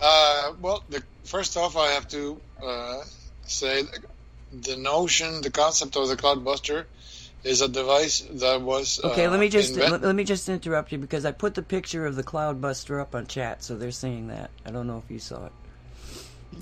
[0.00, 3.00] Uh, well, the, first off, I have to uh,
[3.46, 3.82] say
[4.52, 6.84] the notion, the concept of the Cloudbuster
[7.44, 9.00] is a device that was.
[9.04, 11.62] Okay, uh, let me just invent- let, me just interrupt you because I put the
[11.62, 14.50] picture of the Cloudbuster up on chat, so they're seeing that.
[14.66, 15.52] I don't know if you saw it.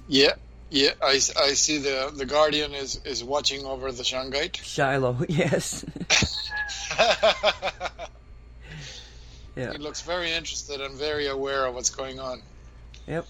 [0.08, 0.32] Yeah,
[0.70, 0.90] yeah.
[1.00, 4.56] I, I see the the Guardian is is watching over the Shungite.
[4.56, 5.84] Shiloh, yes.
[9.56, 9.72] yeah.
[9.72, 12.42] he looks very interested and very aware of what's going on.
[13.06, 13.26] Yep.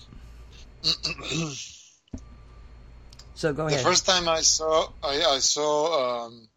[3.43, 3.81] So go ahead.
[3.81, 6.49] The first time I saw, I, I saw um,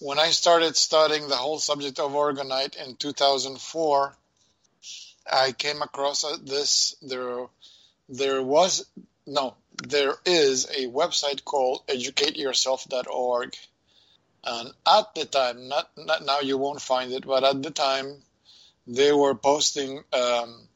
[0.00, 4.16] when I started studying the whole subject of orgonite in 2004.
[5.30, 6.96] I came across this.
[7.00, 7.46] There,
[8.08, 8.86] there was
[9.26, 13.56] no, there is a website called educateyourself.org,
[14.44, 18.22] and at the time, not not now, you won't find it, but at the time,
[18.86, 20.68] they were posting um,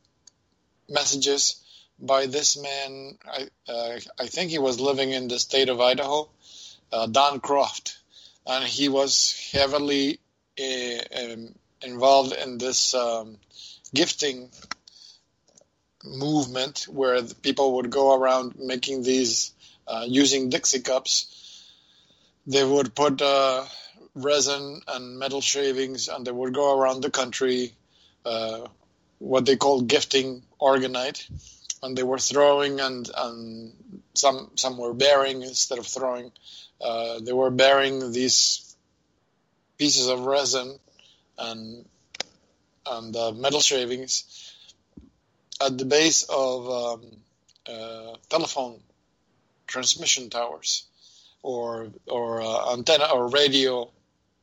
[0.89, 1.63] messages
[1.99, 3.19] by this man.
[3.31, 6.31] I uh, I think he was living in the state of Idaho,
[6.91, 7.98] uh, Don Croft,
[8.49, 10.19] and he was heavily
[10.59, 13.37] uh, um, involved in this um,
[13.95, 14.51] gifting
[16.05, 19.53] movement where people would go around making these
[19.87, 21.35] uh, using Dixie cups.
[22.47, 23.65] They would put uh,
[24.15, 27.75] resin and metal shavings, and they would go around the country.
[28.25, 28.67] Uh,
[29.19, 31.29] what they call gifting orgonite,
[31.83, 33.73] and they were throwing and, and
[34.15, 36.31] some some were bearing instead of throwing.
[36.81, 38.77] Uh, they were bearing these
[39.79, 40.79] pieces of resin
[41.39, 41.85] and
[42.91, 44.55] and uh, metal shavings
[45.61, 47.03] at the base of um,
[47.67, 48.81] uh, telephone
[49.67, 50.87] transmission towers
[51.43, 53.91] or or uh, antenna or radio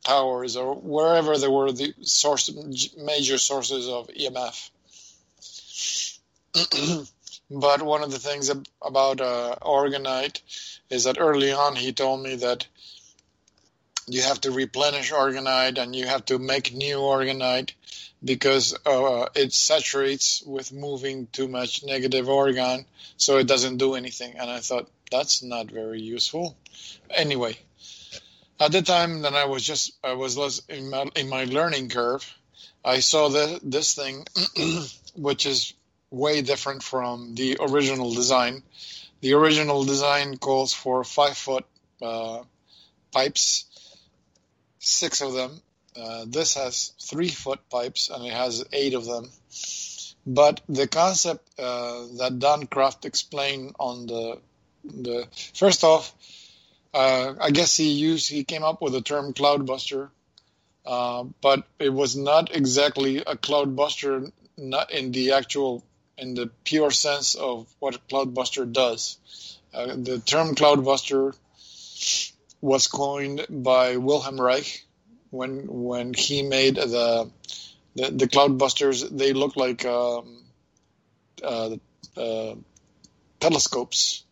[0.03, 2.49] towers or wherever there were the source
[2.97, 4.69] major sources of EMF.
[7.51, 8.49] but one of the things
[8.81, 10.41] about uh, Orgonite
[10.89, 12.67] is that early on he told me that
[14.07, 17.71] you have to replenish Orgonite and you have to make new Orgonite
[18.25, 22.85] because uh, it saturates with moving too much negative orgone,
[23.17, 24.33] so it doesn't do anything.
[24.37, 26.57] And I thought that's not very useful.
[27.11, 27.57] Anyway,
[28.59, 31.89] at the time that I was just I was less in my, in my learning
[31.89, 32.25] curve,
[32.83, 34.25] I saw the, this thing,
[35.15, 35.73] which is
[36.09, 38.63] way different from the original design.
[39.25, 41.65] The original design calls for five foot
[41.99, 42.43] uh,
[43.11, 43.65] pipes,
[44.77, 45.63] six of them.
[45.99, 49.31] Uh, this has three foot pipes and it has eight of them.
[50.27, 54.41] But the concept uh, that Don Croft explained on the
[54.83, 56.13] the first off,
[56.93, 60.09] uh, I guess he used he came up with the term cloudbuster,
[60.85, 65.83] uh, but it was not exactly a cloudbuster, not in the actual
[66.17, 69.17] in the pure sense of what cloudbuster does.
[69.73, 71.35] Uh, the term cloudbuster
[72.61, 74.85] was coined by Wilhelm Reich
[75.29, 77.29] when when he made the
[77.95, 79.17] the, the cloudbusters.
[79.17, 80.43] They look like um,
[81.43, 81.75] uh,
[82.15, 82.55] uh,
[83.39, 84.23] telescopes.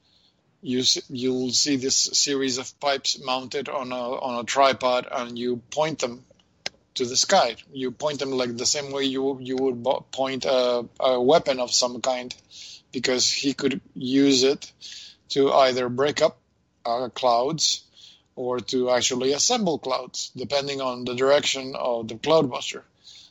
[0.61, 5.57] You you'll see this series of pipes mounted on a on a tripod, and you
[5.71, 6.23] point them
[6.95, 7.55] to the sky.
[7.71, 11.71] You point them like the same way you you would point a, a weapon of
[11.71, 12.33] some kind,
[12.91, 14.71] because he could use it
[15.29, 16.37] to either break up
[16.85, 17.83] uh, clouds
[18.35, 22.81] or to actually assemble clouds, depending on the direction of the cloudbuster.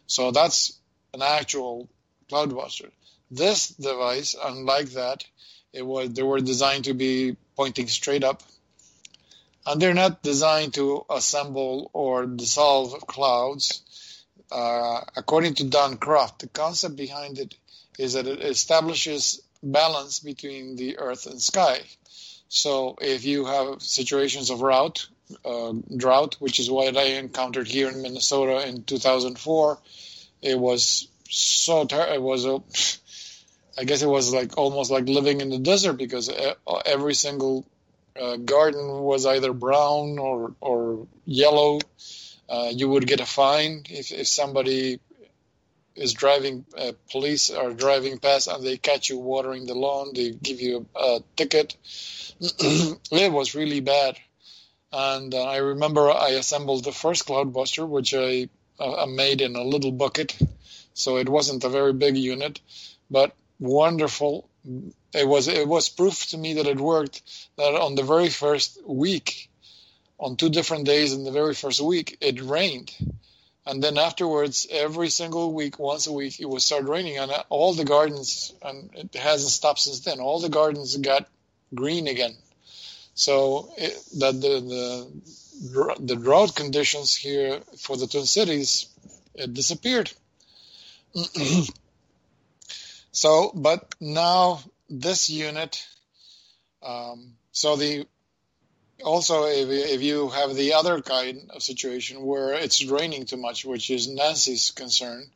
[0.07, 0.79] So that's
[1.15, 1.89] an actual
[2.31, 2.91] cloudbuster.
[3.31, 5.25] This device, unlike that,
[5.73, 8.43] it was they were designed to be pointing straight up
[9.67, 13.83] and they're not designed to assemble or dissolve clouds.
[14.51, 17.55] Uh, according to Don Croft, the concept behind it
[17.99, 21.81] is that it establishes balance between the earth and sky.
[22.49, 25.07] So if you have situations of drought,
[25.45, 29.79] uh, drought, which is what I encountered here in Minnesota in 2004,
[30.43, 32.61] it was so ter- it was a,
[33.79, 36.53] I guess it was like almost like living in the desert because e-
[36.85, 37.65] every single
[38.21, 41.79] uh, garden was either brown or or yellow.
[42.49, 45.01] Uh, you would get a fine if, if somebody
[45.95, 50.31] is driving, uh, police are driving past and they catch you watering the lawn, they
[50.31, 51.77] give you a, a ticket.
[52.41, 54.19] it was really bad.
[54.93, 58.49] And uh, I remember I assembled the first Cloudbuster, which I,
[58.79, 60.37] uh, made in a little bucket.
[60.95, 62.61] So it wasn't a very big unit,
[63.11, 64.49] but wonderful.
[65.15, 67.23] It was it was proof to me that it worked.
[67.57, 69.51] That on the very first week,
[70.19, 72.95] on two different days in the very first week, it rained,
[73.67, 77.75] and then afterwards, every single week, once a week, it would start raining, and all
[77.75, 80.21] the gardens, and it hasn't stopped since then.
[80.21, 81.29] All the gardens got
[81.75, 82.35] green again.
[83.15, 85.11] So it, that the, the
[86.01, 88.87] the drought conditions here for the Twin Cities
[89.35, 90.11] it disappeared.
[93.13, 94.61] so, but now
[95.01, 95.85] this unit,
[96.83, 98.07] um, so the
[99.05, 103.65] also if, if you have the other kind of situation where it's raining too much,
[103.65, 105.27] which is Nancy's concern,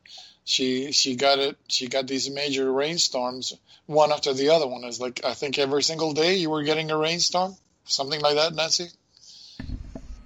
[0.45, 1.57] she she got it.
[1.67, 3.53] She got these major rainstorms
[3.85, 4.83] one after the other one.
[4.83, 7.55] It's like I think every single day you were getting a rainstorm,
[7.85, 8.89] something like that, Nancy.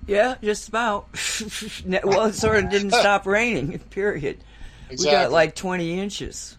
[0.08, 1.08] Yeah, just about.
[2.04, 3.80] well, it sort of didn't stop raining.
[3.80, 4.38] Period.
[4.90, 5.06] Exactly.
[5.06, 6.58] We got like twenty inches.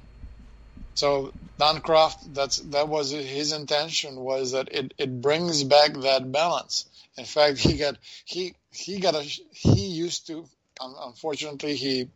[0.94, 6.30] So Don Croft, that's that was his intention was that it, it brings back that
[6.30, 6.86] balance.
[7.16, 10.44] In fact, he got he he got a he used to
[10.80, 12.08] unfortunately he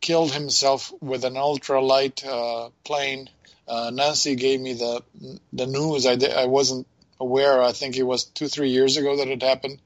[0.00, 3.28] killed himself with an ultralight uh, plane.
[3.66, 5.02] Uh, Nancy gave me the
[5.52, 6.06] the news.
[6.06, 6.86] I I wasn't
[7.18, 7.62] aware.
[7.62, 9.78] I think it was two three years ago that it happened.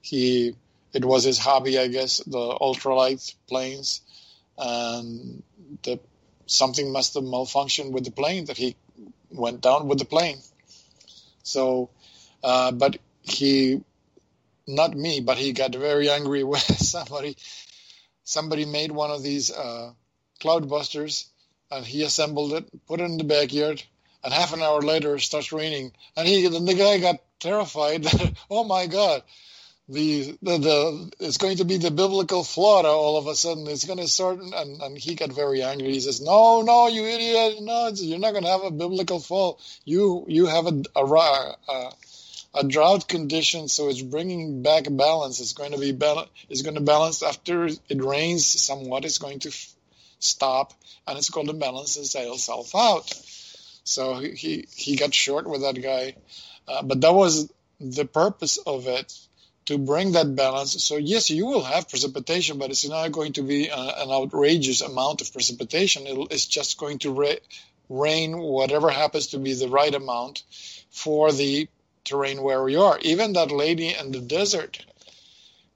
[0.00, 0.54] He
[0.92, 4.02] it was his hobby, I guess, the ultralight planes,
[4.58, 5.42] and
[5.82, 6.00] the
[6.46, 8.76] something must have malfunctioned with the plane that he
[9.30, 10.38] went down with the plane.
[11.42, 11.90] So,
[12.42, 13.80] uh, but he,
[14.66, 17.36] not me, but he got very angry when somebody,
[18.24, 19.92] somebody made one of these uh,
[20.40, 21.26] cloudbusters,
[21.70, 23.82] and he assembled it, put it in the backyard,
[24.22, 28.06] and half an hour later it starts raining, and he, the guy got terrified.
[28.50, 29.22] oh my God!
[29.92, 33.66] The, the, the it's going to be the biblical Florida all of a sudden.
[33.68, 35.92] It's going to start, and, and he got very angry.
[35.92, 37.62] He says, "No, no, you idiot!
[37.62, 39.60] No, you're not going to have a biblical fall.
[39.84, 41.92] You you have a a, a,
[42.54, 45.40] a drought condition, so it's bringing back balance.
[45.40, 49.04] It's going to be bal- It's going to balance after it rains somewhat.
[49.04, 49.74] It's going to f-
[50.18, 50.72] stop,
[51.06, 53.12] and it's going to balance itself out."
[53.84, 56.16] So he he, he got short with that guy,
[56.66, 59.12] uh, but that was the purpose of it
[59.66, 60.82] to bring that balance.
[60.82, 64.80] So yes, you will have precipitation, but it's not going to be a, an outrageous
[64.80, 66.06] amount of precipitation.
[66.06, 67.44] It'll, it's just going to ra-
[67.88, 70.42] rain whatever happens to be the right amount
[70.90, 71.68] for the
[72.04, 72.98] terrain where we are.
[73.00, 74.84] Even that lady in the desert,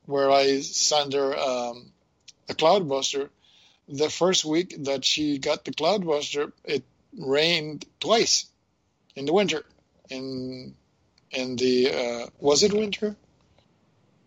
[0.07, 1.93] where I sent her um,
[2.47, 3.29] the cloudbuster,
[3.89, 6.85] the first week that she got the cloudbuster, it
[7.17, 8.47] rained twice
[9.15, 9.65] in the winter.
[10.09, 10.75] In
[11.31, 13.17] in the uh, was it winter?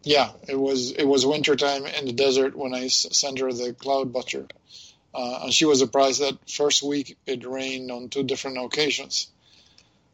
[0.04, 3.74] Yeah, it was it was winter time in the desert when I sent her the
[3.74, 4.50] cloudbuster,
[5.14, 9.28] uh, and she was surprised that first week it rained on two different occasions.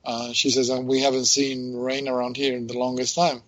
[0.04, 3.44] Uh, she says, and "We haven't seen rain around here in the longest time."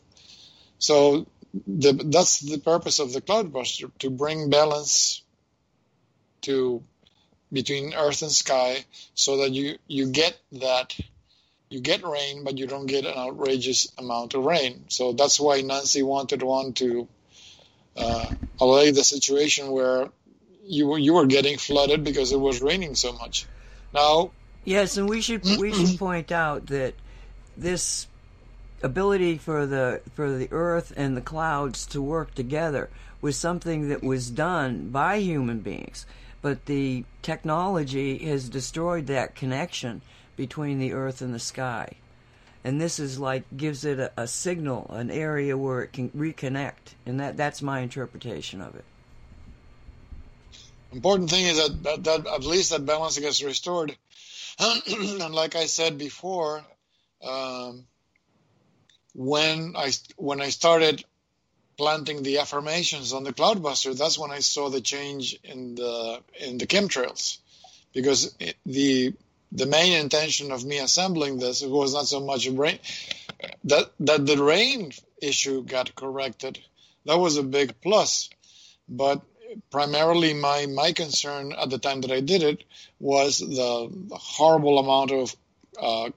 [0.79, 1.25] So
[1.65, 5.23] the, that's the purpose of the cloud cloudbuster to bring balance
[6.41, 6.83] to
[7.51, 8.85] between earth and sky,
[9.15, 10.95] so that you you get that
[11.69, 14.85] you get rain, but you don't get an outrageous amount of rain.
[14.87, 17.07] So that's why Nancy wanted one to
[17.95, 20.09] uh, allay the situation where
[20.63, 23.45] you were, you were getting flooded because it was raining so much.
[23.93, 24.31] Now,
[24.63, 26.93] yes, and we should we should point out that
[27.55, 28.07] this
[28.83, 32.89] ability for the for the earth and the clouds to work together
[33.21, 36.05] was something that was done by human beings,
[36.41, 40.01] but the technology has destroyed that connection
[40.37, 41.97] between the earth and the sky.
[42.63, 46.95] And this is like gives it a, a signal, an area where it can reconnect,
[47.05, 48.85] and that that's my interpretation of it.
[50.93, 53.95] Important thing is that, that, that at least that balance gets restored.
[54.59, 56.63] and like I said before,
[57.23, 57.85] um,
[59.13, 61.03] when I when I started
[61.77, 66.57] planting the affirmations on the cloudbuster, that's when I saw the change in the in
[66.57, 67.37] the chemtrails,
[67.93, 69.13] because it, the
[69.51, 72.79] the main intention of me assembling this was not so much rain
[73.63, 74.91] that that the rain
[75.21, 76.59] issue got corrected.
[77.05, 78.29] That was a big plus,
[78.89, 79.21] but
[79.71, 82.63] primarily my my concern at the time that I did it
[82.99, 85.35] was the, horrible amount of
[85.81, 86.09] uh,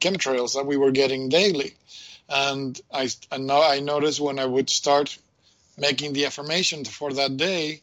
[0.00, 1.74] chemtrails that we were getting daily,
[2.28, 5.18] and I and now I noticed when I would start
[5.76, 7.82] making the affirmation for that day,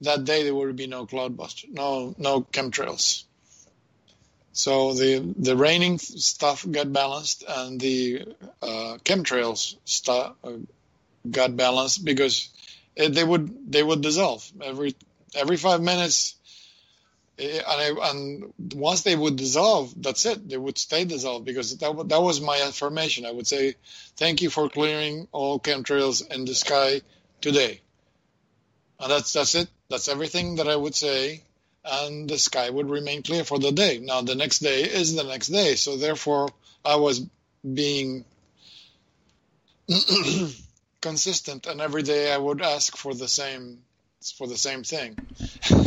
[0.00, 3.24] that day there would be no cloudbuster, no no chemtrails.
[4.58, 8.26] So the the raining stuff got balanced, and the
[8.60, 10.54] uh, chemtrails stuff uh,
[11.30, 12.48] got balanced because
[12.96, 14.96] it, they would they would dissolve every
[15.36, 16.34] every five minutes.
[17.38, 20.48] And, I, and once they would dissolve, that's it.
[20.48, 23.26] They would stay dissolved because that that was my affirmation.
[23.26, 23.76] I would say,
[24.16, 27.02] "Thank you for clearing all chemtrails in the sky
[27.40, 27.80] today."
[28.98, 29.68] And that's that's it.
[29.88, 31.44] That's everything that I would say
[31.90, 33.98] and the sky would remain clear for the day.
[33.98, 36.48] Now, the next day is the next day, so therefore,
[36.84, 37.26] I was
[37.74, 38.24] being
[41.00, 43.78] consistent, and every day I would ask for the same
[44.36, 45.16] for the same thing.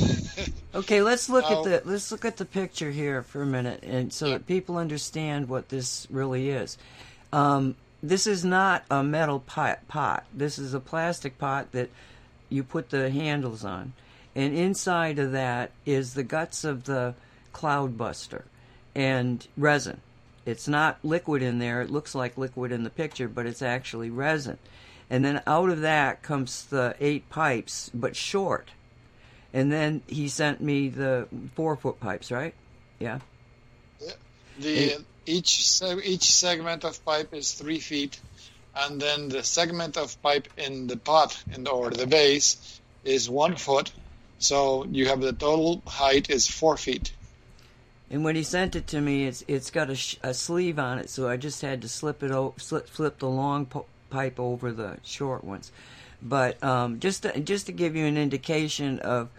[0.76, 3.84] okay, let's look now, at the let's look at the picture here for a minute,
[3.84, 4.34] and so yeah.
[4.34, 6.78] that people understand what this really is.
[7.34, 10.26] Um, this is not a metal pot, pot.
[10.34, 11.90] This is a plastic pot that
[12.50, 13.94] you put the handles on
[14.36, 17.16] and inside of that is the guts of the
[17.54, 18.44] cloudbuster
[18.96, 20.02] and resin.
[20.46, 21.82] It's not liquid in there.
[21.82, 24.58] It looks like liquid in the picture, but it's actually resin.
[25.10, 28.70] And then out of that comes the eight pipes, but short.
[29.54, 32.54] And then he sent me the four foot pipes, right?
[33.00, 33.20] Yeah.
[34.00, 34.14] yeah.
[34.60, 38.20] The each each segment of pipe is three feet,
[38.76, 43.30] and then the segment of pipe in the pot in the, or the base is
[43.30, 43.92] one foot,
[44.44, 47.14] so you have the total height is four feet.
[48.10, 51.00] And when he sent it to me, it's it's got a, sh- a sleeve on
[51.00, 53.68] it, so I just had to slip it o- slip flip the long
[54.10, 55.72] pipe over the short ones.
[56.22, 59.30] But um, just to, just to give you an indication of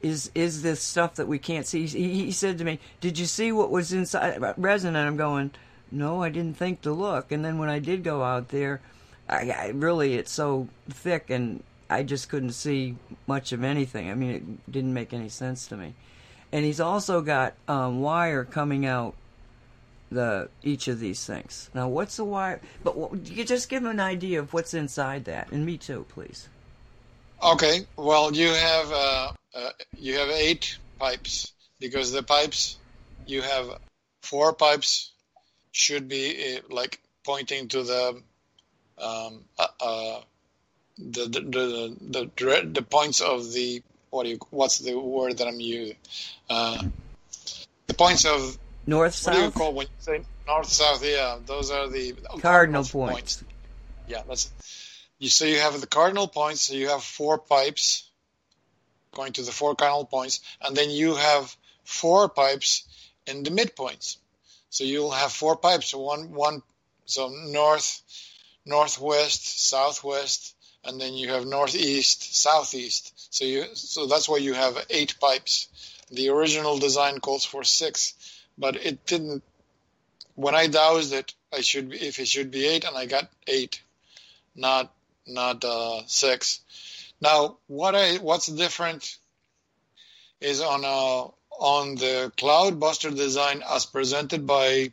[0.00, 1.86] is is this stuff that we can't see?
[1.86, 5.50] He, he said to me, "Did you see what was inside resin?" And I'm going,
[5.90, 8.80] "No, I didn't think to look." And then when I did go out there,
[9.28, 12.96] I, I really it's so thick and I just couldn't see
[13.26, 14.10] much of anything.
[14.10, 15.94] I mean, it didn't make any sense to me.
[16.52, 19.14] And he's also got um, wire coming out
[20.10, 21.70] the each of these things.
[21.74, 22.60] Now, what's the wire?
[22.82, 26.06] But what, you just give him an idea of what's inside that, and me too,
[26.08, 26.48] please.
[27.42, 27.86] Okay.
[27.96, 32.78] Well, you have uh, uh, you have eight pipes because the pipes
[33.26, 33.78] you have
[34.22, 35.12] four pipes
[35.72, 38.22] should be uh, like pointing to the
[38.98, 39.44] um,
[41.00, 45.38] uh the the the, the, the points of the what do you what's the word
[45.38, 45.96] that I'm using?
[46.48, 46.82] Uh,
[47.86, 49.34] the points of north south.
[49.34, 51.04] What do you call when you say north south?
[51.04, 52.92] Yeah, those are the cardinal points.
[52.92, 53.44] points.
[54.06, 54.52] Yeah, that's
[55.18, 55.28] you.
[55.28, 56.62] So you have the cardinal points.
[56.62, 58.10] So you have four pipes
[59.14, 62.84] going to the four cardinal points, and then you have four pipes
[63.26, 64.16] in the midpoints.
[64.70, 65.88] So you'll have four pipes.
[65.88, 66.62] So one one
[67.04, 68.02] so north,
[68.64, 70.54] northwest, southwest,
[70.84, 73.34] and then you have northeast, southeast.
[73.34, 75.68] So you so that's why you have eight pipes.
[76.10, 78.14] The original design calls for six,
[78.58, 79.42] but it didn't.
[80.34, 83.30] When I dowsed it, I should be, if it should be eight, and I got
[83.46, 83.82] eight,
[84.54, 84.92] not
[85.26, 86.60] not uh, six.
[87.20, 89.18] Now, what I what's different
[90.40, 91.30] is on a
[91.60, 94.92] on the Cloudbuster design as presented by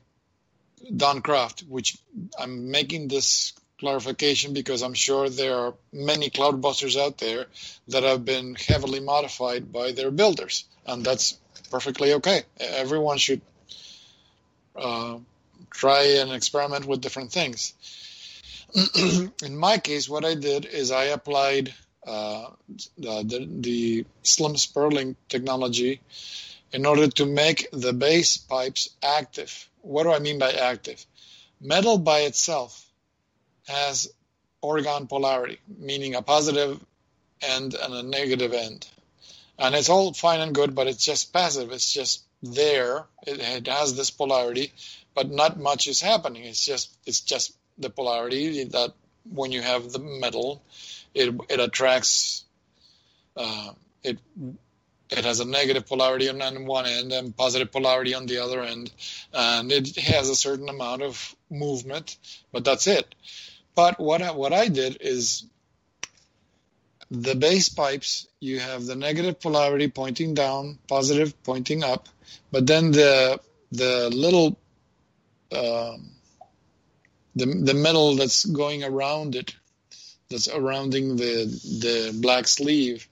[0.96, 1.98] Don Croft, which
[2.38, 7.46] I'm making this clarification because I'm sure there are many cloudbusters out there
[7.90, 11.38] that have been heavily modified by their builders, and that's
[11.70, 12.44] perfectly okay.
[12.60, 13.42] Everyone should
[14.76, 15.18] uh,
[15.72, 17.74] try and experiment with different things.
[19.44, 21.74] In my case, what I did is I applied
[22.06, 22.48] uh,
[22.98, 26.02] the, the, the Slim Spurling technology
[26.72, 29.70] in order to make the base pipes active.
[29.82, 31.06] What do I mean by active?
[31.62, 32.87] Metal by itself
[33.68, 34.12] has
[34.64, 36.80] orgone polarity, meaning a positive
[37.42, 38.88] end and a negative end.
[39.60, 41.72] And it's all fine and good, but it's just passive.
[41.72, 43.06] It's just there.
[43.26, 44.74] It, it has this polarity,
[45.16, 46.44] but not much is happening.
[46.44, 48.94] It's just it's just the polarity that
[49.30, 50.64] when you have the metal,
[51.14, 52.44] it it attracts.
[53.36, 53.72] Uh,
[54.04, 54.20] it
[55.10, 58.92] it has a negative polarity on one end and positive polarity on the other end,
[59.34, 62.18] and it has a certain amount of movement,
[62.52, 63.16] but that's it.
[63.78, 65.46] But what I, what I did is
[67.12, 72.10] the base pipes, you have the negative polarity pointing down, positive pointing up,
[72.52, 73.40] but then the
[73.72, 74.58] the little
[75.52, 76.10] um,
[77.36, 79.56] the the metal that's going around it,
[80.32, 81.46] that's surrounding the
[81.84, 83.08] the black sleeve,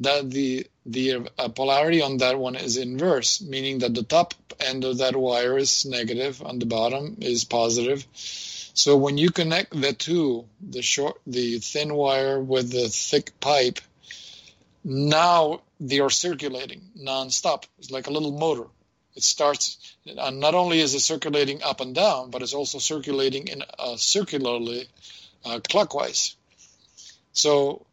[0.00, 4.82] that the the uh, polarity on that one is inverse, meaning that the top end
[4.82, 8.06] of that wire is negative and the bottom is positive
[8.74, 13.80] So when you connect the two, the short, the thin wire with the thick pipe,
[14.84, 17.64] now they are circulating nonstop.
[17.78, 18.66] It's like a little motor.
[19.14, 23.48] It starts, and not only is it circulating up and down, but it's also circulating
[23.48, 24.88] in uh, circularly
[25.44, 26.36] uh, clockwise.
[27.32, 27.86] So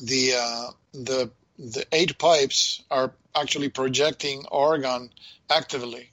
[0.00, 5.10] the uh, the the eight pipes are actually projecting orgone
[5.50, 6.10] actively.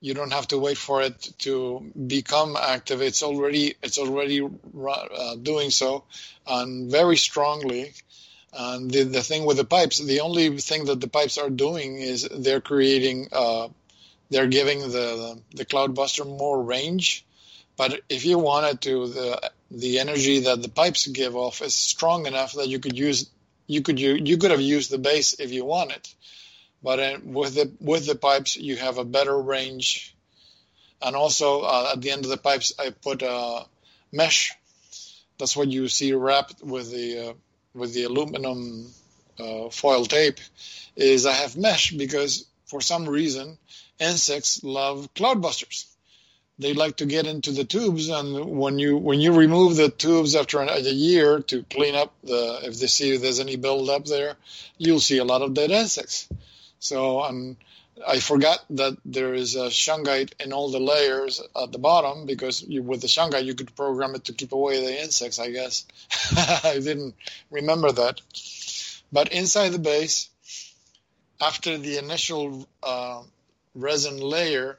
[0.00, 3.02] You don't have to wait for it to become active.
[3.02, 6.04] It's already it's already uh, doing so,
[6.46, 7.92] and very strongly.
[8.52, 11.98] And the, the thing with the pipes, the only thing that the pipes are doing
[11.98, 13.68] is they're creating, uh,
[14.30, 17.24] they're giving the the Cloudbuster more range.
[17.76, 22.26] But if you wanted to, the the energy that the pipes give off is strong
[22.26, 23.28] enough that you could use
[23.68, 26.08] you could you, you could have used the base if you wanted,
[26.82, 30.14] but uh, with the with the pipes you have a better range,
[31.02, 33.66] and also uh, at the end of the pipes I put a
[34.12, 34.52] mesh.
[35.38, 37.32] That's what you see wrapped with the uh,
[37.74, 38.92] with the aluminum
[39.38, 40.38] uh, foil tape.
[40.96, 43.58] Is I have mesh because for some reason
[44.00, 45.86] insects love cloudbusters
[46.58, 50.34] they like to get into the tubes and when you when you remove the tubes
[50.34, 54.34] after a year to clean up the if they see if there's any buildup there
[54.76, 56.28] you'll see a lot of dead insects
[56.78, 57.56] so um,
[58.06, 62.62] i forgot that there is a shungite in all the layers at the bottom because
[62.62, 65.86] you, with the shungite you could program it to keep away the insects i guess
[66.64, 67.14] i didn't
[67.50, 68.20] remember that
[69.12, 70.28] but inside the base
[71.40, 73.22] after the initial uh,
[73.74, 74.78] resin layer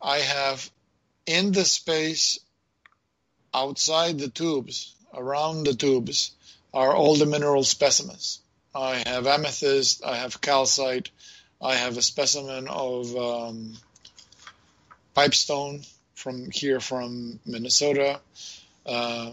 [0.00, 0.70] I have
[1.24, 2.38] in the space
[3.52, 6.32] outside the tubes, around the tubes,
[6.72, 8.40] are all the mineral specimens.
[8.76, 11.10] I have amethyst, I have calcite,
[11.62, 13.74] I have a specimen of um,
[15.14, 15.82] pipestone
[16.14, 18.20] from here from Minnesota.
[18.84, 19.32] Uh,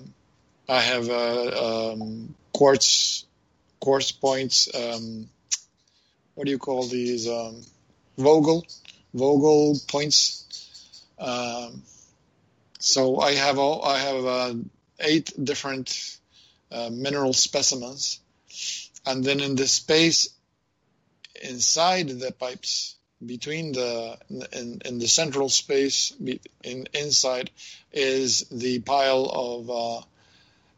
[0.69, 3.25] I have uh, um, quartz
[3.79, 4.73] quartz points.
[4.73, 5.27] Um,
[6.35, 7.27] what do you call these?
[7.27, 7.61] Um,
[8.17, 8.65] Vogel
[9.13, 10.43] Vogel points
[11.19, 11.83] um,
[12.79, 14.53] so I have all, I have uh,
[14.99, 16.17] eight different
[16.69, 18.19] uh, mineral specimens,
[19.05, 20.30] and then in the space
[21.41, 24.17] inside the pipes between the
[24.51, 26.13] in, in the central space
[26.63, 27.49] in inside
[27.91, 30.01] is the pile of uh,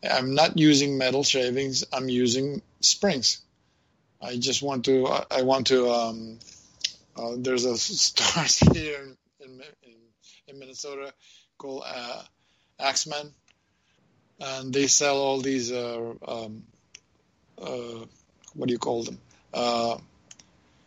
[0.09, 3.41] I'm not using metal shavings I'm using springs
[4.21, 6.39] I just want to I want to um,
[7.15, 9.93] uh, there's a store here in, in,
[10.47, 11.13] in Minnesota
[11.57, 12.21] called uh,
[12.79, 13.33] Axman,
[14.39, 15.71] and they sell all these.
[15.71, 16.63] Uh, um,
[17.57, 19.19] what do you call them?
[19.53, 19.97] Uh,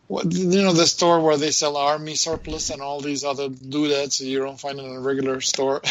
[0.07, 4.19] what, you know the store where they sell army surplus and all these other doodads
[4.19, 5.81] you don't find in a regular store.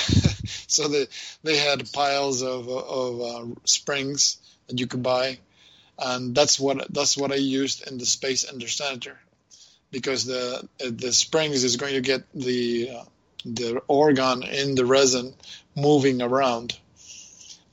[0.67, 1.07] so they
[1.45, 5.39] they had piles of of uh, springs that you could buy,
[5.99, 9.17] and that's what that's what I used in the Space Ender Senator,
[9.93, 13.05] because the the springs is going to get the uh,
[13.45, 15.33] the orgone in the resin
[15.77, 16.77] moving around.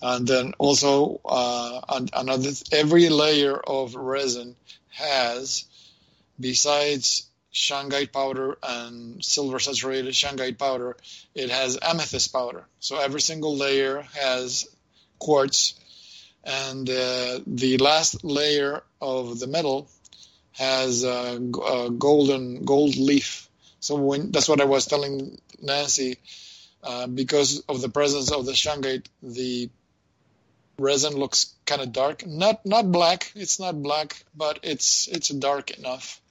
[0.01, 1.81] And then also uh,
[2.13, 4.55] another every layer of resin
[4.89, 5.65] has,
[6.39, 10.97] besides shungite powder and silver saturated shungite powder,
[11.33, 12.65] it has amethyst powder.
[12.79, 14.67] So every single layer has
[15.17, 15.75] quartz,
[16.43, 19.89] and uh, the last layer of the metal
[20.51, 23.49] has a golden gold leaf.
[23.79, 26.17] So when that's what I was telling Nancy,
[26.83, 29.69] uh, because of the presence of the shungite, the
[30.77, 32.25] resin looks kind of dark.
[32.25, 33.31] Not not black.
[33.35, 36.21] It's not black, but it's it's dark enough.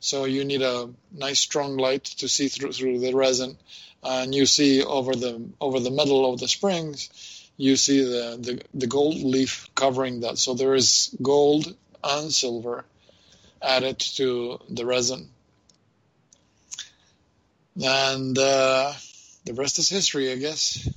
[0.00, 3.58] So you need a nice strong light to see through through the resin,
[4.02, 7.10] and you see over the over the middle of the springs,
[7.56, 10.38] you see the the, the gold leaf covering that.
[10.38, 12.84] So there is gold and silver
[13.62, 15.28] added to the resin
[17.82, 18.92] and uh,
[19.44, 20.88] the rest is history, I guess.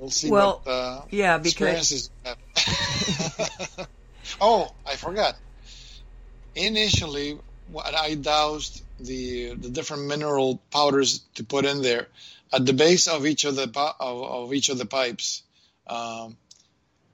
[0.00, 0.30] We'll see.
[0.30, 2.10] Well, what, uh, yeah, because
[4.40, 5.36] oh, I forgot.
[6.54, 7.38] Initially,
[7.70, 12.08] when I dowsed the the different mineral powders to put in there
[12.50, 13.70] at the base of each of the
[14.00, 15.42] of, of each of the pipes.
[15.86, 16.38] Um,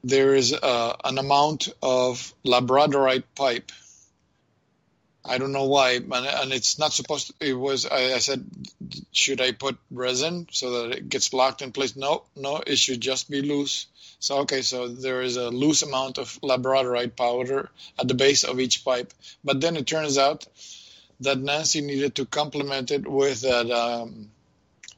[0.04, 3.72] there is uh, an amount of labradorite pipe
[5.28, 7.48] I don't know why, and, it's not supposed to.
[7.48, 7.86] It was.
[7.86, 8.44] I, I, said,
[9.12, 11.96] should I put resin so that it gets locked in place?
[11.96, 13.86] No, no, it should just be loose.
[14.18, 18.60] So okay, so there is a loose amount of labradorite powder at the base of
[18.60, 19.12] each pipe,
[19.44, 20.46] but then it turns out
[21.20, 24.30] that Nancy needed to complement it with that um,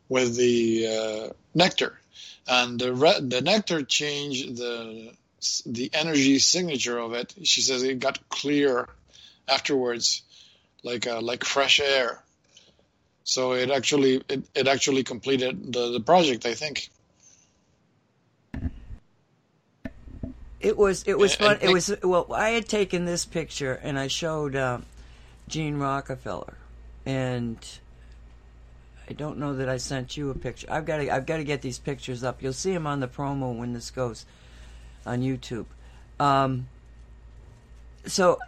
[0.09, 1.99] with the uh, nectar,
[2.47, 5.13] and the re- the nectar changed the
[5.67, 7.35] the energy signature of it.
[7.45, 8.89] She says it got clear
[9.49, 10.23] afterwards,
[10.83, 12.23] like uh, like fresh air.
[13.25, 16.89] So it actually it, it actually completed the, the project, I think.
[20.61, 21.55] It was it was And- fun.
[21.61, 22.27] and- It was well.
[22.35, 24.79] I had taken this picture and I showed uh,
[25.47, 26.55] Gene Rockefeller,
[27.07, 27.59] and
[29.09, 30.67] I don't know that I sent you a picture.
[30.71, 32.43] I've got to I've got to get these pictures up.
[32.43, 34.27] You'll see them on the promo when this goes
[35.07, 35.67] on YouTube.
[36.19, 36.67] Um,
[38.05, 38.39] so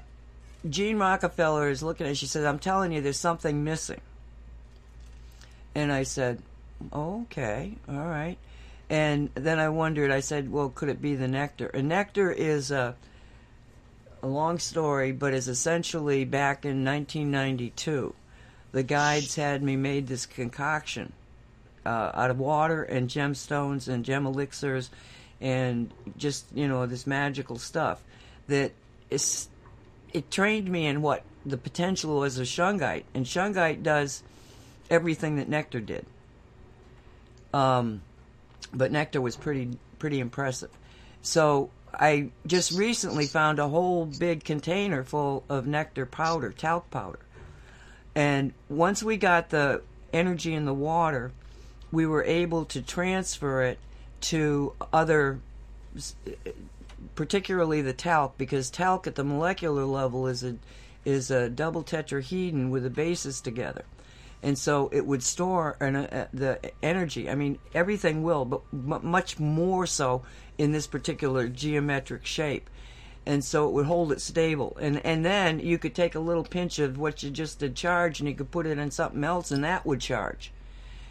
[0.68, 2.16] Gene Rockefeller is looking at.
[2.16, 4.00] She says, "I'm telling you, there's something missing."
[5.74, 6.42] And I said,
[6.92, 8.36] "Okay, all right."
[8.90, 10.10] And then I wondered.
[10.10, 12.94] I said, "Well, could it be the nectar?" And nectar is a,
[14.22, 18.14] a long story, but is essentially back in 1992.
[18.72, 21.12] The guides had me made this concoction
[21.86, 24.90] uh, out of water and gemstones and gem elixirs,
[25.40, 28.02] and just you know this magical stuff
[28.48, 28.72] that
[29.08, 29.48] is.
[30.12, 34.22] It trained me in what the potential was of shungite, and shungite does
[34.90, 36.04] everything that nectar did.
[37.54, 38.02] Um,
[38.72, 40.70] but nectar was pretty pretty impressive.
[41.22, 47.18] So I just recently found a whole big container full of nectar powder, talc powder.
[48.14, 49.82] And once we got the
[50.12, 51.32] energy in the water,
[51.92, 53.78] we were able to transfer it
[54.22, 55.40] to other
[57.20, 60.56] particularly the talc because talc at the molecular level is a
[61.05, 63.84] is a double tetrahedron with the bases together
[64.42, 67.28] and so it would store an, uh, the energy.
[67.28, 70.22] I mean, everything will, but m- much more so
[70.56, 72.70] in this particular geometric shape.
[73.26, 76.42] And so it would hold it stable, and and then you could take a little
[76.42, 79.51] pinch of what you just did charge, and you could put it in something else,
[79.51, 80.52] and that would charge.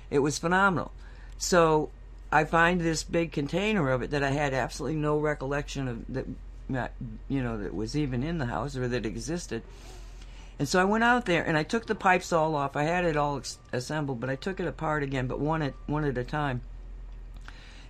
[0.10, 0.92] It was phenomenal.
[1.38, 1.92] So
[2.32, 6.06] I find this big container of it that I had absolutely no recollection of
[6.70, 6.92] that,
[7.28, 9.64] you know, that was even in the house or that existed.
[10.60, 12.76] And so I went out there and I took the pipes all off.
[12.76, 13.42] I had it all
[13.72, 16.62] assembled, but I took it apart again, but one at one at a time.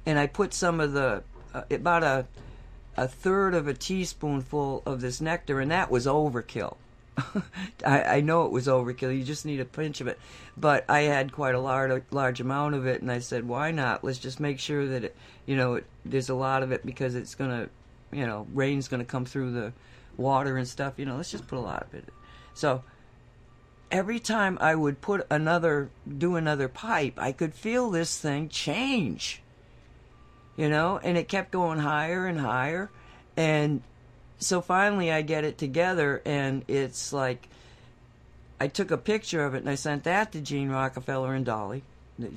[0.05, 2.27] And I put some of the uh, about a
[2.95, 6.75] a third of a teaspoonful of this nectar, and that was overkill.
[7.85, 9.17] I, I know it was overkill.
[9.17, 10.19] You just need a pinch of it,
[10.57, 14.03] but I had quite a large large amount of it, and I said, why not?
[14.03, 15.15] Let's just make sure that it,
[15.45, 17.69] you know, it, there's a lot of it because it's gonna,
[18.11, 19.73] you know, rain's gonna come through the
[20.17, 20.93] water and stuff.
[20.97, 22.05] You know, let's just put a lot of it.
[22.53, 22.83] So
[23.91, 29.41] every time I would put another, do another pipe, I could feel this thing change.
[30.55, 32.89] You know, and it kept going higher and higher.
[33.37, 33.81] And
[34.39, 37.47] so finally I get it together, and it's like
[38.59, 41.83] I took a picture of it and I sent that to Gene Rockefeller and Dolly.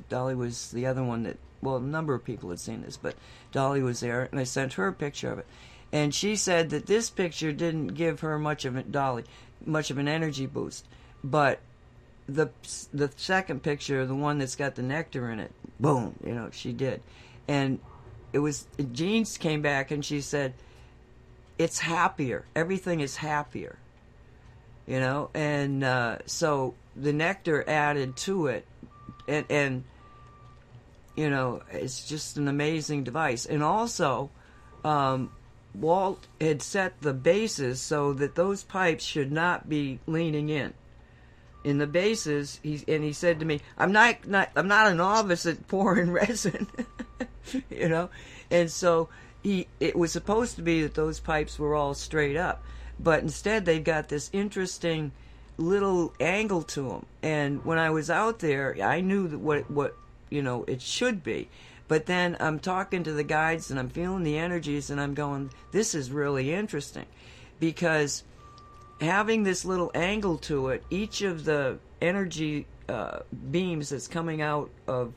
[0.09, 3.17] Dolly was the other one that, well, a number of people had seen this, but
[3.51, 5.47] Dolly was there, and I sent her a picture of it.
[5.93, 9.25] And she said that this picture didn't give her much of it, Dolly,
[9.67, 10.87] much of an energy boost,
[11.23, 11.61] but
[12.29, 12.51] the
[12.95, 16.73] the second picture, the one that's got the nectar in it, boom, you know, she
[16.73, 17.03] did,
[17.49, 17.81] and
[18.33, 20.55] it was Jeans came back and she said,
[21.63, 22.45] "It's happier.
[22.55, 23.79] Everything is happier."
[24.87, 28.67] You know, and uh, so the nectar added to it,
[29.29, 29.85] and and
[31.17, 34.31] you know, it's just an amazing device, and also.
[34.85, 35.31] Um,
[35.75, 40.75] Walt had set the bases so that those pipes should not be leaning in.
[41.65, 44.95] In the bases, he and he said to me, "I'm not, not I'm not a
[44.95, 46.67] novice at pouring resin,
[47.71, 48.11] you know,"
[48.51, 49.09] and so
[49.43, 52.63] he it was supposed to be that those pipes were all straight up,
[52.99, 55.13] but instead they've got this interesting
[55.59, 57.07] little angle to them.
[57.23, 59.97] And when I was out there, I knew what what
[60.31, 61.49] you know it should be.
[61.89, 65.51] But then I'm talking to the guides and I'm feeling the energies and I'm going,
[65.73, 67.05] this is really interesting
[67.61, 68.25] because
[69.01, 73.19] having this little angle to it, each of the energy uh,
[73.51, 75.13] beams that's coming out of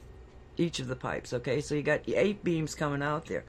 [0.58, 3.46] each of the pipes, okay, so you got eight beams coming out there.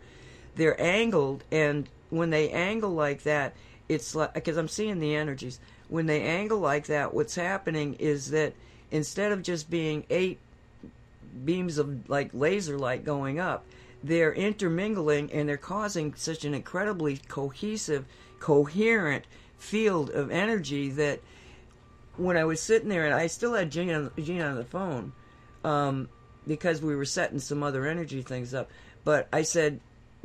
[0.57, 3.55] They're angled, and when they angle like that,
[3.89, 8.31] it's like, because I'm seeing the energies, when they angle like that, what's happening is
[8.31, 8.55] that
[8.91, 10.39] instead of just being eight
[11.45, 13.65] beams of like laser light going up
[14.03, 18.05] they're intermingling and they're causing such an incredibly cohesive
[18.39, 19.25] coherent
[19.59, 21.21] field of energy that
[22.17, 25.13] when i was sitting there and i still had on, on the phone
[25.65, 26.09] um,
[26.47, 28.71] because we were setting some other energy things up
[29.05, 29.81] but i said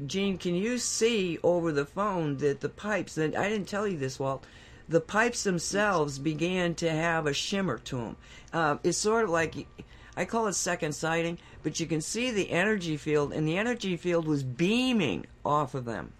[0.06, 3.98] gene can you see over the phone that the pipes and i didn't tell you
[3.98, 4.44] this walt
[4.90, 8.16] the pipes themselves began to have a shimmer to them
[8.54, 9.68] uh, it's sort of like
[10.16, 13.96] I call it second sighting, but you can see the energy field, and the energy
[13.98, 16.12] field was beaming off of them,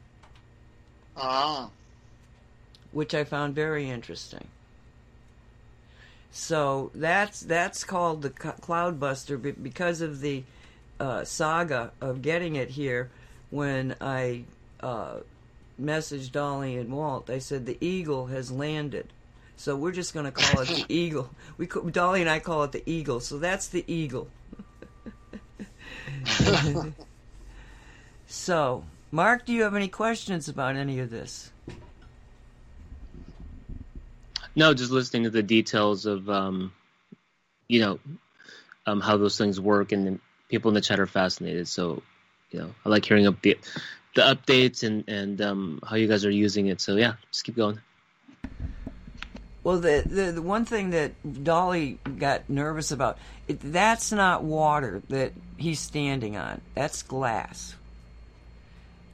[1.18, 1.70] Ah,
[2.92, 4.48] which I found very interesting.
[6.32, 10.44] So that's that's called the Cloudbuster be- because of the
[11.00, 13.10] uh, saga of getting it here.
[13.52, 14.46] When I
[14.80, 15.18] uh,
[15.80, 19.08] messaged Dolly and Walt, I said the eagle has landed.
[19.58, 21.30] So we're just going to call it the eagle.
[21.58, 23.20] We Dolly and I call it the eagle.
[23.20, 24.28] So that's the eagle.
[28.28, 31.52] so, Mark, do you have any questions about any of this?
[34.56, 36.74] No, just listening to the details of, um,
[37.68, 38.00] you know,
[38.86, 40.20] um, how those things work, and then
[40.50, 41.68] people in the chat are fascinated.
[41.68, 42.04] So,
[42.52, 43.58] you know, I like hearing up the
[44.16, 46.82] the updates and and um, how you guys are using it.
[46.82, 47.80] So yeah, just keep going.
[49.64, 55.04] Well, the, the the one thing that Dolly got nervous about, it, that's not water
[55.10, 56.62] that he's standing on.
[56.74, 57.76] That's glass.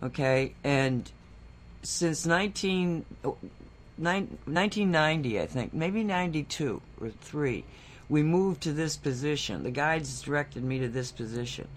[0.02, 1.12] Okay, and
[1.82, 3.38] since 19, oh,
[3.98, 7.64] nine- 1990, I think, maybe 92 or 3,
[8.10, 9.64] we moved to this position.
[9.64, 11.68] The guides directed me to this position.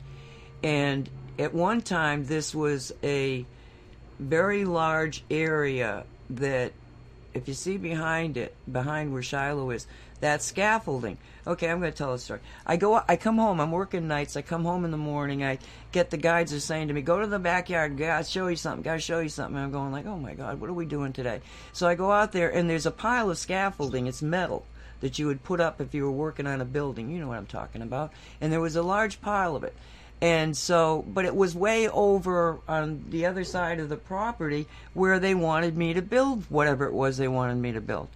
[0.63, 1.09] And
[1.41, 3.47] at one time, this was a
[4.19, 6.73] very large area that
[7.33, 9.87] if you see behind it, behind where Shiloh is,
[10.21, 11.17] that scaffolding.
[11.47, 12.41] Okay, I'm going to tell a story.
[12.67, 13.59] I go, I come home.
[13.59, 14.37] I'm working nights.
[14.37, 15.43] I come home in the morning.
[15.43, 15.59] I
[15.93, 17.97] get the guides are saying to me, "Go to the backyard.
[17.97, 18.83] Gotta show you something.
[18.83, 21.15] Gotta show you something." And I'm going like, "Oh my God, what are we doing
[21.15, 21.41] today?"
[21.73, 24.07] So I go out there, and there's a pile of scaffolding.
[24.07, 24.67] It's metal
[25.01, 27.11] that you would put up if you were working on a building.
[27.11, 28.13] You know what I'm talking about.
[28.43, 29.75] And there was a large pile of it.
[30.23, 35.19] And so, but it was way over on the other side of the property where
[35.19, 38.09] they wanted me to build whatever it was they wanted me to build.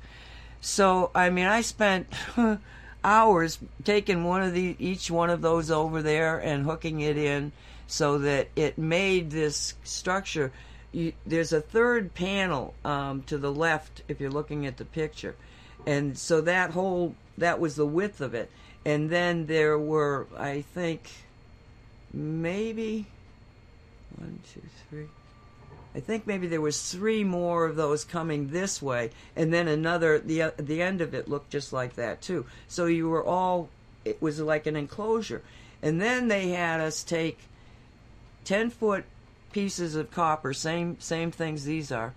[0.61, 2.07] So, I mean, I spent
[3.05, 7.53] hours taking one of the each one of those over there and hooking it in
[7.87, 10.53] so that it made this structure.
[10.93, 15.35] You, there's a third panel um, to the left if you're looking at the picture,
[15.87, 18.51] and so that whole that was the width of it.
[18.87, 21.11] And then there were, I think,
[22.15, 23.07] maybe
[24.17, 25.07] one, two, three.
[25.95, 30.19] I think maybe there was three more of those coming this way, and then another.
[30.19, 32.47] the uh, The end of it looked just like that too.
[32.69, 33.69] So you were all.
[34.05, 35.43] It was like an enclosure,
[35.83, 37.39] and then they had us take
[38.45, 39.05] ten foot
[39.53, 42.13] pieces of copper, same same things these are,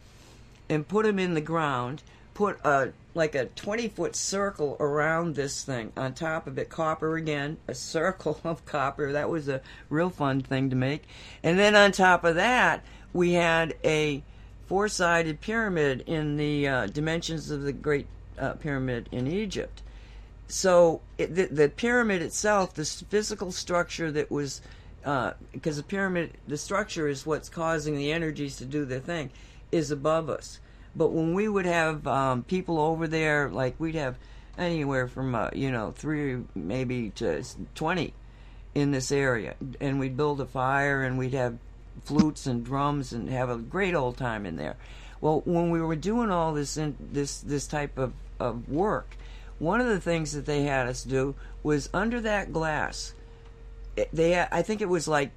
[0.69, 2.01] and put them in the ground.
[2.33, 5.91] Put a like a twenty foot circle around this thing.
[5.97, 9.11] On top of it, copper again, a circle of copper.
[9.11, 11.03] That was a real fun thing to make.
[11.43, 14.23] And then on top of that, we had a
[14.67, 18.07] four sided pyramid in the uh, dimensions of the Great
[18.37, 19.81] uh, Pyramid in Egypt.
[20.47, 24.61] So it, the, the pyramid itself, the physical structure that was,
[25.51, 29.31] because the pyramid, the structure is what's causing the energies to do their thing,
[29.71, 30.59] is above us.
[30.95, 34.17] But when we would have um, people over there, like we'd have
[34.57, 37.43] anywhere from uh, you know three maybe to
[37.75, 38.13] twenty
[38.73, 41.57] in this area, and we'd build a fire and we'd have
[42.03, 44.75] flutes and drums and have a great old time in there.
[45.19, 49.17] Well, when we were doing all this in, this this type of, of work,
[49.59, 53.13] one of the things that they had us do was under that glass.
[54.13, 55.31] They I think it was like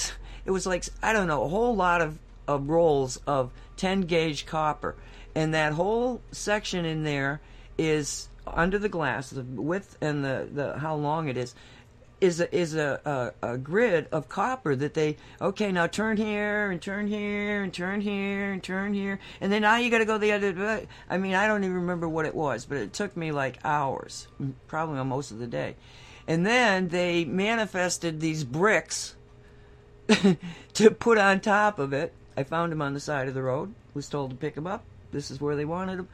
[0.46, 2.18] it was like I don't know a whole lot of,
[2.48, 4.94] of rolls of 10 gauge copper,
[5.34, 7.40] and that whole section in there
[7.78, 11.54] is under the glass, the width and the, the how long it is
[12.20, 16.70] is a, is a, a, a grid of copper that they okay now turn here
[16.70, 20.04] and turn here and turn here and turn here and then now you got to
[20.04, 20.86] go the other way.
[21.10, 24.28] I mean I don't even remember what it was, but it took me like hours,
[24.66, 25.76] probably most of the day,
[26.26, 29.14] and then they manifested these bricks
[30.74, 32.14] to put on top of it.
[32.36, 33.74] I found him on the side of the road.
[33.94, 34.84] Was told to pick him up.
[35.10, 36.08] This is where they wanted him.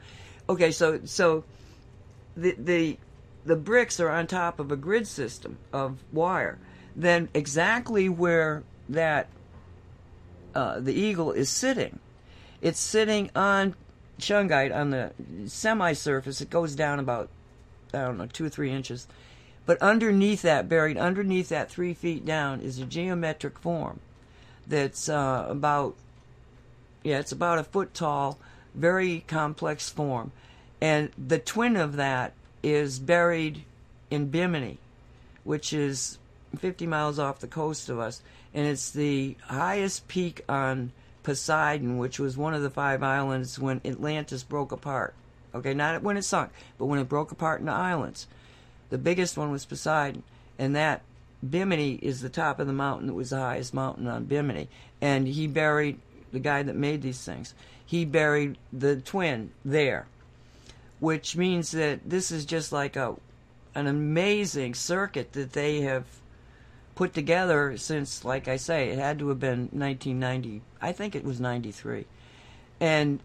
[0.47, 1.43] Okay, so so
[2.35, 2.97] the the
[3.45, 6.57] the bricks are on top of a grid system of wire.
[6.95, 9.27] Then exactly where that
[10.55, 11.99] uh, the eagle is sitting,
[12.61, 13.75] it's sitting on
[14.19, 15.11] shungite on the
[15.47, 16.39] semi-surface.
[16.41, 17.29] It goes down about
[17.93, 19.07] I don't know two or three inches,
[19.65, 23.99] but underneath that, buried underneath that three feet down, is a geometric form
[24.67, 25.95] that's uh, about
[27.03, 28.39] yeah, it's about a foot tall,
[28.73, 30.31] very complex form,
[30.81, 33.63] and the twin of that is buried
[34.09, 34.77] in Bimini,
[35.43, 36.17] which is
[36.57, 38.21] 50 miles off the coast of us,
[38.53, 40.91] and it's the highest peak on
[41.23, 45.13] Poseidon, which was one of the five islands when Atlantis broke apart.
[45.55, 48.27] Okay, not when it sunk, but when it broke apart into islands.
[48.89, 50.23] The biggest one was Poseidon,
[50.59, 51.01] and that
[51.47, 54.67] Bimini is the top of the mountain that was the highest mountain on Bimini,
[55.01, 55.99] and he buried
[56.33, 57.53] the guy that made these things.
[57.85, 60.07] He buried the twin there,
[60.99, 63.15] which means that this is just like a
[63.75, 66.05] an amazing circuit that they have
[66.95, 70.61] put together since, like I say, it had to have been 1990.
[70.81, 72.05] I think it was 93.
[72.79, 73.19] And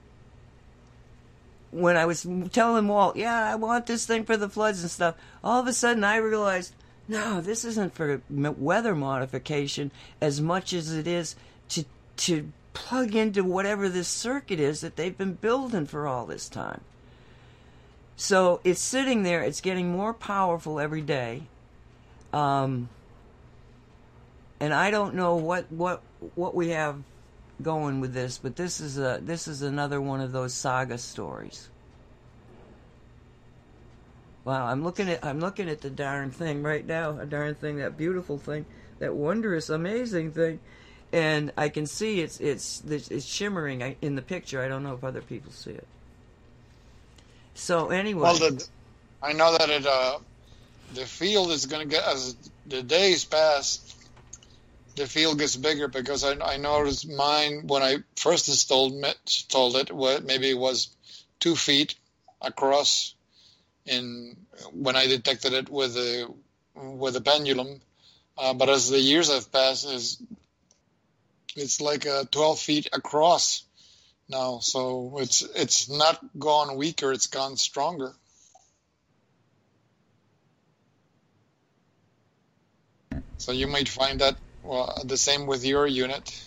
[1.70, 5.16] when I was telling Walt, yeah, I want this thing for the floods and stuff,
[5.44, 6.72] all of a sudden I realized,
[7.08, 9.90] no, this isn't for weather modification
[10.20, 11.36] as much as it is
[11.70, 11.84] to
[12.16, 16.80] to plug into whatever this circuit is that they've been building for all this time.
[18.16, 21.42] So it's sitting there, it's getting more powerful every day.
[22.32, 22.88] Um,
[24.60, 26.02] and I don't know what, what
[26.34, 26.96] what we have
[27.62, 31.68] going with this, but this is a this is another one of those saga stories.
[34.44, 37.78] Wow, I'm looking at I'm looking at the darn thing right now, a darn thing,
[37.78, 38.66] that beautiful thing,
[38.98, 40.60] that wondrous, amazing thing,
[41.12, 44.62] and I can see it's it's it's shimmering in the picture.
[44.62, 45.86] I don't know if other people see it.
[47.54, 48.66] So anyway, well, the,
[49.22, 50.18] I know that it uh,
[50.94, 52.36] the field is going to get as
[52.66, 53.94] the days pass.
[54.96, 59.92] The field gets bigger because I, I noticed mine when I first installed installed it.
[59.92, 60.88] what Maybe it was
[61.40, 61.94] two feet
[62.42, 63.14] across.
[63.86, 64.36] In
[64.72, 66.28] when I detected it with a
[66.74, 67.80] with a pendulum,
[68.36, 70.18] uh, but as the years have passed, is
[71.60, 73.64] it's like uh, 12 feet across
[74.28, 74.58] now.
[74.60, 78.12] So it's it's not gone weaker; it's gone stronger.
[83.38, 86.42] So you might find that well, the same with your unit.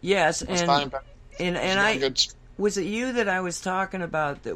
[0.00, 0.92] Yes, and
[1.40, 2.24] and, and I good.
[2.58, 4.54] was it you that I was talking about that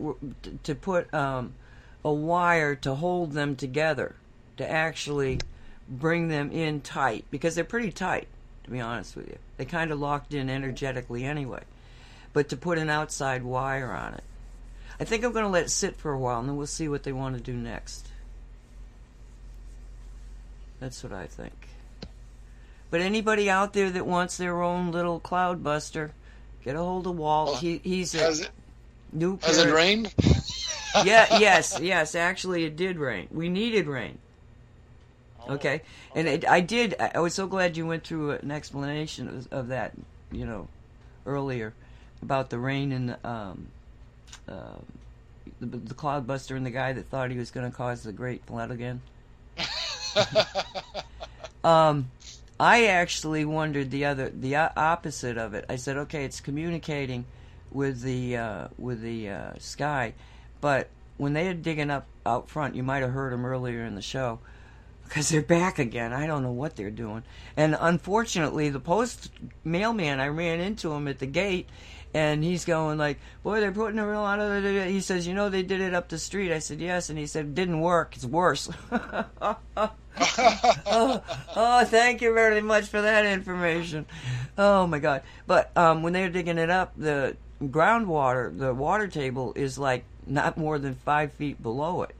[0.64, 1.54] to put um,
[2.04, 4.14] a wire to hold them together
[4.58, 5.40] to actually
[5.88, 8.28] bring them in tight because they're pretty tight
[8.68, 9.38] to be honest with you.
[9.56, 11.62] They kind of locked in energetically anyway
[12.32, 14.22] but to put an outside wire on it.
[15.00, 16.88] I think I'm going to let it sit for a while and then we'll see
[16.88, 18.06] what they want to do next.
[20.80, 21.68] That's what I think.
[22.90, 26.12] But anybody out there that wants their own little cloud buster,
[26.64, 27.58] get a hold of Walt.
[27.58, 28.50] he, he's a has it,
[29.12, 29.38] new.
[29.42, 30.14] Has it rained?
[31.04, 31.38] yeah.
[31.40, 31.78] Yes.
[31.80, 32.14] Yes.
[32.14, 33.28] Actually, it did rain.
[33.30, 34.18] We needed rain.
[35.48, 35.82] Okay.
[36.14, 36.94] And it, I did.
[37.00, 39.92] I was so glad you went through an explanation of, of that.
[40.30, 40.68] You know,
[41.24, 41.72] earlier
[42.22, 43.68] about the rain and the, um,
[44.48, 44.76] uh,
[45.60, 48.44] the, the cloudbuster and the guy that thought he was going to cause the great
[48.44, 49.00] flood again.
[51.64, 52.10] um,
[52.58, 55.64] I actually wondered the other, the opposite of it.
[55.68, 57.24] I said, okay, it's communicating
[57.70, 60.14] with the uh, with the uh, sky,
[60.60, 60.88] but
[61.18, 64.02] when they are digging up out front, you might have heard them earlier in the
[64.02, 64.38] show
[65.08, 66.12] because they're back again.
[66.12, 67.22] I don't know what they're doing.
[67.56, 69.30] And unfortunately, the post
[69.64, 71.68] mailman, I ran into him at the gate,
[72.14, 75.34] and he's going like, "Boy, they're putting a real lot of it." He says, "You
[75.34, 77.80] know, they did it up the street." I said, "Yes," and he said, "It didn't
[77.80, 78.16] work.
[78.16, 78.68] It's worse."
[80.86, 81.22] oh,
[81.56, 84.06] oh, thank you very much for that information.
[84.56, 85.22] Oh my God!
[85.46, 90.56] But um, when they're digging it up, the groundwater, the water table is like not
[90.56, 92.14] more than five feet below it.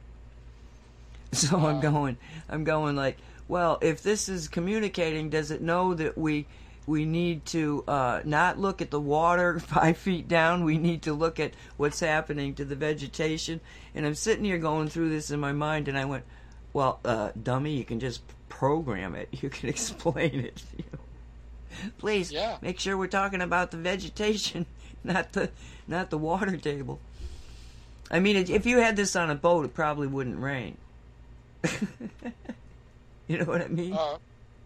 [1.33, 1.57] So.
[1.57, 2.17] I'm going,
[2.49, 6.47] I'm going like, well, if this is communicating, does it know that we
[6.89, 10.63] we need to uh, not look at the water five feet down.
[10.63, 13.61] We need to look at what's happening to the vegetation.
[13.93, 16.23] And I'm sitting here going through this in my mind, and I went,
[16.73, 19.29] "Well, uh, dummy, you can just program it.
[19.41, 20.63] You can explain it.
[21.99, 22.57] Please yeah.
[22.61, 24.65] make sure we're talking about the vegetation,
[25.03, 25.51] not the
[25.87, 26.99] not the water table.
[28.11, 30.77] I mean, if you had this on a boat, it probably wouldn't rain.
[33.27, 33.93] you know what I mean?
[33.93, 34.17] Uh,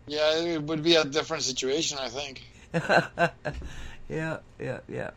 [0.07, 2.43] yeah, it would be a different situation, I think.
[4.09, 5.11] yeah, yeah, yeah.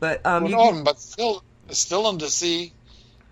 [0.00, 2.72] But um, well, no, but still, still on the sea,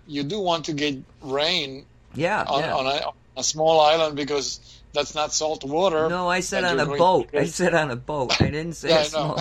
[0.07, 1.85] you do want to get rain.
[2.15, 2.75] Yeah, on, yeah.
[2.75, 4.59] on a, a, small island because
[4.93, 6.09] that's not salt water.
[6.09, 7.29] No, I said on a boat.
[7.33, 8.39] I said on a boat.
[8.39, 9.39] I didn't say yeah, small.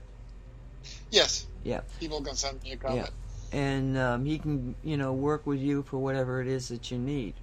[1.11, 1.45] Yes.
[1.65, 1.81] Yeah.
[1.99, 3.09] People can send me a comment.
[3.51, 6.97] and um, he can you know work with you for whatever it is that you
[6.97, 7.33] need.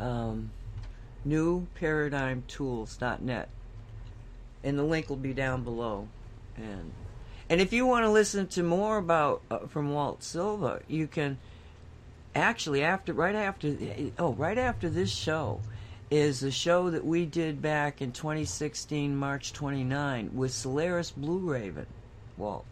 [0.00, 0.50] Um,
[1.26, 3.48] newparadigmtools.net,
[4.62, 6.08] and the link will be down below.
[6.56, 6.92] And
[7.50, 11.38] and if you want to listen to more about uh, from Walt Silva, you can
[12.34, 13.76] actually after right after
[14.18, 15.60] oh right after this show
[16.10, 21.86] is the show that we did back in 2016 March 29 with Solaris Blue Raven,
[22.36, 22.64] Walt.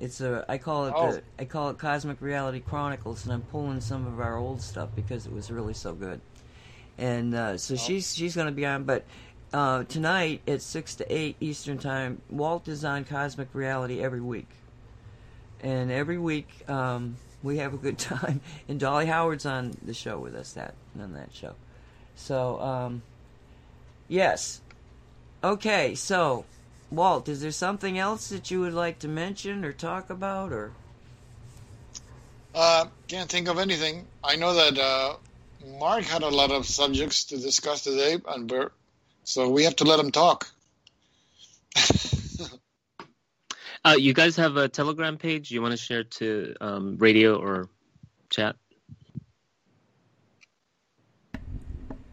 [0.00, 1.12] It's a I call it Oh.
[1.12, 4.90] the I call it Cosmic Reality Chronicles, and I'm pulling some of our old stuff
[4.94, 6.20] because it was really so good.
[6.98, 9.04] And uh, so she's she's going to be on, but
[9.52, 14.48] uh, tonight at six to eight Eastern time, Walt is on Cosmic Reality every week,
[15.62, 18.40] and every week um, we have a good time.
[18.68, 21.54] And Dolly Howard's on the show with us that on that show.
[22.16, 23.02] So um,
[24.08, 24.60] yes,
[25.44, 25.94] okay.
[25.94, 26.44] So
[26.90, 30.72] Walt, is there something else that you would like to mention or talk about, or
[32.54, 34.06] Uh, can't think of anything.
[34.24, 35.16] I know that uh,
[35.78, 38.70] Mark had a lot of subjects to discuss today, and we're,
[39.24, 40.48] so we have to let him talk.
[43.84, 47.68] Uh, you guys have a Telegram page you want to share to um, radio or
[48.30, 48.56] chat?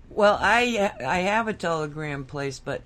[0.10, 2.84] Well, I I have a Telegram place, but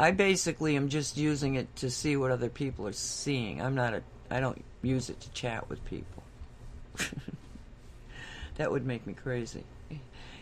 [0.00, 3.60] I basically am just using it to see what other people are seeing.
[3.60, 6.22] I'm not a I don't use it to chat with people.
[8.56, 9.62] that would make me crazy.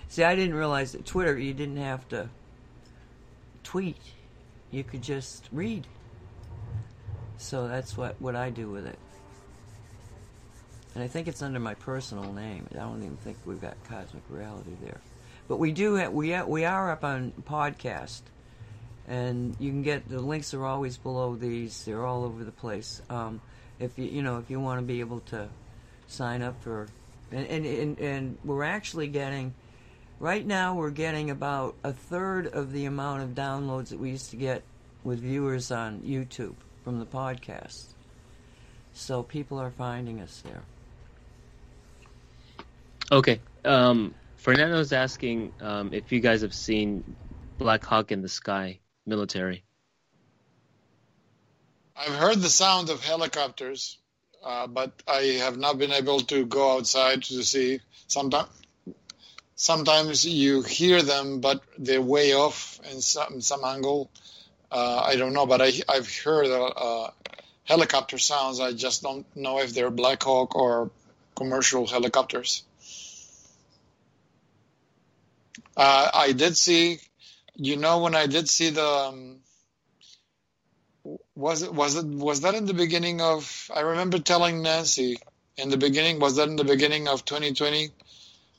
[0.06, 2.28] See, I didn't realize that Twitter you didn't have to
[3.64, 4.01] tweet.
[4.70, 5.89] You could just read.
[7.39, 8.98] So that's what what I do with it.
[10.94, 12.68] And I think it's under my personal name.
[12.70, 15.01] I don't even think we've got Cosmic Reality there.
[15.48, 18.20] But we do we we are up on podcast,
[19.09, 21.85] and you can get the links are always below these.
[21.85, 23.01] They're all over the place.
[23.09, 23.40] Um,
[23.80, 25.48] if you you know if you want to be able to
[26.06, 26.86] sign up for,
[27.32, 29.55] and and, and and we're actually getting,
[30.20, 34.30] right now we're getting about a third of the amount of downloads that we used
[34.30, 34.62] to get
[35.05, 36.55] with viewers on YouTube
[36.85, 37.94] from the podcast.
[38.93, 40.62] So people are finding us there.
[43.10, 43.40] Okay.
[43.64, 47.16] Um, Fernando's asking um, if you guys have seen
[47.59, 49.64] Black Hawk in the Sky military.
[51.97, 53.98] I've heard the sound of helicopters,
[54.44, 57.80] uh, but I have not been able to go outside to see.
[58.06, 58.48] Sometimes,
[59.56, 64.10] sometimes you hear them, but they're way off in some some angle.
[64.70, 67.10] Uh, I don't know, but I I've heard uh,
[67.64, 68.60] helicopter sounds.
[68.60, 70.90] I just don't know if they're Black Hawk or
[71.35, 72.62] commercial helicopters.
[75.76, 76.98] Uh, I did see,
[77.59, 78.86] you know, when I did see the.
[78.86, 79.40] Um,
[81.35, 85.18] was it was it was that in the beginning of I remember telling Nancy
[85.56, 87.90] in the beginning was that in the beginning of 2020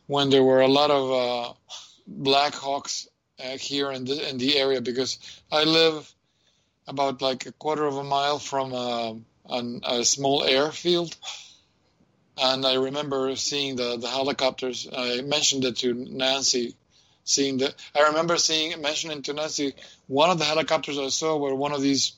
[0.08, 1.54] when there were a lot of uh,
[2.08, 3.08] Black Hawks
[3.40, 5.20] uh, here in the in the area because
[5.52, 6.12] I live
[6.88, 9.14] about like a quarter of a mile from uh,
[9.50, 11.16] an, a small airfield
[12.38, 16.76] and I remember seeing the the helicopters I mentioned it to Nancy
[17.30, 19.76] seeing the I remember seeing mentioned to Nancy
[20.08, 22.14] one of the helicopters I saw were one of these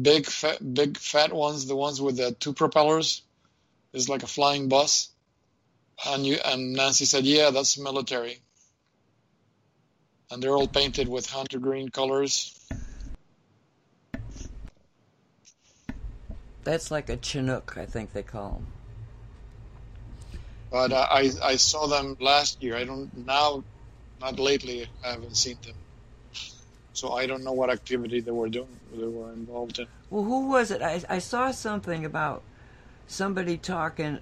[0.00, 3.22] big fat, big fat ones, the ones with the two propellers.
[3.92, 5.10] It's like a flying bus.
[6.06, 8.40] And you and Nancy said, "Yeah, that's military."
[10.30, 12.58] And they're all painted with hunter green colors.
[16.64, 18.66] That's like a Chinook, I think they call them.
[20.70, 22.76] But uh, I I saw them last year.
[22.76, 23.62] I don't now,
[24.22, 24.86] not lately.
[25.04, 25.74] I haven't seen them.
[26.94, 28.78] So I don't know what activity they were doing.
[28.94, 29.86] They were involved in.
[30.10, 30.82] Well, who was it?
[30.82, 32.42] I, I saw something about
[33.06, 34.18] somebody talking.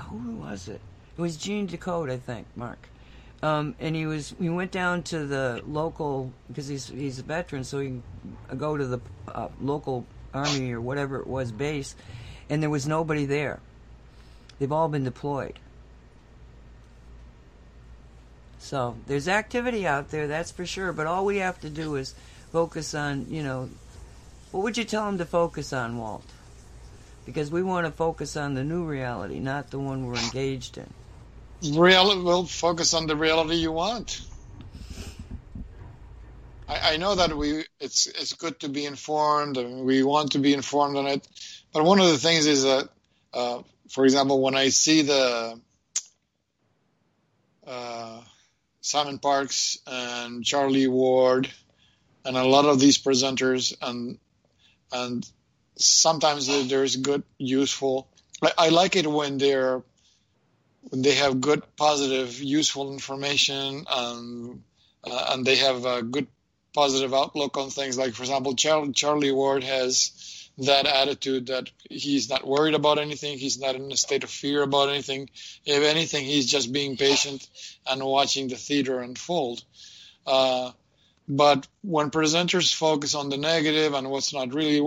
[0.00, 0.80] Who was it?
[1.16, 2.88] It was Gene Decode, I think, Mark.
[3.42, 7.64] Um, and he was he went down to the local because he's he's a veteran,
[7.64, 8.00] so he
[8.56, 11.94] go to the uh, local army or whatever it was base,
[12.48, 13.60] and there was nobody there.
[14.58, 15.58] They've all been deployed.
[18.66, 20.92] So there's activity out there, that's for sure.
[20.92, 22.16] But all we have to do is
[22.50, 23.70] focus on, you know,
[24.50, 26.24] what would you tell them to focus on, Walt?
[27.24, 31.80] Because we want to focus on the new reality, not the one we're engaged in.
[31.80, 34.20] reality will focus on the reality you want.
[36.68, 40.40] I, I know that we it's it's good to be informed and we want to
[40.40, 41.24] be informed on it,
[41.72, 42.88] but one of the things is that,
[43.32, 45.60] uh, for example, when I see the
[47.64, 48.20] uh,
[48.86, 51.50] Simon Parkes and Charlie Ward
[52.24, 54.16] and a lot of these presenters and
[54.92, 55.28] and
[55.74, 58.06] sometimes there's good, useful.
[58.40, 59.82] I, I like it when they're
[60.82, 64.62] when they have good, positive, useful information, um,
[65.02, 66.28] uh, and they have a good,
[66.72, 67.98] positive outlook on things.
[67.98, 70.12] Like, for example, Char- Charlie Ward has
[70.58, 74.62] that attitude that he's not worried about anything, he's not in a state of fear
[74.62, 75.28] about anything.
[75.64, 77.46] If anything, he's just being patient
[77.86, 79.62] and watching the theater unfold.
[80.26, 80.72] Uh,
[81.28, 84.80] but when presenters focus on the negative and what's not really,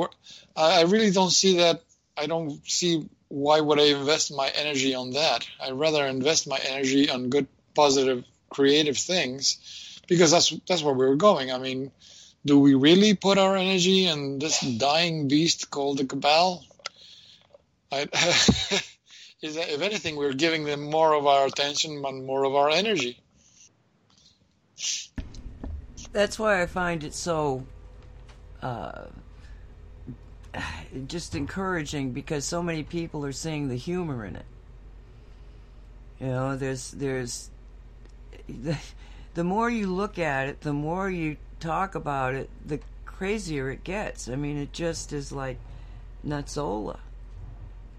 [0.55, 1.83] I really don't see that.
[2.17, 5.47] I don't see why would I invest my energy on that?
[5.61, 11.15] I'd rather invest my energy on good, positive, creative things because that's that's where we're
[11.15, 11.51] going.
[11.51, 11.91] I mean,
[12.45, 16.63] do we really put our energy in this dying beast called the cabal?
[17.91, 18.07] I,
[19.41, 23.19] if anything, we're giving them more of our attention and more of our energy.
[26.11, 27.65] That's why I find it so
[28.61, 29.05] uh,
[31.07, 34.45] just encouraging because so many people are seeing the humor in it.
[36.19, 37.49] You know, there's there's
[38.47, 38.77] the,
[39.33, 43.83] the more you look at it, the more you talk about it, the crazier it
[43.83, 44.27] gets.
[44.29, 45.57] I mean, it just is like
[46.25, 46.99] Nutsola.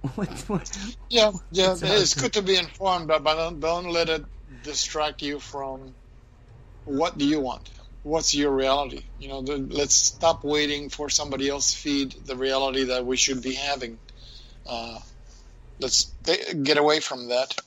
[0.15, 0.79] what, what,
[1.11, 4.25] yeah, yeah, it's good to be informed, but don't, don't let it
[4.63, 5.95] distract you from
[6.87, 7.69] what do you want
[8.03, 9.03] what's your reality?
[9.19, 13.43] You know, the, let's stop waiting for somebody else feed the reality that we should
[13.43, 13.99] be having.
[14.67, 14.99] Uh,
[15.79, 16.05] let's
[16.63, 17.59] get away from that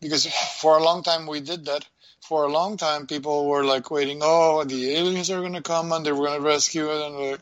[0.00, 0.26] because
[0.60, 1.86] for a long time we did that.
[2.30, 4.20] For a long time, people were like waiting.
[4.22, 7.40] Oh, the aliens are going to come and they're going to rescue it, and like,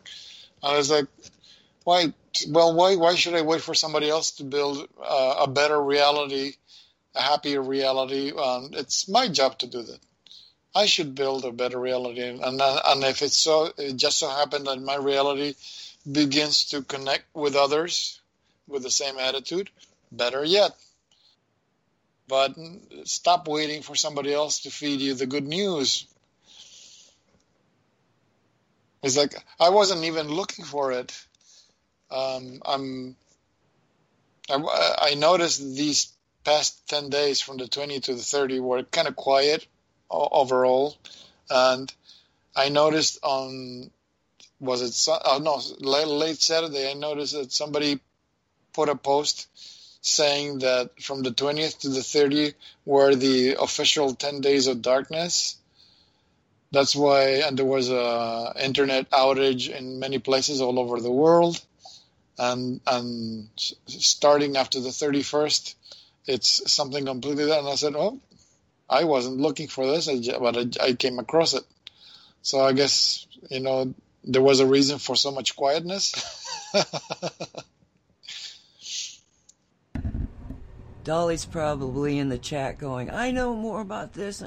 [0.63, 1.05] I was like,
[1.85, 2.15] why?
[2.49, 2.97] Well, why?
[2.97, 6.55] Why should I wait for somebody else to build uh, a better reality,
[7.15, 8.33] a happier reality?
[8.33, 10.01] Um, it's my job to do that.
[10.75, 12.23] I should build a better reality.
[12.23, 15.55] And, and if it's so, it just so happened that my reality
[16.11, 18.23] begins to connect with others
[18.67, 19.69] with the same attitude,
[20.11, 20.75] better yet.
[22.29, 22.55] But
[23.05, 26.07] stop waiting for somebody else to feed you the good news.
[29.03, 31.13] It's like I wasn't even looking for it.
[32.11, 33.17] Um, I'm.
[34.51, 36.13] I, I noticed these
[36.45, 39.67] past ten days, from the 20 to the 30, were kind of quiet
[40.11, 40.97] overall.
[41.51, 41.93] And
[42.57, 43.91] I noticed on
[44.61, 48.01] was it oh no late, late Saturday I noticed that somebody
[48.73, 49.47] put a post
[50.09, 52.55] saying that from the 20th to the 30th
[52.85, 55.57] were the official 10 days of darkness.
[56.71, 61.61] That's why, and there was a internet outage in many places all over the world,
[62.39, 63.49] and and
[63.87, 65.75] starting after the 31st,
[66.27, 67.61] it's something completely that.
[67.61, 68.21] And I said, oh,
[68.89, 70.09] I wasn't looking for this,
[70.39, 71.65] but I, I came across it.
[72.43, 73.95] So I guess you know
[74.25, 76.13] there was a reason for so much quietness.
[81.09, 84.43] Dolly's probably in the chat going, "I know more about this.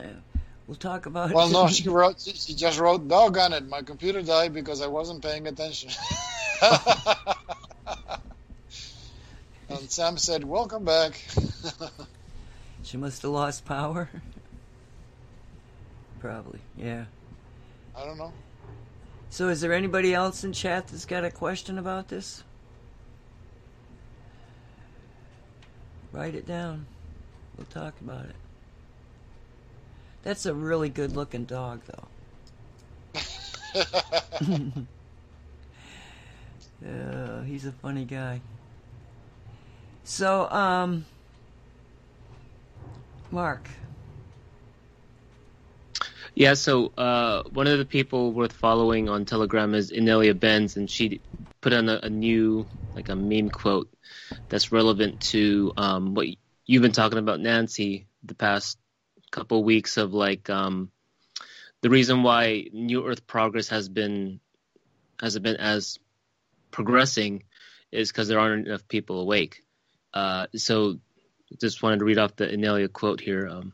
[0.68, 2.22] We'll talk about well, it." Well, no, she wrote.
[2.22, 5.90] She just wrote, "Doggone it, my computer died because I wasn't paying attention."
[9.70, 11.20] and Sam said, "Welcome back."
[12.84, 14.10] She must have lost power.
[16.20, 17.06] Probably, yeah.
[17.96, 18.34] I don't know.
[19.30, 22.44] So, is there anybody else in chat that's got a question about this?
[26.12, 26.86] Write it down.
[27.58, 28.36] We'll talk about it.
[30.24, 32.08] That's a really good looking dog, though.
[36.86, 38.42] uh, he's a funny guy.
[40.04, 41.06] So, um,
[43.32, 43.70] Mark.
[46.36, 50.90] Yeah, so uh, one of the people worth following on Telegram is Inelia Benz, and
[50.90, 51.20] she
[51.60, 52.66] put on a, a new,
[52.96, 53.90] like a meme quote
[54.50, 56.28] that's relevant to um, what
[56.66, 58.78] you've been talking about, Nancy, the past
[59.32, 60.92] couple weeks of like um,
[61.82, 64.40] the reason why New Earth progress has been
[65.20, 66.00] hasn't been as
[66.72, 67.44] progressing
[67.92, 69.64] is because there aren't enough people awake.
[70.14, 71.00] Uh, so
[71.60, 73.48] just wanted to read off the Inelia quote here.
[73.48, 73.74] Um,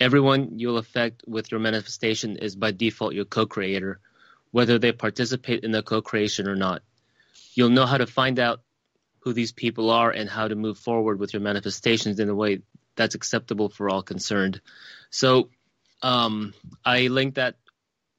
[0.00, 4.00] Everyone you'll affect with your manifestation is by default your co creator,
[4.50, 6.82] whether they participate in the co creation or not.
[7.54, 8.60] You'll know how to find out
[9.20, 12.60] who these people are and how to move forward with your manifestations in a way
[12.96, 14.60] that's acceptable for all concerned.
[15.10, 15.48] So
[16.02, 16.52] um,
[16.84, 17.56] I linked that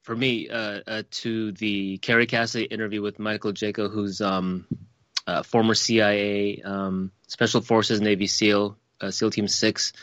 [0.01, 4.67] for me uh, uh, to the Kerry Cassidy interview with Michael Jaco, who's um,
[5.27, 9.93] uh, former CIA, um, Special Forces, Navy SEAL, uh, SEAL Team Six,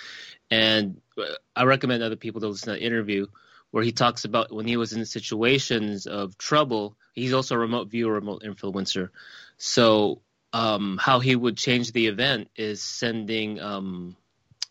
[0.50, 3.26] and uh, I recommend other people to listen to that interview
[3.72, 6.96] where he talks about when he was in situations of trouble.
[7.14, 9.08] He's also a remote viewer, remote influencer.
[9.56, 10.20] So
[10.52, 14.14] um, how he would change the event is sending um,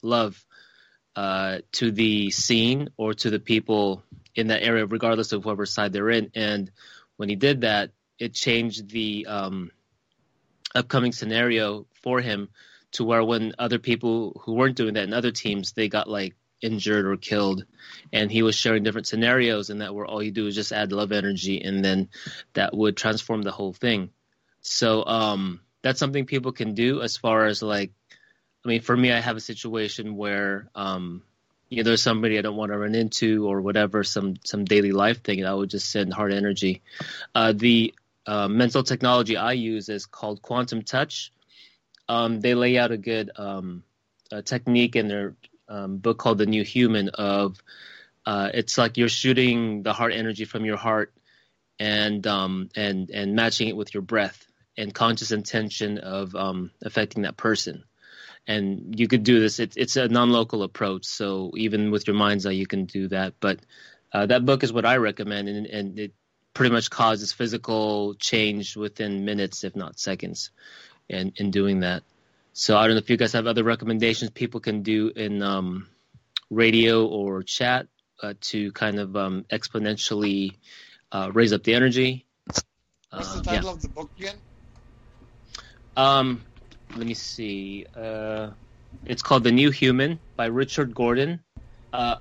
[0.03, 0.44] love
[1.15, 4.03] uh, to the scene or to the people
[4.36, 6.32] in that area, regardless of whatever side they're in.
[6.36, 6.72] And
[7.18, 9.72] when he did that, it changed the um,
[10.76, 12.49] upcoming scenario for him
[12.91, 16.36] to where when other people who weren't doing that in other teams, they got like
[16.62, 17.66] injured or killed.
[18.14, 20.92] And he was sharing different scenarios and that where all you do is just add
[20.92, 22.10] love energy and then
[22.54, 24.10] that would transform the whole thing.
[24.62, 27.92] So um that's something people can do as far as like
[28.64, 31.24] i mean for me i have a situation where um
[31.70, 34.92] you know there's somebody i don't want to run into or whatever some some daily
[34.92, 36.82] life thing and i would just send heart energy.
[37.34, 37.94] Uh the
[38.26, 41.32] uh, mental technology i use is called quantum touch.
[42.08, 43.84] Um they lay out a good um
[44.32, 45.36] a technique their
[45.72, 47.57] um, book called The New Human of
[48.26, 51.14] uh, it's like you're shooting the heart energy from your heart
[51.80, 54.45] and um, and and matching it with your breath
[54.77, 57.84] and conscious intention of um, affecting that person.
[58.48, 59.60] And you could do this.
[59.60, 63.34] It's it's a non-local approach, so even with your mind's eye, you can do that.
[63.39, 63.60] But
[64.14, 66.14] uh, that book is what I recommend, and, and it
[66.53, 70.52] pretty much causes physical change within minutes, if not seconds,
[71.10, 72.03] in in doing that.
[72.53, 75.88] So I don't know if you guys have other recommendations people can do in um,
[76.49, 77.88] radio or chat
[78.22, 80.56] uh, to kind of um, exponentially
[81.11, 82.26] uh, raise up the energy.
[83.10, 83.72] What's the Uh, title yeah.
[83.72, 84.36] of the book again?
[85.95, 86.44] Um,
[86.95, 87.86] let me see.
[87.95, 88.52] Uh,
[89.06, 91.40] it's called The New Human by Richard Gordon.
[91.94, 92.18] Uh,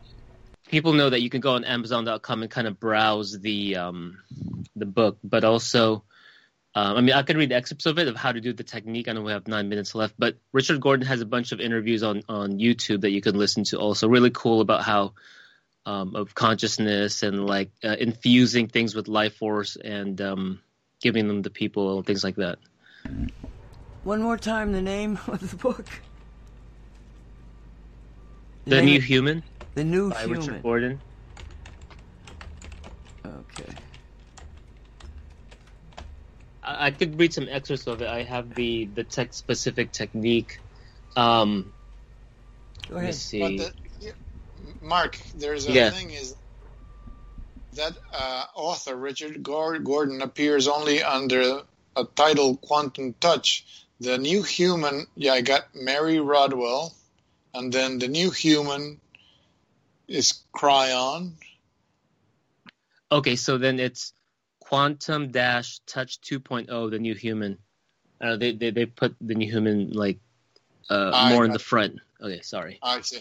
[0.68, 4.18] people know that you can go on Amazon.com and kind of browse the um,
[4.76, 6.04] the book, but also,
[6.74, 9.08] um, I mean, I could read excerpts of it of how to do the technique.
[9.08, 12.02] I know we have nine minutes left, but Richard Gordon has a bunch of interviews
[12.02, 13.78] on on YouTube that you can listen to.
[13.78, 15.14] Also, really cool about how
[15.84, 20.60] um, of consciousness and like uh, infusing things with life force and um,
[21.00, 22.58] giving them to people and things like that.
[24.04, 25.86] One more time, the name of the book.
[28.66, 29.42] The name New Human
[29.74, 30.38] The New by Human.
[30.38, 31.00] Richard Gordon.
[33.26, 33.74] Okay.
[36.70, 38.08] I, I could read some excerpts of it.
[38.08, 40.60] I have the the tech specific technique.
[41.16, 41.72] Um,
[42.88, 43.14] Go let me ahead.
[43.14, 43.40] see.
[43.40, 44.12] But the, yeah,
[44.80, 45.90] Mark, there's a Yeah.
[45.90, 46.34] thing is
[47.72, 51.62] that uh, author Richard Gordon appears only under
[51.96, 53.64] a title Quantum Touch.
[54.00, 56.94] The New Human, yeah, I got Mary Rodwell,
[57.54, 58.98] and then the New Human
[60.08, 61.34] is Kryon.
[63.12, 64.12] okay, so then it's
[64.70, 67.58] Quantum Dash Touch 2.0, the New Human.
[68.20, 70.20] Uh, they, they they put the New Human like
[70.88, 71.96] uh, I more in got- the front.
[72.22, 72.78] Okay, sorry.
[72.80, 73.18] I see.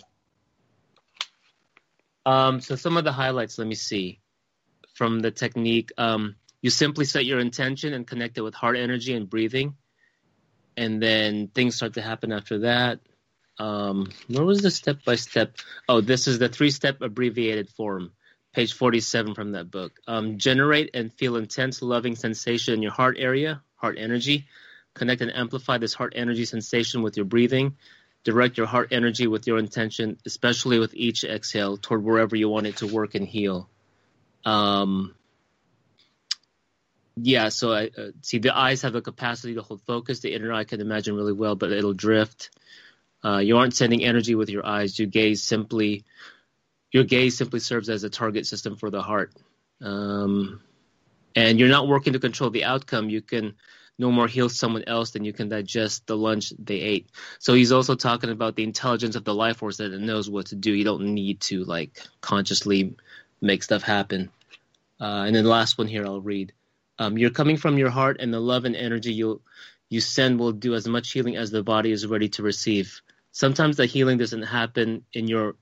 [2.24, 4.20] Um, so some of the highlights, let me see,
[4.94, 5.92] from the technique.
[5.98, 9.76] Um, you simply set your intention and connect it with heart energy and breathing,
[10.78, 13.00] and then things start to happen after that.
[13.58, 15.56] Um, where was the step by step?
[15.88, 18.12] Oh, this is the three step abbreviated form,
[18.54, 20.00] page 47 from that book.
[20.08, 24.48] Um, generate and feel intense, loving sensation in your heart area, heart energy.
[24.94, 27.76] Connect and amplify this heart energy sensation with your breathing
[28.24, 32.68] direct your heart energy with your intention, especially with each exhale, toward wherever you want
[32.68, 33.70] it to work and heal.
[34.46, 35.16] Um,
[37.16, 40.20] yeah, so I uh, see the eyes have the capacity to hold focus.
[40.20, 42.50] The inner eye can imagine really well, but it'll drift.
[43.24, 44.98] Uh, you aren't sending energy with your eyes.
[44.98, 46.06] You gaze simply.
[46.92, 49.34] Your gaze simply serves as a target system for the heart.
[49.82, 50.62] Um,
[51.36, 53.10] and you're not working to control the outcome.
[53.10, 53.56] You can
[53.98, 57.10] no more heal someone else than you can digest the lunch they ate.
[57.38, 60.48] So he's also talking about the intelligence of the life force that it knows what
[60.48, 60.72] to do.
[60.72, 62.96] You don't need to like consciously
[63.42, 64.32] make stuff happen.
[65.00, 66.54] Uh, and then the last one here I'll read.
[66.98, 69.42] Um, you're coming from your heart, and the love and energy you
[69.90, 73.02] you send will do as much healing as the body is ready to receive.
[73.32, 75.56] Sometimes the healing doesn't happen in your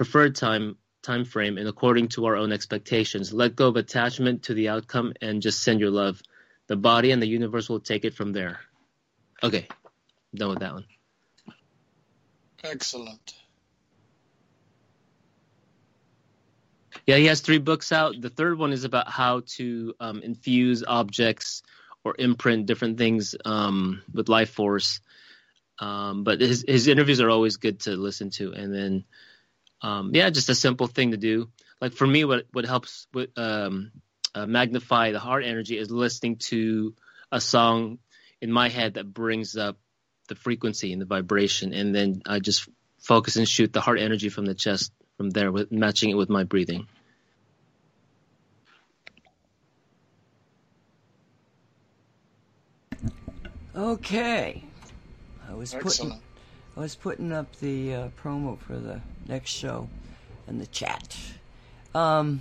[0.00, 3.34] preferred time time frame and according to our own expectations.
[3.34, 6.22] Let go of attachment to the outcome and just send your love.
[6.68, 8.60] The body and the universe will take it from there.
[9.42, 9.68] Okay,
[10.34, 10.86] done with that one.
[12.64, 13.34] Excellent.
[17.06, 18.18] Yeah, he has three books out.
[18.18, 21.62] The third one is about how to um, infuse objects
[22.04, 25.00] or imprint different things um, with life force.
[25.78, 29.04] Um, but his his interviews are always good to listen to, and then
[29.82, 31.48] um, yeah, just a simple thing to do.
[31.80, 33.92] Like for me, what what helps with um,
[34.34, 36.94] uh, magnify the heart energy is listening to
[37.32, 37.98] a song
[38.40, 39.78] in my head that brings up
[40.28, 44.28] the frequency and the vibration, and then I just focus and shoot the heart energy
[44.28, 46.86] from the chest from there, with matching it with my breathing.
[53.74, 54.62] Okay.
[55.48, 56.22] I was putting Excellent.
[56.80, 59.86] I was putting up the uh, promo for the next show
[60.48, 61.14] in the chat.
[61.94, 62.40] Um,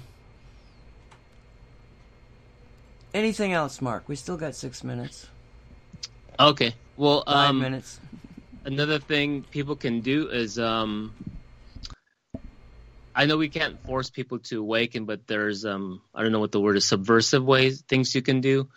[3.14, 4.08] anything else, Mark?
[4.08, 5.28] We still got six minutes.
[6.40, 6.74] Okay.
[6.96, 8.00] Well, Five um, minutes.
[8.64, 11.14] another thing people can do is um
[13.14, 16.54] I know we can't force people to awaken, but there's um I don't know what
[16.54, 18.70] the word is subversive ways things you can do.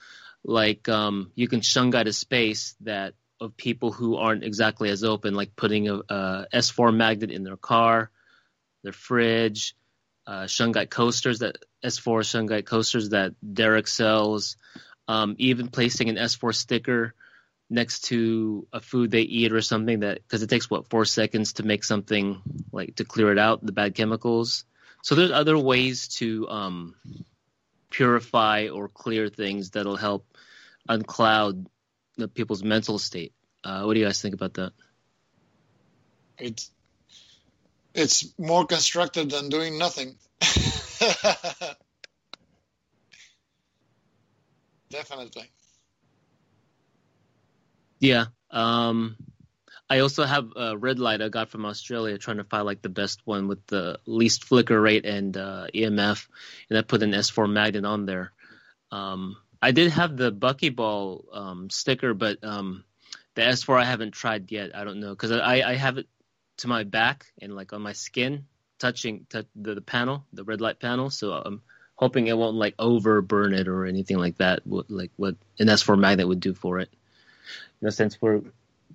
[0.42, 5.34] Like um you can shungite a space that of people who aren't exactly as open,
[5.34, 8.10] like putting a, a S4 magnet in their car,
[8.82, 9.76] their fridge,
[10.26, 14.56] uh, shungite coasters that S4 shungite coasters that Derek sells,
[15.08, 17.14] um, even placing an S4 sticker
[17.68, 21.54] next to a food they eat or something that because it takes what four seconds
[21.54, 24.64] to make something like to clear it out the bad chemicals.
[25.02, 26.94] So there's other ways to um,
[27.90, 30.26] purify or clear things that'll help
[30.88, 31.66] uncloud
[32.16, 33.32] the people's mental state
[33.64, 34.72] uh, what do you guys think about that
[36.38, 36.70] It's
[37.94, 40.16] it's more constructive than doing nothing.
[44.90, 45.50] Definitely.
[47.98, 49.16] yeah um,
[49.88, 52.88] i also have a red light i got from australia trying to find like the
[52.88, 56.26] best one with the least flicker rate and uh, emf
[56.68, 58.32] and i put an s4 magnet on there
[58.90, 62.84] um, i did have the buckyball um, sticker but um,
[63.34, 64.76] the S4 I haven't tried yet.
[64.76, 66.06] I don't know because I, I have it
[66.58, 68.46] to my back and like on my skin,
[68.78, 71.10] touching t- the, the panel, the red light panel.
[71.10, 71.62] So I'm
[71.96, 74.66] hoping it won't like over burn it or anything like that.
[74.66, 76.90] What, like what an S4 magnet would do for it.
[77.80, 78.42] You know, since we're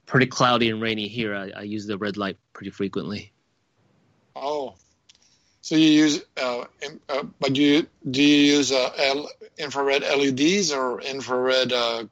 [0.06, 3.32] pretty cloudy and rainy here, I, I use the red light pretty frequently.
[4.36, 4.76] Oh,
[5.68, 6.64] so you use, uh,
[7.10, 12.06] uh, but you do you use uh, L, infrared LEDs or infrared uh,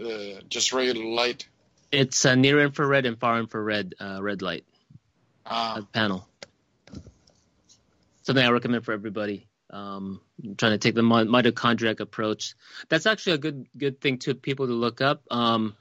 [0.00, 1.48] uh, just regular light?
[1.90, 4.64] It's a near infrared and far infrared uh, red light
[5.44, 6.28] Ah, uh, panel.
[8.22, 9.48] Something I recommend for everybody.
[9.70, 10.20] Um,
[10.56, 12.54] trying to take the mi- mitochondriac approach.
[12.90, 15.24] That's actually a good good thing to people to look up.
[15.32, 15.74] Um,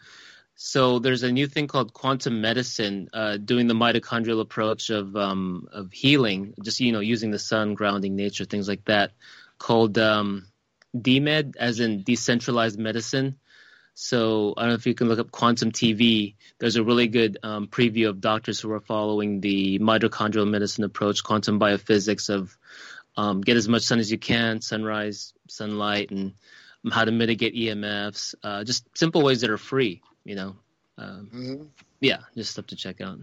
[0.62, 5.70] so there's a new thing called quantum medicine, uh, doing the mitochondrial approach of um,
[5.72, 9.14] of healing, just you know using the sun, grounding nature, things like that,
[9.58, 10.48] called um,
[10.94, 13.40] DMED, as in decentralized medicine.
[13.94, 16.36] So I don't know if you can look up Quantum TV.
[16.60, 21.24] There's a really good um, preview of doctors who are following the mitochondrial medicine approach,
[21.24, 22.58] quantum biophysics of
[23.16, 26.34] um, get as much sun as you can, sunrise, sunlight, and
[26.92, 28.36] how to mitigate EMFs.
[28.44, 30.02] Uh, just simple ways that are free.
[30.24, 30.56] You know,
[30.98, 31.68] um, mhm.
[32.00, 33.20] yeah, just stuff to check out.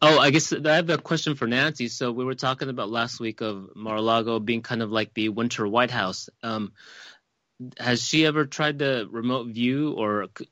[0.00, 1.88] Oh, I guess I have a question for Nancy.
[1.88, 5.66] So we were talking about last week of Mar-a-Lago being kind of like the winter
[5.66, 6.30] White House.
[6.42, 6.72] Um,
[7.78, 10.46] has she ever tried the remote view or, you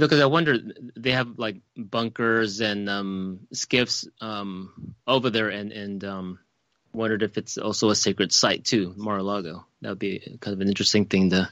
[0.00, 0.58] know, because I wonder
[0.96, 6.38] they have like bunkers and um, SCIFs um, over there, and and um,
[6.92, 9.66] wondered if it's also a sacred site too, Mar-a-Lago.
[9.82, 11.48] That would be kind of an interesting thing to,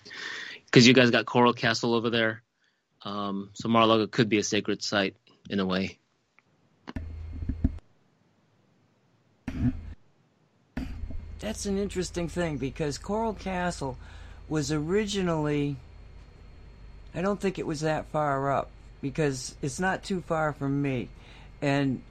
[0.67, 2.43] because you guys got Coral Castle over there,
[3.03, 5.17] um, so Mar-a-Lago could be a sacred site
[5.49, 5.99] in a way.
[11.39, 13.97] That's an interesting thing because Coral Castle
[14.49, 15.77] was originally.
[17.15, 18.71] I don't think it was that far up
[19.01, 21.09] because it's not too far from me.
[21.63, 22.03] And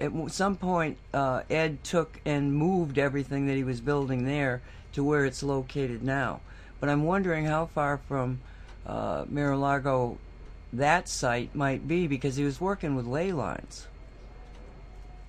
[0.00, 4.62] at some point, uh, Ed took and moved everything that he was building there
[4.92, 6.40] to where it's located now.
[6.80, 8.40] But I'm wondering how far from
[8.86, 10.18] uh, Mar-a-Lago
[10.72, 13.86] that site might be because he was working with ley lines.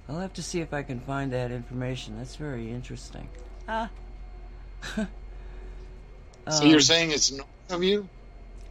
[0.10, 2.18] I'll have to see if I can find that information.
[2.18, 3.30] That's very interesting.
[3.68, 3.90] Ah.
[6.48, 8.08] So Um, you're saying it's north of you?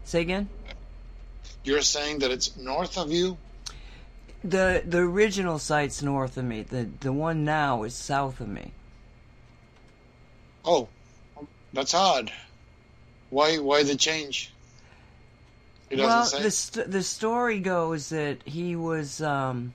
[0.05, 0.49] say again?
[1.65, 3.37] You're saying that it's north of you?
[4.45, 6.63] The the original site's north of me.
[6.63, 8.73] The the one now is south of me.
[10.67, 10.89] Oh,
[11.73, 12.31] that's odd.
[13.31, 13.57] Why?
[13.57, 14.53] Why the change?
[15.91, 16.43] Doesn't well, say.
[16.43, 19.73] the st- the story goes that he was um,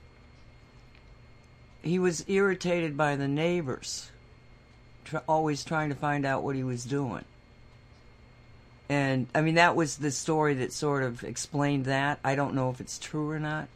[1.81, 4.11] he was irritated by the neighbors,
[5.05, 7.25] tr- always trying to find out what he was doing.
[8.87, 12.19] And I mean, that was the story that sort of explained that.
[12.23, 13.67] I don't know if it's true or not.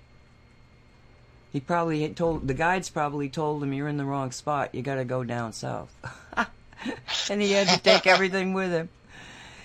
[1.53, 4.73] He probably told the guides probably told him you're in the wrong spot.
[4.75, 5.93] You got to go down south,
[7.29, 8.89] and he had to take everything with him.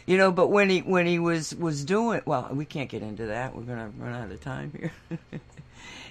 [0.06, 3.26] you know, but when he when he was was doing well, we can't get into
[3.26, 3.56] that.
[3.56, 4.92] We're gonna run out of time here.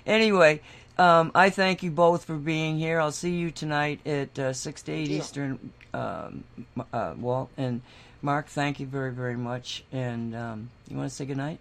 [0.07, 0.61] anyway,
[0.97, 2.99] um, I thank you both for being here.
[2.99, 5.19] I'll see you tonight at uh, six to eight Yeah.
[5.19, 5.71] Eastern.
[5.93, 6.43] Um,
[6.91, 7.81] uh, Walt and
[8.21, 9.83] Mark, thank you very very much.
[9.91, 11.59] And um, you want to say good night?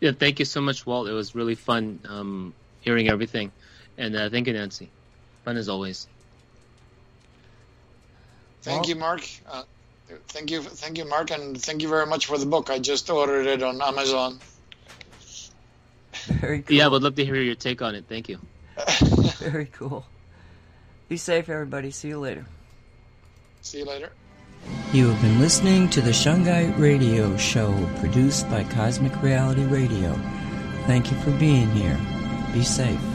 [0.00, 1.08] Yeah, thank you so much, Walt.
[1.08, 3.52] It was really fun um, hearing everything,
[3.98, 4.90] and uh, thank you, Nancy.
[5.44, 6.06] Fun as always.
[8.62, 9.22] Thank Well- you, Mark.
[9.50, 9.62] Uh,
[10.28, 12.70] thank you, thank you, Mark, and thank you very much for the book.
[12.70, 14.38] I just ordered it on Amazon.
[16.26, 16.76] Very cool.
[16.76, 18.04] Yeah, I would love to hear your take on it.
[18.08, 18.38] Thank you.
[19.38, 20.04] Very cool.
[21.08, 21.90] Be safe, everybody.
[21.90, 22.44] See you later.
[23.62, 24.10] See you later.
[24.92, 30.12] You have been listening to the Shungite Radio Show produced by Cosmic Reality Radio.
[30.86, 31.98] Thank you for being here.
[32.52, 33.09] Be safe.